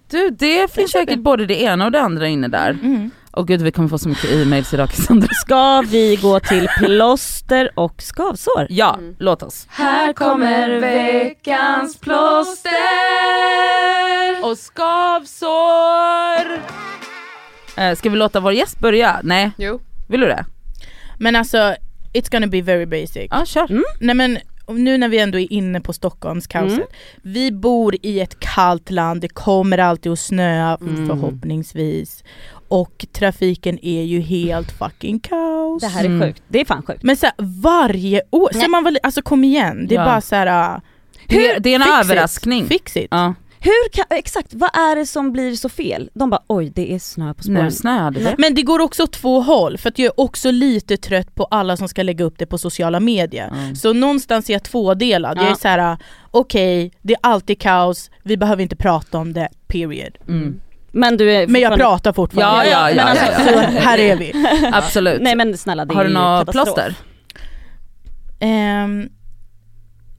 [0.09, 2.69] Du det finns säkert både det ena och det andra inne där.
[2.69, 3.11] Mm.
[3.31, 5.27] Och gud vi kommer få så mycket e-mails idag Cassandra.
[5.41, 8.67] Ska vi gå till plåster och skavsår?
[8.69, 9.65] Ja, låt oss.
[9.69, 12.71] Här kommer veckans plåster
[14.43, 16.59] Och skavsår!
[17.77, 19.19] Eh, ska vi låta vår gäst börja?
[19.23, 19.79] Nej, Jo.
[20.09, 20.45] vill du det?
[21.19, 21.57] Men alltså,
[22.13, 23.27] it's gonna be very basic.
[23.29, 23.67] Ja kör.
[23.99, 24.37] Nej men
[24.79, 26.77] nu när vi ändå är inne på Stockholmskaoset.
[26.77, 26.87] Mm.
[27.21, 31.07] Vi bor i ett kallt land, det kommer alltid att snöa Mm.
[31.07, 32.23] förhoppningsvis.
[32.67, 35.81] Och trafiken är ju helt fucking kaos.
[35.81, 36.21] Det här är Mm.
[36.27, 37.03] sjukt, det är fan sjukt.
[37.03, 40.05] Men så här, varje år, så man väl, alltså kom igen, det är Ja.
[40.05, 40.75] bara så här.
[40.75, 40.81] uh,
[41.27, 42.05] Det, det är en fix it.
[42.05, 42.65] överraskning.
[42.67, 43.07] Fix it.
[43.11, 43.33] Ja,
[43.63, 46.09] Hur kan, exakt, vad är det som blir så fel?
[46.13, 47.63] De bara oj det är snö på spåren.
[47.65, 48.35] nu snöade det.
[48.37, 51.43] Men det går också åt två håll, för att jag är också lite trött på
[51.45, 53.47] alla som ska lägga upp det på sociala medier.
[53.47, 53.75] Mm.
[53.75, 55.49] Så någonstans är jag tvådelad, jag Ja.
[55.51, 55.97] är så här:
[56.31, 60.17] okej, det är alltid kaos, vi behöver inte prata om det, period.
[60.27, 60.59] Mm.
[60.91, 62.69] Men du är Men jag pratar fortfarande.
[62.69, 64.33] Ja, ja, ja, men alltså, ja, Så här är vi.
[64.73, 65.21] Absolut.
[65.21, 66.65] Nej men snälla det Har du katastrof.
[66.65, 66.95] plåster?
[68.39, 69.09] Ehm,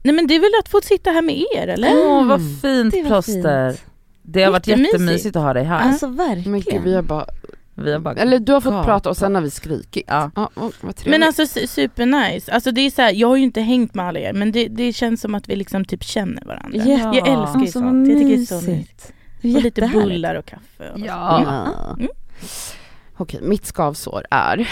[0.03, 1.89] nej men det är väl att få sitta här med er eller?
[2.07, 2.55] Åh vad Mm.
[2.61, 3.69] fint Det plåster.
[3.71, 3.83] fint.
[4.21, 5.35] Det har varit Jättemysigt.
[5.35, 5.79] att ha dig här.
[5.79, 6.51] Alltså verkligen.
[6.51, 7.25] Men gud vi har bara,
[7.75, 8.85] Vi har bara eller du har fått gapat.
[8.85, 10.03] prata och sen har vi skrikit.
[10.07, 10.31] Ja.
[10.35, 10.95] Ja, oh, vad.
[11.05, 14.05] Men alltså su- supernice, alltså det är så här, jag har ju inte hängt med
[14.05, 16.77] alla er men det, det känns som att vi liksom typ känner varandra.
[16.77, 16.85] Ja.
[17.15, 19.13] Jag älskar ju Alltså, sånt, jag tycker det är så mysigt.
[19.39, 20.89] Och lite bullar och kaffe.
[20.93, 21.43] Och Ja.
[21.99, 22.07] Ja.
[23.17, 24.69] Okej, mitt skavsår är,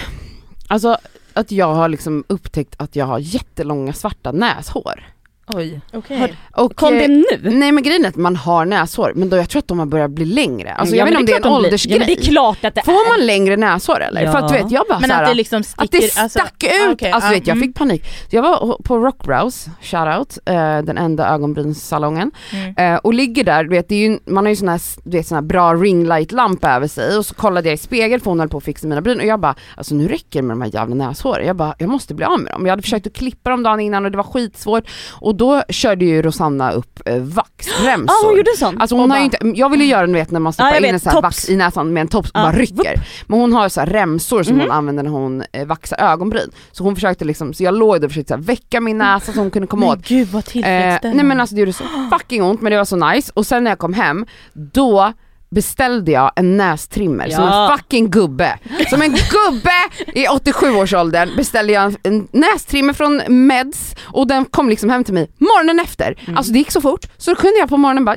[0.67, 0.97] alltså
[1.33, 5.03] att jag har liksom upptäckt att jag har jättelånga svarta näshår.
[5.47, 5.81] Oj.
[5.93, 6.35] Okej.
[6.55, 7.23] Och, Kom det nu?
[7.41, 9.85] Nej men grejen är att man har näshår, men då jag tror att de har
[9.85, 10.73] börjat bli längre.
[10.73, 11.93] Alltså Ja, jag vet inte om det är en de åldersgrej.
[11.93, 12.85] Ja, men det är klart att det är.
[12.85, 14.21] Får man längre näshår eller?
[14.21, 14.31] Ja.
[14.31, 16.39] För att du vet jag bara Men såhär, att det liksom sticker, att det alltså-
[16.39, 16.71] stack ut!
[16.87, 17.67] ah, okej, alltså ah, vet jag mm.
[17.67, 18.03] fick panik.
[18.29, 22.31] Jag var på Rockbrows, shoutout, eh, den enda ögonbrynssalongen.
[22.51, 22.93] Mm.
[22.93, 25.17] Eh, och ligger där, du vet, det är ju, man har ju sån här, du
[25.17, 28.39] vet, sån här bra ringlight-lampa över sig och så kollade jag i spegel för hon
[28.39, 30.61] höll på att fixa mina bryn och jag bara, alltså nu räcker det med de
[30.61, 31.47] här jävla näshåren.
[31.47, 32.65] Jag bara, jag måste bli av med dem.
[32.65, 36.05] Jag hade försökt att klippa dem dagen innan och det var skitsvårt och då körde
[36.05, 38.05] ju Rosanna upp eh, vaxremsor.
[38.21, 38.81] Ja hon gjorde sånt.
[38.81, 40.69] Alltså hon Och har bara- inte, jag vill ju göra den vet när man stoppar
[40.69, 42.51] jag in vet, en sån här vax i näsan med en tops och Ja, bara
[42.51, 42.95] rycker.
[43.27, 44.61] Men hon har så remsor som Mhm.
[44.61, 46.51] hon använder när hon eh, vaxar ögonbryn.
[46.71, 49.39] Så hon försökte liksom, så jag låg där och försökte så väcka min näsa så
[49.39, 50.07] hon kunde komma Men åt.
[50.07, 50.61] gud vad Eh,
[51.03, 53.63] nej men alltså det gjorde så fucking ont men det var så nice och sen
[53.63, 55.13] när jag kom hem, då
[55.51, 57.71] beställde jag en nästrimmer som Ja.
[57.71, 58.59] en fucking gubbe.
[58.89, 59.73] Som en gubbe
[60.19, 65.29] i 87-årsåldern beställde jag en, nästrimmer från Meds och den kom liksom hem till mig
[65.37, 66.15] morgonen efter.
[66.25, 66.37] Mm.
[66.37, 68.15] Alltså det gick så fort så då kunde jag på morgonen bara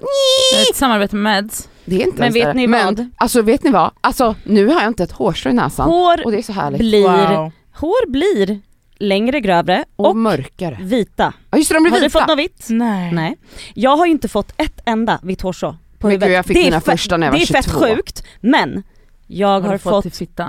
[0.71, 1.69] Ett samarbete med Meds.
[1.85, 2.55] det är inte Men vet det.
[2.55, 3.11] ni men, vad?
[3.17, 3.91] Alltså vet ni vad?
[4.01, 6.79] Alltså nu har jag inte ett hårstrå i näsan Hår och det är så härligt.
[6.81, 7.03] blir,
[7.37, 7.51] Wow.
[7.75, 8.61] hår blir
[8.99, 10.79] längre, grövre Och, och mörkare.
[10.81, 11.33] vita.
[11.51, 12.19] Ja just det, de blir Har du vita.
[12.19, 12.67] fått något vitt?
[12.69, 13.13] Nej.
[13.13, 13.37] Nej.
[13.75, 16.29] Jag har ju inte fått ett enda vitt hårstrå på huvudet.
[16.29, 17.81] gud, jag fick det är mina första när jag var Det är fett 22.
[17.81, 18.83] sjukt, men
[19.27, 20.05] jag har, Har fått, fått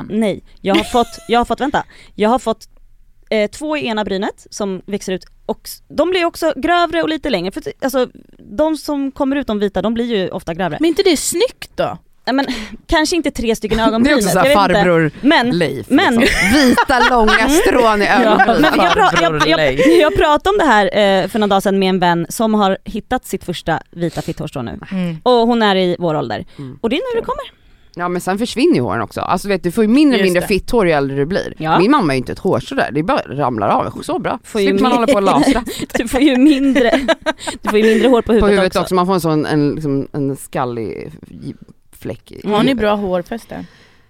[0.10, 1.84] nej, jag har fått, jag har fått, vänta,
[2.16, 2.68] jag har fått
[3.30, 7.30] eh, två i ena brynet som växer ut och de blir också grövre och lite
[7.30, 7.52] längre.
[7.52, 8.08] För, alltså,
[8.40, 10.78] de som kommer ut de vita, de blir ju ofta grövre.
[10.80, 11.98] Men inte det är snyggt då?
[12.26, 12.46] Nej, men
[12.88, 14.16] kanske inte tre stycken Det är ögonbryn.
[14.16, 15.86] också såhär farbror Men, Leif.
[15.90, 16.50] men- Liksom.
[16.54, 18.62] Vita långa strån i ögonbrynen.
[18.78, 18.86] men
[19.22, 20.86] jag, jag, jag, jag pratade om det här
[21.24, 24.62] eh, för några dagar sedan med en vän som har hittat sitt första vita fitthårstrå
[24.62, 24.80] nu.
[24.92, 25.18] Mm.
[25.24, 26.46] Och hon är i vår ålder.
[26.58, 26.80] Mm.
[26.82, 27.66] Och det är nu det kommer.
[27.98, 29.22] Ja men sen försvinner ju håren också.
[29.22, 30.48] Alltså vet du, får ju mindre och mindre det.
[30.48, 31.54] fitthår ju äldre du blir.
[31.58, 31.80] Ja.
[31.80, 34.02] Min mamma är ju inte ett hårstrå där, det bara ramlar av.
[34.04, 34.40] Så bra.
[34.44, 36.92] Får ju Slipper man hålla på och lasra Du får ju mindre,
[37.62, 38.80] du får ju mindre hår på huvudet, på huvudet också.
[38.82, 38.96] också.
[38.96, 41.12] Man får en sån en, liksom, en skallig
[42.06, 43.66] fläck i Har ni bra hårfäste?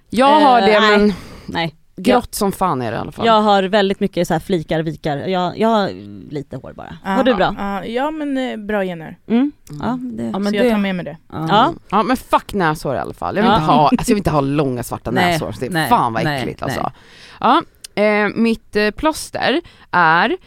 [0.09, 1.13] Jag har Eh, det men
[1.45, 3.25] Nej, grått som fan är det i alla fall.
[3.25, 5.17] jag har väldigt mycket så här flikar, vikar.
[5.17, 5.89] Jag, jag har
[6.33, 6.97] lite hår bara.
[7.03, 7.55] har du bra?
[7.57, 9.17] Ja, ja men eh, bra gener.
[9.27, 9.51] Mm.
[9.69, 9.81] Mm.
[9.81, 11.17] Ja, det, Ja, men så jag tar det, med mig det.
[11.31, 11.73] ja.
[11.89, 13.35] Ja men fuck näshår i alla fall.
[13.35, 13.57] Jag vill, Ja.
[13.57, 15.51] inte, ha, alltså jag vill inte ha långa svarta näshår.
[15.51, 16.69] Så det är nej, fan vad äckligt nej.
[16.77, 16.91] alltså.
[17.39, 17.61] Ja,
[18.03, 19.61] eh, mitt eh, plåster
[19.91, 20.37] är,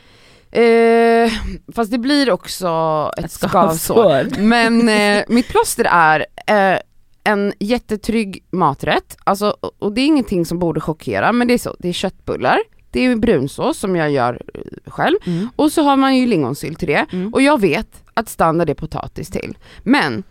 [0.51, 1.31] eh,
[1.75, 2.69] fast det blir också
[3.19, 3.95] ett, Ett skavsår.
[3.95, 4.41] skavsår.
[4.43, 6.79] Men eh, mitt plåster är eh,
[7.25, 11.77] en jättetrygg maträtt, alltså, och- det är ingenting som borde chockera men det är så,
[11.79, 12.59] det är köttbullar,
[12.91, 15.49] det är brunsås som jag gör eh, själv Mm.
[15.57, 17.35] och så har man ju lingonsylt till det Mm.
[17.35, 19.59] och jag vet att standard är potatis till.
[19.83, 20.23] Men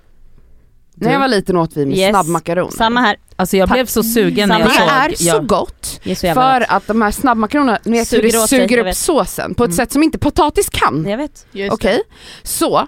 [1.00, 2.10] när jag var liten åt vi med Yes.
[2.10, 2.72] snabbmakaroner.
[2.72, 3.18] Samma här.
[3.36, 5.10] Alltså jag blev så sugen när jag här.
[5.10, 5.18] såg.
[5.20, 5.86] Det är så gott
[6.18, 6.70] så jävla för gott.
[6.70, 9.76] att de här snabbmakaronerna, ni vet hur Suger det suger upp såsen på ett Mm.
[9.78, 11.06] sätt som inte potatis kan.
[11.10, 11.46] Jag vet.
[11.72, 12.02] Okej,
[12.44, 12.88] så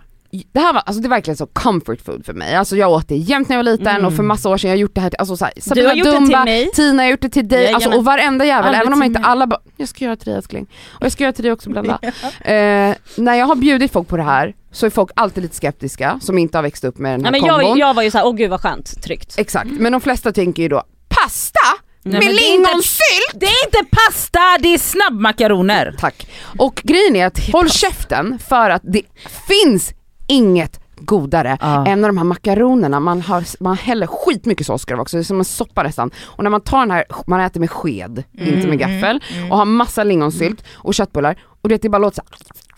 [0.54, 2.56] det här var, alltså det är verkligen så comfort food för mig.
[2.56, 4.06] Alltså jag åt det jämt när jag var liten Mm.
[4.06, 5.62] och för massa år sedan, jag har gjort det här till, alltså så här, Du
[5.62, 6.46] Sabina Dumba.
[6.74, 9.48] Tina har gjort det till dig, alltså, och varenda jävel, Aldrig även om inte alla
[9.48, 10.68] bara, jag ska göra till dig älskling.
[10.90, 12.00] Och jag ska göra till dig också Blenda.
[12.42, 16.20] eh, när jag har bjudit folk på det här så är folk alltid lite skeptiska
[16.22, 17.78] som inte har växt upp med den här Nej, men kombon.
[17.80, 19.34] jag, jag var ju såhär, åh gud vad skönt, tryggt.
[19.38, 21.60] Exakt, men de flesta tänker ju då, pasta?
[22.04, 23.32] Nej, med men det lingonsylt?
[23.34, 25.96] Det är inte pasta, det är snabbmakaroner.
[26.00, 26.28] Tack.
[26.60, 29.02] Och grejen är att håll käften för att det
[29.48, 29.94] finns
[30.30, 31.86] inget godare Ja.
[31.86, 35.22] än de här makaronerna, man, har, man häller skitmycket sås ska det vara också, det
[35.22, 36.12] är som en soppa nästan.
[36.24, 39.52] Och när man tar den här, man äter med sked, inte med gaffel, mm.
[39.52, 42.69] och har massa lingonsylt och köttbullar och det, det bara låter så här,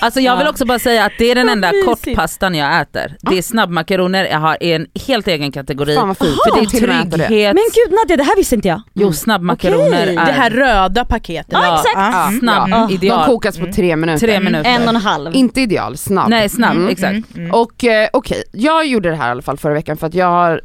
[0.00, 3.16] Alltså jag vill också bara säga att det är den enda kortpastan jag äter.
[3.20, 5.94] Det är snabbmakaroner, jag har en helt egen kategori.
[5.96, 6.30] fan vad fint.
[6.30, 6.66] För det är
[7.10, 7.54] trygghet.
[7.54, 8.82] Men gud Nadja, det här visste inte jag.
[8.94, 10.16] Jo snabbmakaroner Okej.
[10.16, 11.52] är Det här röda paketet.
[11.52, 11.94] Ja, exakt.
[12.14, 12.40] Ja, mm.
[12.40, 12.86] snabb, Ja.
[12.88, 13.26] De ideal.
[13.26, 14.26] kokas på tre minuter.
[14.26, 14.70] Tre minuter.
[14.70, 15.34] En och en halv.
[15.34, 16.28] Inte ideal, snabb.
[16.30, 16.88] Nej snabb, Mm.
[16.88, 17.12] exakt.
[17.12, 17.50] Mm, mm.
[17.50, 20.26] Och eh, okej, jag gjorde det här i alla fall förra veckan för att jag
[20.26, 20.60] har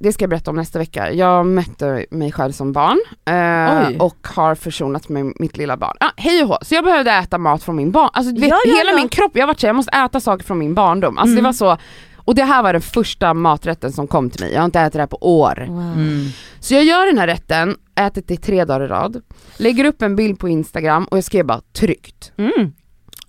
[0.00, 1.12] det ska jag berätta om nästa vecka.
[1.12, 5.96] Jag mötte mig själv som barn eh, och har försonat med mitt lilla barn.
[6.00, 6.58] Ah, hej och hå.
[6.62, 8.96] Så jag behövde äta mat från min barn, alltså vet, Ja, ja, hela ja.
[8.96, 11.18] min kropp, jag har varit så här, jag måste äta saker från min barndom.
[11.18, 11.42] Alltså Mm.
[11.44, 11.78] det var så,
[12.16, 14.92] och det här var den första maträtten som kom till mig, jag har inte ätit
[14.92, 15.64] det här på år.
[15.68, 15.92] Wow.
[15.92, 16.26] Mm.
[16.60, 19.22] Så jag gör den här rätten, ätit det tre dagar i rad,
[19.56, 22.32] lägger upp en bild på Instagram och jag skrev bara tryggt.
[22.38, 22.72] Mm.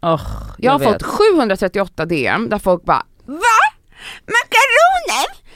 [0.01, 0.21] Oh,
[0.57, 0.87] Jag, har vet.
[0.89, 3.33] fått 738 DM där folk bara VA?
[4.25, 5.46] Makaroner?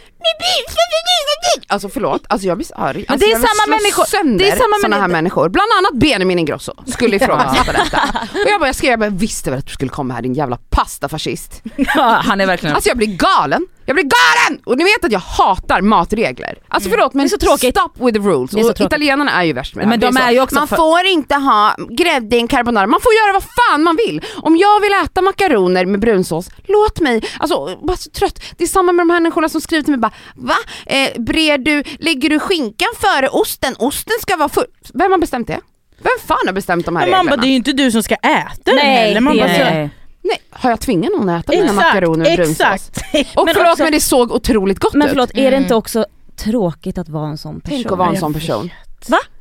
[1.68, 3.06] Alltså förlåt, alltså jag blir så arg.
[3.07, 5.49] Alltså, det är samma människor- sönder det är samma såna här människor.
[5.49, 8.02] Bland annat Benjamin Ingrosso skulle ifrågasätta detta.
[8.34, 10.34] Och jag bara, jag skrev, jag bara, visste väl att du skulle komma här din
[10.34, 11.61] jävla pastafascist.
[11.77, 12.76] Ja, han är verkligen...
[12.76, 13.68] Alltså jag blir galen!
[13.91, 14.61] Jag blir galen!
[14.65, 16.57] Och ni vet att jag hatar matregler.
[16.68, 17.30] Alltså förlåt men Mm.
[17.30, 17.77] Det är så tråkigt.
[17.77, 18.51] stop with the rules.
[18.51, 18.93] Det är så Och tråkigt.
[18.93, 20.11] italienarna är ju värst med det Men här.
[20.11, 23.01] de är så, ju också Man för- får inte ha grädde i en carbonara, man
[23.01, 24.22] får göra vad fan man vill.
[24.41, 27.22] Om jag vill äta makaroner med brunsås, låt mig.
[27.39, 28.41] Alltså bara så trött.
[28.57, 30.55] Det är samma med de här människorna som skriver till mig bara Va?
[30.85, 33.76] Eh, brer du, lägger du skinkan före osten?
[33.80, 34.65] Osten ska vara full.
[34.93, 35.59] Vem har bestämt det?
[36.03, 37.41] Vem fan har bestämt de här Men man bara, reglerna?
[37.41, 39.22] det är ju inte du som ska äta den Nej, heller.
[39.22, 40.41] Man det bara, är- så, Nej.
[40.49, 42.60] Har jag tvingat någon att äta mina makaroner med brunsås?
[42.60, 42.98] exakt.
[43.38, 45.10] Och Men förlåt också- men det såg otroligt gott Men ut.
[45.10, 45.61] förlåt, är det Mm.
[45.64, 47.77] inte också tråkigt att vara en sån person?
[47.77, 48.69] Tänk att vara en sån person.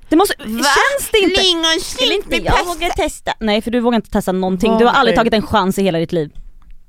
[0.09, 1.35] Det måste, känns det inte?
[1.41, 3.33] Skulle Lingonsylt inte jag våga testa?
[3.41, 5.99] Nej för du vågar inte testa någonting, du har aldrig tagit en chans i hela
[5.99, 6.31] ditt liv.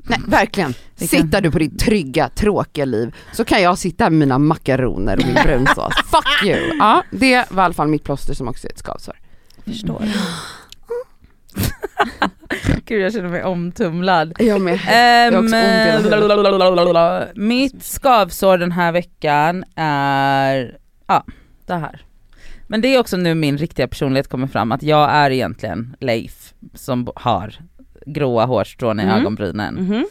[0.03, 0.73] Nej verkligen.
[0.95, 5.25] Sitter du på ditt trygga, tråkiga liv så kan jag sitta med mina makaroner och
[5.25, 5.93] min brunsås.
[6.11, 6.77] Fuck you!
[6.79, 9.15] Ja, det var i alla fall mitt plåster som också är ett skavsår.
[9.65, 10.03] Förstår.
[12.85, 14.33] Gud jag känner mig omtumlad.
[14.39, 14.73] Jag med.
[14.73, 16.29] Ehm, hela huvudet.
[16.39, 17.27] blablabla.
[17.35, 21.23] Mitt skavsår den här veckan är, ja
[21.65, 22.01] det här.
[22.67, 26.53] Men det är också nu min riktiga personlighet kommer fram, att jag är egentligen Leif
[26.73, 27.55] som har
[28.05, 29.19] gråa hårstrån i Mm.
[29.19, 29.75] ögonbrynen.
[29.75, 30.05] Mhm.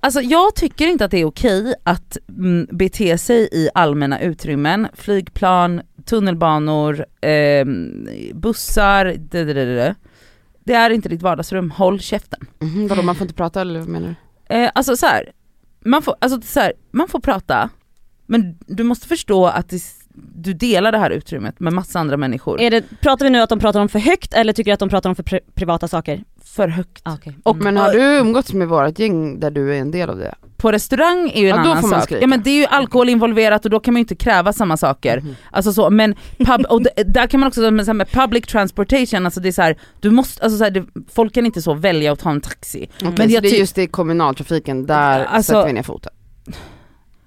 [0.00, 4.88] Alltså jag tycker inte att det är okej att mm, bete sig i allmänna utrymmen,
[4.94, 9.94] flygplan, tunnelbanor, ehm, bussar, det, det, det,
[10.66, 10.74] det.
[10.74, 12.40] är inte ditt vardagsrum, håll käften.
[12.60, 14.14] Mhm, vadå man får inte prata eller vad menar
[14.48, 14.54] du?
[14.56, 15.32] Eh, alltså så här,
[15.84, 17.70] man får, alltså så här, man får prata,
[18.26, 19.82] men du måste förstå att det,
[20.34, 22.60] du delar det här utrymmet med massa andra människor.
[22.60, 24.80] Är det, pratar vi nu att de pratar om för högt eller tycker du att
[24.80, 26.24] de pratar om för pri- privata saker?
[26.56, 27.00] För högt.
[27.02, 27.32] Ah, okay.
[27.42, 30.34] Och men har du umgåtts med vårt gäng där du är en del av det?
[30.56, 32.12] På restaurang är ju en Ja, då annan får man sak.
[32.20, 34.76] Ja men det är ju alkohol involverat och då kan man ju inte kräva samma
[34.76, 35.20] saker.
[35.20, 35.36] Mhm.
[35.50, 39.40] Alltså så, men pub, och där kan man också, med, så med public transportation, alltså
[39.40, 40.84] det är så här, du måste, alltså så här, det,
[41.14, 42.88] folk kan inte så välja att ta en taxi.
[42.96, 46.12] Okej, Men det är just i kommunaltrafiken, där Alltså- sätter vi ner foten.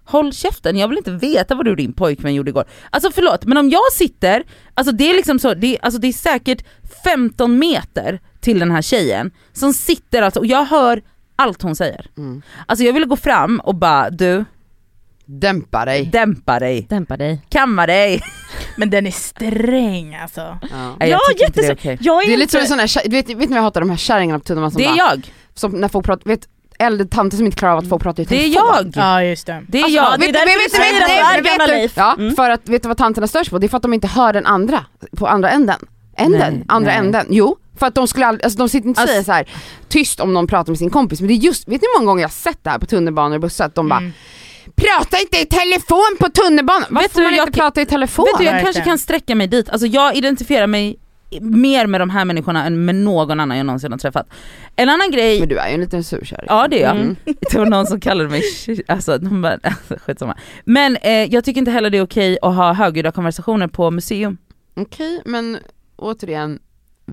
[0.05, 2.65] Håll käften, jag vill inte veta vad du och din pojkvän gjorde igår.
[2.89, 4.43] Alltså förlåt, men om jag sitter,
[4.73, 6.63] alltså det är liksom så, det alltså det är säkert
[7.03, 11.01] 15 meter till den här tjejen som sitter alltså, och jag hör
[11.35, 12.05] allt hon säger.
[12.17, 12.41] Mm.
[12.65, 14.45] Alltså jag ville gå fram och bara du,
[15.25, 16.05] Dämpa dig.
[16.05, 17.41] dämpa dig, Dämpa dig.
[17.49, 18.21] kamma dig.
[18.77, 20.41] Men den är sträng alltså.
[20.61, 20.95] Ja.
[20.99, 21.97] Jag Ja, tycker inte det är jättes- okej.
[22.01, 23.97] Jag är, Det är lite som här, vet, vet ni vad jag hatar de här
[23.97, 26.47] kärringarna på tunnelbanan som Det är bara, jag, som när folk pratar, vet
[26.79, 28.91] äldre tanter som inte klarar av att få prata i det är telefon.
[28.95, 29.63] jag, Ja just det.
[29.67, 30.05] det är Alltså, jag.
[30.13, 31.01] ja, det är Vet- därför vet- du vet- säger
[31.37, 31.93] att du är gamla Leif.
[31.95, 32.35] Ja, Mm.
[32.35, 33.57] för att vet du vad tanterna störs på?
[33.59, 34.85] Det är för att de inte hör den andra,
[35.17, 35.79] på andra änden.
[36.17, 36.99] Änden, Nej, andra nej.
[36.99, 37.25] änden.
[37.29, 39.49] Jo, för att de skulle aldrig, alltså de sitter inte och Alltså- säger så här
[39.87, 42.11] tyst om någon pratar med sin kompis, men det är just, vet ni hur många
[42.11, 43.65] gånger jag har sett det här på tunnelbanor och bussar?
[43.65, 44.11] Att de bara Mm.
[44.75, 46.85] Prata inte i telefon på tunnelbanan!
[46.89, 48.25] Varför Vet får du, man jag inte prata i telefon?
[48.25, 50.99] Vet du, jag kanske kan sträcka mig dit, alltså jag identifierar mig
[51.41, 54.27] mer med de här människorna än med någon annan jag någonsin har träffat.
[54.75, 56.45] En annan grej, Men du är ju en liten surkärring.
[56.49, 56.95] ja det är jag.
[56.97, 57.15] Mm.
[57.51, 58.41] Det var någon som kallade mig
[58.87, 60.37] alltså, de bara, alltså skitsamma.
[60.65, 64.37] Men eh, jag tycker inte heller det är okej att ha högljudda konversationer på museum.
[64.75, 65.57] Okej, men
[65.95, 66.59] återigen,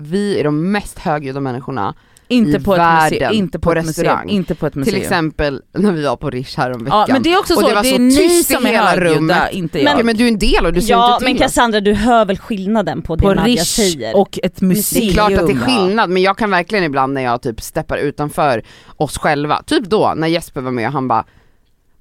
[0.01, 1.93] vi är de mest högljudda människorna.
[2.29, 4.15] Inte I på ett museum, världen, inte på, på ett restaurang.
[4.25, 4.93] museum, inte på ett museum.
[4.93, 7.05] Till exempel när vi var på Rish häromveckan.
[7.07, 8.53] Ja men det är också Och så, det var det är så ni tyst i
[8.53, 9.53] som är hela högljudda, rummet.
[9.53, 10.05] inte Ja, jag.
[10.05, 11.41] men du är en del och du ser Ja inte men till.
[11.43, 14.15] Cassandra du hör väl skillnaden på det på Nadja Rish säger?
[14.17, 15.07] och ett det museum.
[15.09, 15.65] är klart att det är Ja.
[15.65, 18.63] skillnad men jag kan verkligen ibland när jag typ steppar utanför
[18.97, 21.25] oss själva, typ då när Jesper var med och han bara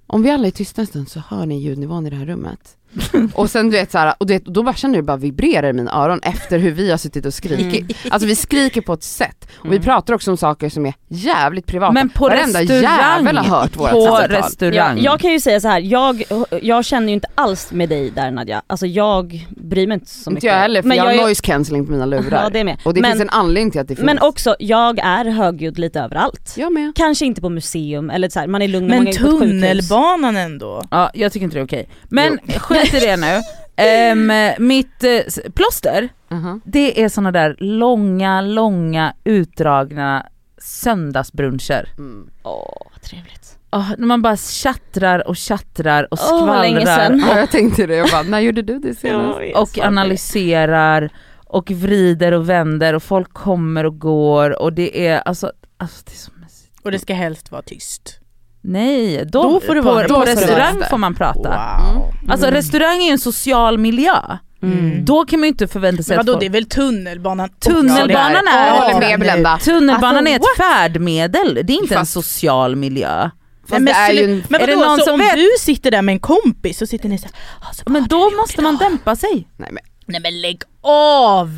[0.06, 2.60] om vi alla är tysta en stund så hör ni ljudnivån i det här rummet.
[3.34, 5.72] och sen du vet såhär, och du vet, då bara känner du bara vibrerar i
[5.72, 7.96] mina öron efter hur vi har suttit och skrikit.
[8.10, 9.82] Alltså vi skriker på ett sätt och vi Mm.
[9.82, 11.92] pratar också om saker som är jävligt privata.
[11.92, 12.82] Men på Varenda restaurang,
[13.24, 14.28] jävel har hört vårat på samtal.
[14.28, 14.96] restaurang.
[14.96, 16.22] Jag, jag kan ju säga så här, jag,
[16.62, 20.30] jag känner ju inte alls med dig där Nadja, alltså jag bryr mig inte så
[20.30, 20.44] mycket.
[20.44, 22.42] Inte jag heller för men jag har är- noise cancelling på mina lurar.
[22.42, 22.78] Ja det med.
[22.84, 24.06] och det men, finns en anledning till att det finns.
[24.06, 26.54] men också, jag är högljudd lite överallt.
[26.56, 26.92] Jag med.
[26.96, 29.24] Kanske inte på museum eller så här, man är lugn när Men man är på
[29.26, 29.40] ett sjukhus.
[29.50, 30.82] tunnelbanan ändå.
[30.90, 31.88] Ja, jag tycker inte det är okej.
[32.08, 32.38] Men
[32.90, 33.40] skit i det nu.
[33.76, 36.60] Ehm, mitt s- plåster, Uh-huh.
[36.64, 40.26] det är såna där långa, långa utdragna
[40.58, 41.88] söndagsbruncher.
[41.98, 42.30] Mm.
[42.42, 43.58] Åh, vad trevligt.
[43.72, 47.24] Oh, när man bara tjattrar och tjattrar och Åh, vad länge skvallrar sedan.
[47.28, 49.38] Ja, jag tänkte det, jag bara, när gjorde du det senast?
[49.56, 51.10] och analyserar
[51.44, 56.12] och vrider och vänder och folk kommer och går och det är alltså, alltså det
[56.12, 56.72] är så mysigt.
[56.82, 58.20] Och det ska helst vara tyst.
[58.68, 61.48] Nej, då, Då får det på, vara- på restaurang får man prata.
[61.94, 62.14] Wow.
[62.28, 64.14] Alltså restaurang är ju en social miljö.
[64.62, 65.04] Mm.
[65.04, 66.40] Då kan man ju inte förvänta sig Men att vadå folk...
[66.40, 67.48] det är väl tunnelbanan?
[67.48, 69.24] Tunnelbanan är- med nu.
[69.24, 69.58] Blenda.
[69.58, 73.30] Tunnelbanan Alltså, är ett färdmedel, det är inte en Fast- social miljö.
[73.60, 75.34] Fast men det är ju en, Men Är det vadå, någon så som om vet?
[75.34, 78.62] du sitter där med en kompis så sitter ni såhär, alltså, vad Men då måste
[78.62, 78.90] man idag?
[78.90, 79.48] dämpa sig.
[79.56, 81.48] nej men Nej men lägg av!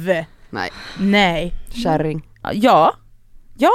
[0.50, 1.54] nej, Nej.
[1.84, 2.22] kärring.
[2.52, 2.94] Ja,
[3.58, 3.70] ja,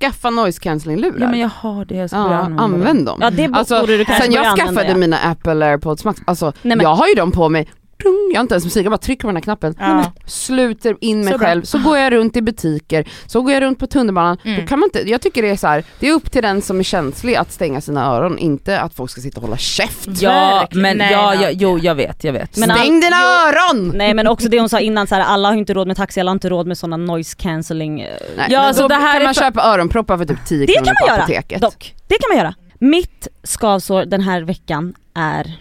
[0.00, 1.20] Skaffa noise cancelling lurar.
[1.20, 3.18] ja men jag har det, jag börja Ja, använda använd dem.
[3.22, 4.96] Ja det Alltså, borde du kanske Sen jag skaffade ja.
[4.96, 7.68] mina Apple airpods max, alltså Nej, men- jag har ju dem på mig,
[8.04, 10.12] Jag har inte ens musik, jag bara trycker på den här knappen, Ja.
[10.26, 11.48] sluter in mig Så bra.
[11.48, 14.60] själv, så går jag runt i butiker, så går jag runt på tunnelbanan, Mm.
[14.60, 16.62] då kan man inte, jag tycker det är så här, det är upp till den
[16.62, 20.08] som är känslig att stänga sina öron, inte att folk ska sitta och hålla käft.
[20.20, 20.30] Ja
[20.60, 20.82] Verkligen.
[20.82, 21.42] men Nej, ja, nej.
[21.42, 22.56] ja, jo jag vet, jag vet.
[22.56, 23.92] Men Stäng all- dina öron!
[23.94, 26.20] Nej men också det hon sa innan, så här, alla har inte råd med taxi,
[26.20, 29.12] alla har inte råd med sådana noise cancelling eh, Nej, Ja, alltså då det här
[29.14, 31.62] kan man för- köpa öronproppar för typ 10 Det kronor kan på man göra, apoteket.
[31.62, 31.94] dock.
[32.08, 32.54] Det kan man göra.
[32.80, 35.58] Mitt skavsår den här veckan är,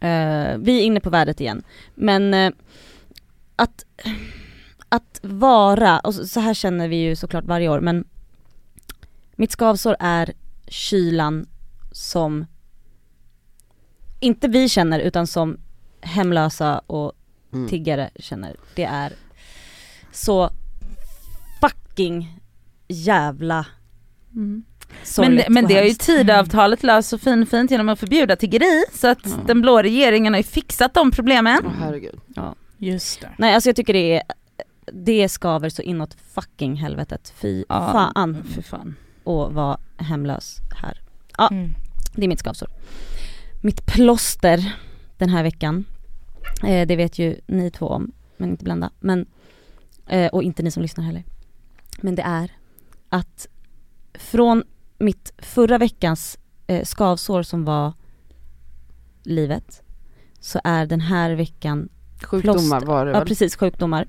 [0.00, 1.62] eh, vi är inne på värdet igen,
[1.94, 2.52] men eh,
[3.56, 3.84] att,
[4.88, 8.04] att vara, och så här känner vi ju såklart varje år, men
[9.36, 10.32] mitt skavsår är
[10.68, 11.46] kylan
[11.92, 12.46] som
[14.20, 15.58] inte vi känner utan som
[16.00, 17.12] hemlösa och
[17.52, 17.68] Mm.
[17.68, 18.56] tiggare känner.
[18.74, 19.12] Det är
[20.12, 20.50] så
[21.60, 22.40] fucking
[22.88, 23.66] jävla
[24.34, 24.64] Mm.
[24.88, 25.94] Men, sorgligt men och det har ju.
[25.94, 29.30] Tidöavtalet löst så fin, fint genom att förbjuda tiggeri så att Ja.
[29.46, 31.62] den blå regeringen har ju fixat de problemen.
[31.66, 32.20] Åh, herregud.
[32.78, 33.30] Just det.
[33.38, 34.22] Nej alltså jag tycker det är,
[34.92, 37.32] det skaver så inåt fucking helvetet.
[37.36, 38.96] Fy Ja, fan Fy fan.
[39.18, 41.00] att vara hemlös här.
[41.38, 41.48] Ja.
[41.50, 41.70] Mm.
[42.12, 42.68] Det är mitt skavsår.
[43.62, 44.74] Mitt plåster
[45.18, 45.84] den här veckan,
[46.66, 48.90] eh, det vet ju ni två om, men inte Blenda.
[49.00, 49.26] Men,
[50.06, 51.24] eh, och inte ni som lyssnar heller.
[52.00, 52.50] Men det är
[53.08, 53.48] att
[54.14, 54.64] från
[54.98, 57.92] mitt förra veckans eh, skavsår som var
[59.22, 59.82] livet,
[60.40, 61.88] så är den här veckan
[62.22, 62.86] Sjukdomar Plåster.
[62.86, 63.28] var det Ja väl?
[63.28, 64.06] precis, sjukdomar.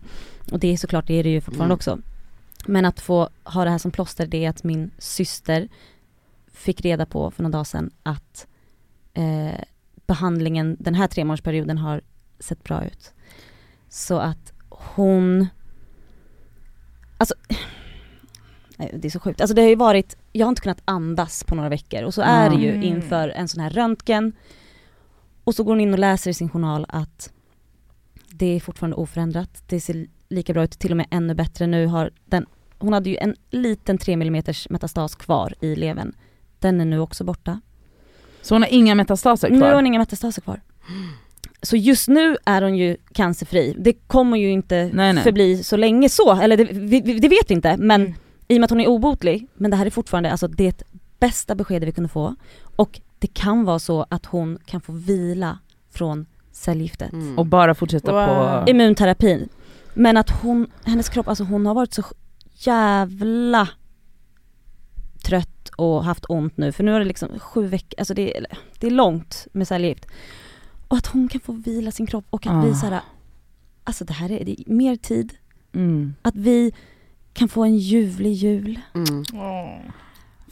[0.51, 1.76] Och det är såklart, det är det ju fortfarande Mm.
[1.76, 1.99] också.
[2.65, 5.68] Men att få ha det här som plåster, det är att min syster
[6.53, 8.47] fick reda på för några dagar sedan att
[9.14, 9.59] eh,
[10.07, 12.01] behandlingen den här tre månadersperioden har
[12.39, 13.14] sett bra ut.
[13.89, 15.47] Så att hon,
[17.18, 17.35] alltså
[18.93, 19.41] det är så sjukt.
[19.41, 22.22] Alltså det har ju varit, jag har inte kunnat andas på några veckor och så
[22.22, 22.84] är det ju Mm.
[22.84, 24.34] inför en sån här röntgen
[25.43, 27.31] och så går hon in och läser i sin journal att
[28.30, 31.68] det är fortfarande oförändrat, det ser lika bra ut, till och med ännu bättre.
[31.68, 32.45] Nu har den,
[32.80, 36.14] hon hade ju en liten 3 mm metastas kvar i levern.
[36.59, 37.61] Den är nu också borta.
[38.41, 39.68] Så hon har inga metastaser Nu kvar?
[39.68, 40.61] har hon inga metastaser kvar.
[41.61, 43.76] Så just nu är hon ju cancerfri.
[43.80, 45.23] Det kommer ju inte Nej, nej.
[45.23, 48.14] förbli så länge så, eller det, vi, vi- det vet vi inte men Mm.
[48.48, 50.84] I och med att hon är obotlig, men det här är fortfarande alltså det
[51.19, 52.36] bästa beskedet vi kunde få
[52.76, 55.60] och det kan vara så att hon kan få vila
[55.91, 57.14] från cellgiftet.
[57.14, 57.38] Mm.
[57.40, 58.65] Och bara fortsätta Wow.
[58.65, 58.69] på...
[58.72, 59.49] Immunterapin.
[59.94, 62.03] Men att hon, hennes kropp, alltså hon har varit så
[62.53, 63.69] jävla
[65.24, 68.45] trött och haft ont nu för nu har det liksom sju veckor, alltså det, är-
[68.80, 70.06] det är långt med cellgift.
[70.88, 72.76] Och att hon kan få vila sin kropp och att vi Ah.
[72.76, 73.02] så här,
[73.84, 75.34] alltså det här är, det är mer tid,
[75.74, 76.14] Mm.
[76.22, 76.74] att vi
[77.38, 78.80] kan få en ljuvlig jul.
[78.93, 79.23] Mm.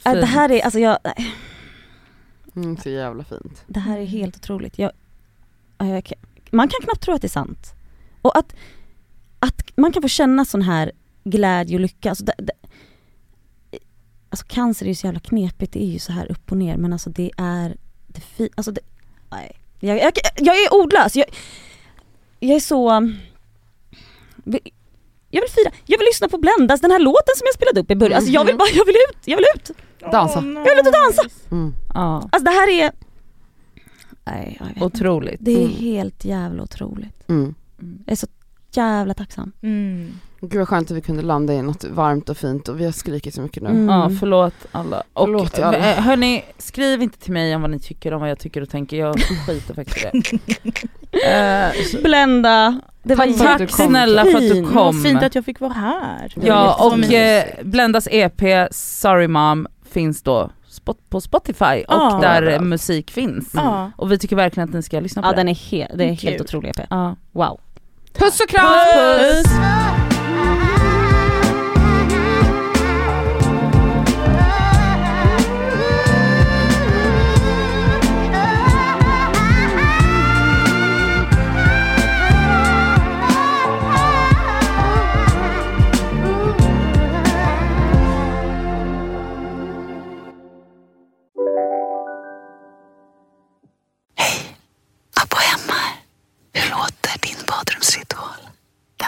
[0.04, 1.34] Äh, det här är, alltså jag, nej,
[2.56, 3.64] Mm, så jävla fint.
[3.66, 4.78] det här är helt otroligt.
[4.78, 4.92] Jag,
[5.78, 6.12] ja, jag,
[6.50, 7.74] man kan knappt tro att det är sant.
[8.22, 8.56] Och att,
[9.38, 10.92] att man kan få känna sån här
[11.24, 12.08] glädje och lycka.
[12.08, 12.52] Alltså, det, det,
[14.30, 16.76] alltså cancer är ju så jävla knepigt, det är ju så här upp och ner
[16.76, 17.76] men alltså det är
[18.06, 18.80] det fi, alltså det,
[19.30, 19.56] nej.
[19.80, 21.26] Jag, jag, jag är ordlös, jag,
[22.40, 22.90] jag är så
[25.30, 27.90] jag vill fira, jag vill lyssna på Blendas, den här låten som jag spelade upp
[27.90, 28.16] i början.
[28.16, 29.70] Alltså jag vill bara, jag vill ut, jag vill ut!
[30.12, 30.38] Dansa.
[30.38, 31.22] Åh, Jag vill ut och dansa!
[31.50, 31.74] Mm.
[31.94, 32.92] Ja, Alltså det här är,
[34.24, 34.86] nej jag vet inte.
[34.86, 35.36] otroligt.
[35.40, 35.70] Det är Mm.
[35.76, 37.28] helt jävla otroligt.
[37.28, 37.54] Mm.
[38.06, 38.26] Jag är så
[38.72, 39.52] jävla tacksam.
[40.40, 42.92] Gud vad skönt att vi kunde landa i något varmt och fint och vi har
[42.92, 43.68] skrikit så mycket nu.
[43.68, 43.88] Mm.
[43.88, 45.02] Ja, förlåt alla.
[45.12, 45.78] Och Förlåt till alla.
[45.78, 48.68] eh, hörni, skriv inte till mig om vad ni tycker om vad jag tycker och
[48.68, 50.38] tänker, jag skiter faktiskt i
[51.10, 51.72] det.
[51.92, 53.86] Så- Blenda, det var Tack för att du Tack kom.
[53.86, 54.66] snälla för att du Fint.
[54.72, 54.74] kom.
[54.96, 56.32] Vad fint att jag fick vara här.
[56.42, 57.48] Ja och mysigt.
[57.58, 62.18] eh, Blendas EP Sorry Mom finns då spot på Spotify och Ja.
[62.22, 63.50] där musik finns.
[63.54, 63.90] Ja.
[63.96, 65.36] Och vi tycker verkligen att ni ska lyssna på Ja det.
[65.36, 66.40] den är, he- det är helt Kul.
[66.40, 66.86] otrolig EP.
[66.90, 67.16] Ja.
[67.32, 67.60] Wow.
[68.12, 68.66] Puss och kram!
[68.94, 69.46] Puss!
[69.46, 69.95] Abba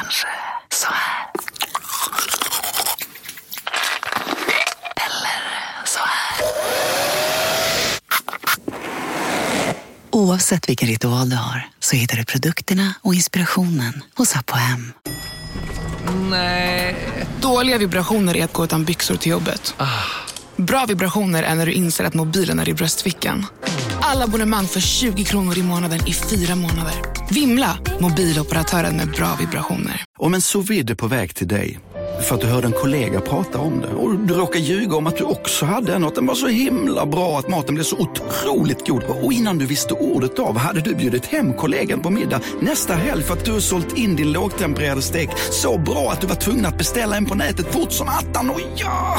[0.03, 0.27] Kanske
[0.73, 1.27] så här?
[4.97, 5.41] Eller
[5.87, 6.47] så här?
[10.11, 14.93] Oavsett vilken ritual du har så hittar du produkterna och inspirationen hos Apohem.
[17.41, 19.75] Dåliga vibrationer är att gå utan byxor till jobbet.
[20.59, 23.47] Bra vibrationer är när du inser att mobilen är i bröstfickan.
[24.01, 26.95] Alla abonnemang för 20 kronor i månaden i fyra månader.
[27.31, 27.79] Vimla!
[28.01, 30.05] Mobiloperatören med bra vibrationer.
[30.19, 31.79] Om en sous vide är på väg till dig
[32.23, 35.17] för att du hörde en kollega prata om det och du råkade ljuga om att
[35.17, 37.97] du också hade en och att den var så himla bra att maten blev så
[37.97, 42.41] otroligt god och innan du visste ordet av hade du bjudit hem kollegan på middag
[42.61, 46.37] nästa helg för att du sålt in din lågtempererade stek så bra att du var
[46.37, 48.51] tvungen att beställa en på nätet fort som attan.
[48.51, 49.19] Och ja!